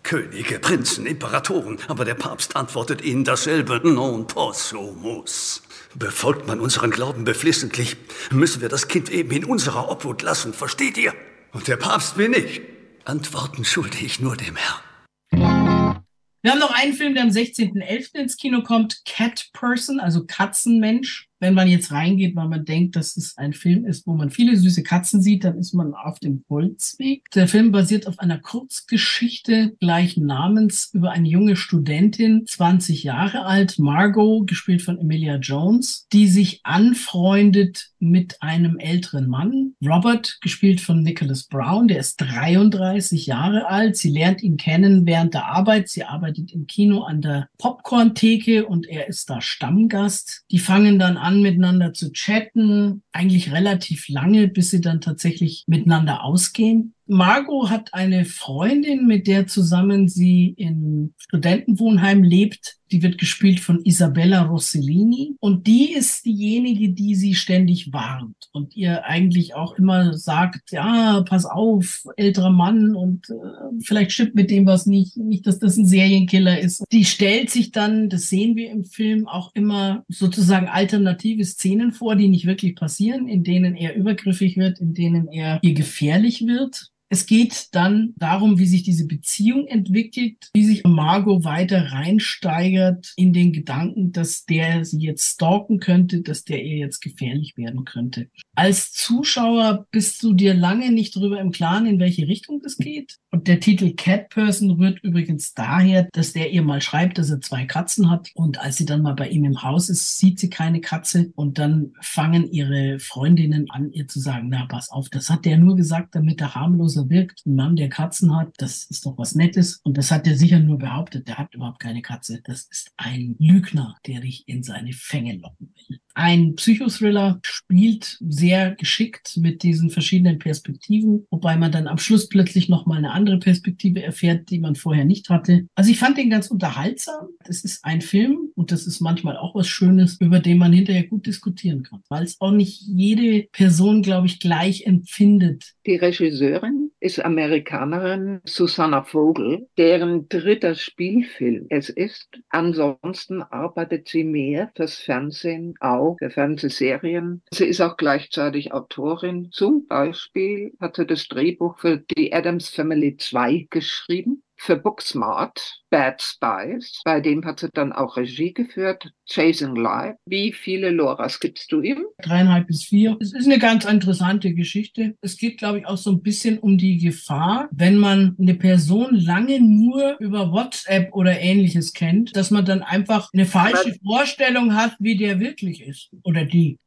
Könige, 0.03 0.59
Prinzen, 0.59 1.07
Imperatoren, 1.07 1.78
aber 1.88 2.05
der 2.05 2.14
Papst 2.14 2.57
antwortet 2.57 3.03
ihnen 3.03 3.24
dasselbe. 3.24 3.80
Non 3.84 4.26
possumus. 4.26 5.62
Befolgt 5.94 6.46
man 6.46 6.61
unseren 6.61 6.90
Glauben 6.90 7.24
beflissentlich, 7.24 7.96
müssen 8.30 8.61
wir 8.61 8.68
das 8.68 8.88
Kind 8.88 9.11
eben 9.11 9.30
in 9.30 9.44
unserer 9.44 9.90
Obhut 9.90 10.22
lassen, 10.22 10.55
versteht 10.55 10.96
ihr? 10.98 11.14
Und 11.53 11.68
der 11.68 11.76
Papst 11.76 12.16
bin 12.16 12.32
ich. 12.32 12.61
Antworten 13.05 13.64
schulde 13.64 13.98
ich 13.98 14.20
nur 14.20 14.36
dem 14.36 14.57
Herrn. 14.57 16.03
Wir 16.42 16.53
haben 16.53 16.59
noch 16.59 16.74
einen 16.74 16.94
Film, 16.94 17.14
der 17.14 17.24
am 17.24 17.30
16.11. 17.30 18.14
ins 18.14 18.36
Kino 18.36 18.62
kommt, 18.62 19.05
Cat 19.05 19.51
Person, 19.53 20.01
also 20.01 20.24
Katzenmensch 20.26 21.30
wenn 21.41 21.55
man 21.55 21.68
jetzt 21.68 21.91
reingeht, 21.91 22.36
weil 22.36 22.49
man 22.49 22.64
denkt, 22.64 22.97
dass 22.97 23.16
es 23.16 23.36
ein 23.36 23.53
Film 23.53 23.84
ist, 23.84 24.07
wo 24.07 24.14
man 24.14 24.30
viele 24.30 24.57
süße 24.57 24.82
Katzen 24.82 25.20
sieht, 25.20 25.45
dann 25.45 25.59
ist 25.59 25.74
man 25.74 25.95
auf 25.95 26.18
dem 26.20 26.45
Holzweg. 26.49 27.30
Der 27.34 27.49
Film 27.49 27.72
basiert 27.72 28.07
auf 28.07 28.18
einer 28.18 28.38
Kurzgeschichte 28.38 29.74
gleichen 29.80 30.26
Namens 30.26 30.91
über 30.93 31.11
eine 31.11 31.28
junge 31.28 31.57
Studentin, 31.57 32.45
20 32.47 33.03
Jahre 33.03 33.45
alt, 33.45 33.78
Margot, 33.78 34.47
gespielt 34.47 34.82
von 34.82 34.99
Emilia 34.99 35.36
Jones, 35.36 36.07
die 36.12 36.28
sich 36.28 36.61
anfreundet 36.62 37.91
mit 37.99 38.41
einem 38.41 38.78
älteren 38.78 39.28
Mann, 39.28 39.74
Robert, 39.84 40.38
gespielt 40.41 40.80
von 40.80 41.03
Nicholas 41.03 41.45
Brown, 41.45 41.88
der 41.88 42.01
ist 42.01 42.16
33 42.16 43.26
Jahre 43.26 43.66
alt. 43.66 43.97
Sie 43.97 44.11
lernt 44.11 44.43
ihn 44.43 44.57
kennen 44.57 45.07
während 45.07 45.34
der 45.34 45.47
Arbeit. 45.47 45.88
Sie 45.88 46.05
arbeitet 46.05 46.53
im 46.53 46.66
Kino 46.66 47.03
an 47.03 47.20
der 47.20 47.49
Popcorn-Theke 47.59 48.66
und 48.66 48.86
er 48.86 49.09
ist 49.09 49.30
da 49.30 49.41
Stammgast. 49.41 50.45
Die 50.51 50.59
fangen 50.59 50.99
dann 50.99 51.16
an, 51.16 51.30
an, 51.31 51.43
miteinander 51.43 51.93
zu 51.93 52.12
chatten, 52.12 53.03
eigentlich 53.13 53.53
relativ 53.53 54.09
lange, 54.09 54.49
bis 54.49 54.71
sie 54.71 54.81
dann 54.81 55.01
tatsächlich 55.01 55.65
miteinander 55.67 56.23
ausgehen. 56.25 56.95
Margot 57.13 57.71
hat 57.71 57.93
eine 57.93 58.25
Freundin, 58.25 59.05
mit 59.09 59.27
der 59.27 59.49
zusammen 59.49 60.09
sie 60.09 60.55
in 60.57 61.13
Studentenwohnheim 61.19 62.23
lebt. 62.23 62.77
Die 62.93 63.03
wird 63.03 63.19
gespielt 63.19 63.59
von 63.59 63.85
Isabella 63.85 64.43
Rossellini. 64.43 65.35
Und 65.41 65.67
die 65.67 65.93
ist 65.93 66.25
diejenige, 66.25 66.91
die 66.91 67.17
sie 67.17 67.35
ständig 67.35 67.93
warnt 67.93 68.37
und 68.53 68.77
ihr 68.77 69.05
eigentlich 69.07 69.55
auch 69.57 69.77
immer 69.77 70.17
sagt, 70.17 70.71
ja, 70.71 71.23
pass 71.23 71.47
auf, 71.47 72.05
älterer 72.17 72.51
Mann 72.51 72.95
und 72.95 73.29
äh, 73.31 73.35
vielleicht 73.83 74.13
stimmt 74.13 74.37
mit 74.37 74.51
dem 74.51 74.67
was 74.67 74.87
nicht, 74.87 75.17
nicht, 75.17 75.49
dass 75.49 75.59
das 75.59 75.77
ein 75.77 75.87
Serienkiller 75.87 76.61
ist. 76.61 76.85
Die 76.93 77.05
stellt 77.05 77.51
sich 77.51 77.73
dann, 77.73 78.09
das 78.09 78.29
sehen 78.29 78.55
wir 78.55 78.71
im 78.71 78.85
Film, 78.85 79.27
auch 79.27 79.51
immer 79.55 80.05
sozusagen 80.09 80.69
alternative 80.69 81.45
Szenen 81.45 81.93
vor, 81.93 82.15
die 82.15 82.29
nicht 82.29 82.47
wirklich 82.47 82.77
passieren, 82.77 82.99
in 83.09 83.44
denen 83.44 83.76
er 83.76 83.94
übergriffig 83.94 84.57
wird, 84.57 84.78
in 84.80 84.94
denen 84.94 85.28
er 85.28 85.59
ihr 85.62 85.74
gefährlich 85.74 86.46
wird. 86.46 86.90
Es 87.12 87.26
geht 87.26 87.74
dann 87.74 88.14
darum, 88.18 88.61
wie 88.61 88.66
sich 88.66 88.84
diese 88.84 89.09
Beziehung 89.09 89.66
entwickelt, 89.66 90.48
wie 90.55 90.64
sich 90.64 90.84
Margot 90.84 91.42
weiter 91.42 91.90
reinsteigert 91.90 93.12
in 93.16 93.32
den 93.32 93.53
Gedanken, 93.53 94.12
dass 94.12 94.44
der 94.44 94.84
sie 94.84 95.01
jetzt 95.01 95.34
stalken 95.34 95.80
könnte, 95.80 96.22
dass 96.22 96.44
der 96.44 96.62
ihr 96.62 96.76
jetzt 96.76 97.01
gefährlich 97.01 97.57
werden 97.57 97.84
könnte. 97.84 98.28
Als 98.55 98.92
Zuschauer 98.92 99.88
bist 99.90 100.22
du 100.22 100.34
dir 100.34 100.55
lange 100.55 100.92
nicht 100.92 101.16
darüber 101.16 101.40
im 101.40 101.51
Klaren, 101.51 101.86
in 101.86 101.98
welche 101.98 102.28
Richtung 102.28 102.61
das 102.62 102.76
geht. 102.76 103.16
Und 103.33 103.47
der 103.47 103.61
Titel 103.61 103.93
Cat 103.95 104.28
Person 104.31 104.70
rührt 104.72 105.03
übrigens 105.03 105.55
daher, 105.55 106.09
dass 106.12 106.33
der 106.33 106.51
ihr 106.51 106.62
mal 106.62 106.81
schreibt, 106.81 107.18
dass 107.18 107.31
er 107.31 107.41
zwei 107.41 107.64
Katzen 107.64 108.11
hat. 108.11 108.31
Und 108.35 108.59
als 108.59 108.76
sie 108.76 108.87
dann 108.87 109.03
mal 109.03 109.14
bei 109.14 109.28
ihm 109.28 109.45
im 109.45 109.62
Haus 109.62 109.89
ist, 109.89 110.18
sieht 110.18 110.41
sie 110.41 110.51
keine 110.51 110.81
Katze. 110.81 111.31
Und 111.37 111.59
dann 111.59 111.93
fangen 112.01 112.51
ihre 112.51 112.99
Freundinnen 112.99 113.70
an, 113.70 113.93
ihr 113.93 114.09
zu 114.09 114.18
sagen, 114.18 114.49
na, 114.51 114.66
pass 114.66 114.91
auf, 114.91 115.09
das 115.09 115.31
hat 115.31 115.45
der 115.45 115.59
nur 115.59 115.76
gesagt, 115.76 116.14
damit 116.14 116.41
er 116.41 116.55
harmloser 116.55 117.09
wirkt. 117.09 117.43
Ein 117.47 117.55
Mann, 117.55 117.76
der 117.76 117.89
Katzen 117.89 118.37
hat, 118.37 118.53
das 118.59 118.85
ist 118.85 119.07
doch 119.07 119.16
was 119.16 119.35
Nettes. 119.35 119.81
Und 119.85 119.97
das 119.97 120.11
hat 120.11 120.26
er 120.26 120.37
sicher 120.37 120.59
nur 120.59 120.78
behauptet. 120.78 121.28
Der 121.28 121.39
hat 121.39 121.55
überhaupt 121.55 121.81
keine 121.81 122.03
Katze. 122.03 122.41
Das 122.43 122.62
ist 122.70 122.93
ein 122.97 123.37
Lügner, 123.39 123.97
der 124.07 124.20
dich 124.20 124.49
in 124.49 124.62
seine 124.62 124.93
Fänge 124.93 125.37
locken 125.37 125.72
will. 125.89 126.01
Ein 126.14 126.57
Psychothriller 126.57 127.39
spielt 127.43 128.18
sehr 128.20 128.74
geschickt 128.74 129.37
mit 129.37 129.62
diesen 129.62 129.91
verschiedenen 129.91 130.39
Perspektiven, 130.39 131.26
wobei 131.31 131.57
man 131.57 131.70
dann 131.70 131.87
am 131.87 131.99
Schluss 131.99 132.28
plötzlich 132.28 132.68
nochmal 132.68 132.99
eine 132.99 133.12
andere 133.21 133.39
Perspektive 133.39 134.03
erfährt, 134.03 134.51
die 134.51 134.59
man 134.59 134.75
vorher 134.75 135.05
nicht 135.05 135.29
hatte. 135.29 135.66
Also 135.75 135.91
ich 135.91 135.99
fand 135.99 136.16
den 136.16 136.31
ganz 136.31 136.51
unterhaltsam. 136.51 137.29
Das 137.45 137.64
ist 137.64 137.85
ein 137.85 138.01
Film 138.01 138.51
und 138.55 138.73
das 138.73 138.87
ist 138.87 139.01
manchmal 139.01 139.37
auch 139.37 139.55
was 139.55 139.68
Schönes, 139.68 140.18
über 140.21 140.41
den 140.41 140.59
man 140.59 140.73
hinterher 140.73 141.07
gut 141.07 141.27
diskutieren 141.27 141.83
kann, 141.83 142.03
weil 142.09 142.25
es 142.25 142.41
auch 142.41 142.51
nicht 142.51 142.81
jede 142.83 143.47
Person, 143.53 144.03
glaube 144.03 144.27
ich, 144.27 144.41
gleich 144.41 144.87
empfindet. 144.87 145.75
Die 145.87 145.97
Regisseurin 145.97 146.91
ist 147.01 147.23
Amerikanerin 147.25 148.41
Susanna 148.45 149.03
Vogel, 149.03 149.66
deren 149.79 150.29
dritter 150.29 150.75
Spielfilm 150.75 151.66
es 151.71 151.89
ist. 151.89 152.29
Ansonsten 152.51 153.43
arbeitet 153.43 154.09
sie 154.09 154.25
mehr 154.25 154.71
fürs 154.77 154.97
Fernsehen, 154.97 155.75
auch 155.81 156.16
für 156.18 156.31
Fernsehserien. 156.31 157.43
Sie 157.53 157.64
ist 157.64 157.81
auch 157.81 157.97
gleichzeitig 157.97 158.73
Autorin. 158.73 159.49
Zum 159.51 159.87
Beispiel 159.87 160.73
hat 160.81 160.97
sie 160.97 161.07
das 161.07 161.29
Drehbuch 161.29 161.79
für 161.79 161.99
die 162.16 162.33
Adams 162.33 162.68
Family 162.68 163.10
2 163.17 163.67
geschrieben 163.71 164.43
für 164.57 164.77
Booksmart, 164.77 165.81
Bad 165.89 166.21
Spies. 166.21 167.01
Bei 167.05 167.21
dem 167.21 167.45
hat 167.47 167.61
sie 167.61 167.71
dann 167.73 167.93
auch 167.93 168.19
Regie 168.19 168.53
geführt, 168.53 169.11
Chasing 169.27 169.75
Life. 169.75 170.19
Wie 170.27 170.53
viele 170.53 170.91
Loras 170.91 171.41
gibst 171.41 171.73
du 171.73 171.81
ihm? 171.81 172.05
Dreieinhalb 172.23 172.67
bis 172.67 172.85
vier. 172.85 173.17
Es 173.21 173.33
ist 173.33 173.47
eine 173.47 173.59
ganz 173.59 173.87
interessante 173.87 174.53
Geschichte. 174.53 175.15
Es 175.23 175.39
geht, 175.39 175.57
glaube 175.59 175.79
ich, 175.79 175.87
auch 175.87 175.97
so 175.97 176.11
ein 176.11 176.23
bisschen 176.23 176.59
um 176.59 176.77
die 176.77 176.99
Gefahr, 176.99 177.71
wenn 177.73 177.97
man 177.97 178.37
eine 178.39 178.55
Person 178.55 179.15
lange 179.15 179.61
nur 179.61 180.19
über 180.21 180.53
WhatsApp 180.53 181.15
oder 181.15 181.41
ähnliches 181.41 181.95
kennt, 181.95 182.37
dass 182.37 182.51
man 182.51 182.67
dann 182.67 182.83
einfach 182.83 183.31
eine 183.33 183.47
falsche 183.47 183.95
Vorstellung 184.05 184.75
hat, 184.75 184.95
wie 184.99 185.17
der 185.17 185.41
wirklich 185.41 185.83
ist 185.83 186.11
oder 186.23 186.45
die. 186.45 186.79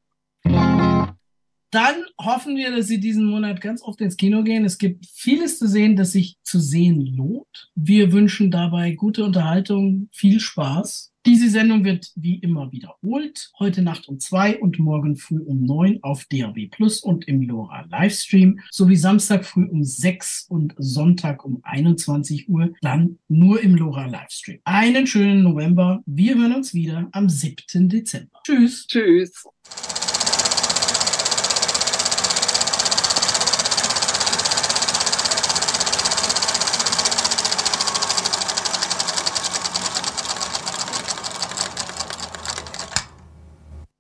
Dann 1.74 2.06
hoffen 2.22 2.56
wir, 2.56 2.70
dass 2.70 2.86
Sie 2.86 3.00
diesen 3.00 3.26
Monat 3.26 3.60
ganz 3.60 3.82
oft 3.82 4.00
ins 4.00 4.16
Kino 4.16 4.44
gehen. 4.44 4.64
Es 4.64 4.78
gibt 4.78 5.08
vieles 5.12 5.58
zu 5.58 5.68
sehen, 5.68 5.96
das 5.96 6.12
sich 6.12 6.38
zu 6.44 6.60
sehen 6.60 7.04
lohnt. 7.04 7.72
Wir 7.74 8.12
wünschen 8.12 8.52
dabei 8.52 8.92
gute 8.92 9.24
Unterhaltung, 9.24 10.08
viel 10.12 10.40
Spaß. 10.40 11.12
Diese 11.26 11.50
Sendung 11.50 11.84
wird 11.84 12.12
wie 12.16 12.36
immer 12.36 12.72
wiederholt. 12.72 13.50
Heute 13.58 13.82
Nacht 13.82 14.08
um 14.08 14.20
zwei 14.20 14.60
und 14.60 14.78
morgen 14.78 15.16
früh 15.16 15.40
um 15.40 15.64
neun 15.64 15.98
auf 16.04 16.26
DAB 16.26 16.70
Plus 16.70 17.00
und 17.00 17.28
im 17.28 17.42
LoRa 17.42 17.88
Livestream 17.90 18.60
sowie 18.70 18.98
Samstag 18.98 19.44
früh 19.44 19.66
um 19.66 19.84
sechs 19.84 20.46
und 20.48 20.76
Sonntag 20.78 21.44
um 21.44 21.60
21 21.64 22.50
Uhr 22.50 22.74
dann 22.82 23.18
nur 23.30 23.64
im 23.64 23.74
LoRa 23.74 24.06
Livestream. 24.06 24.60
Einen 24.66 25.08
schönen 25.08 25.42
November. 25.42 26.04
Wir 26.06 26.36
hören 26.36 26.54
uns 26.54 26.76
wieder 26.76 27.10
am 27.14 27.30
7. 27.30 27.90
Dezember. 27.90 28.42
Tschüss. 28.44 28.86
Tschüss. 28.86 29.44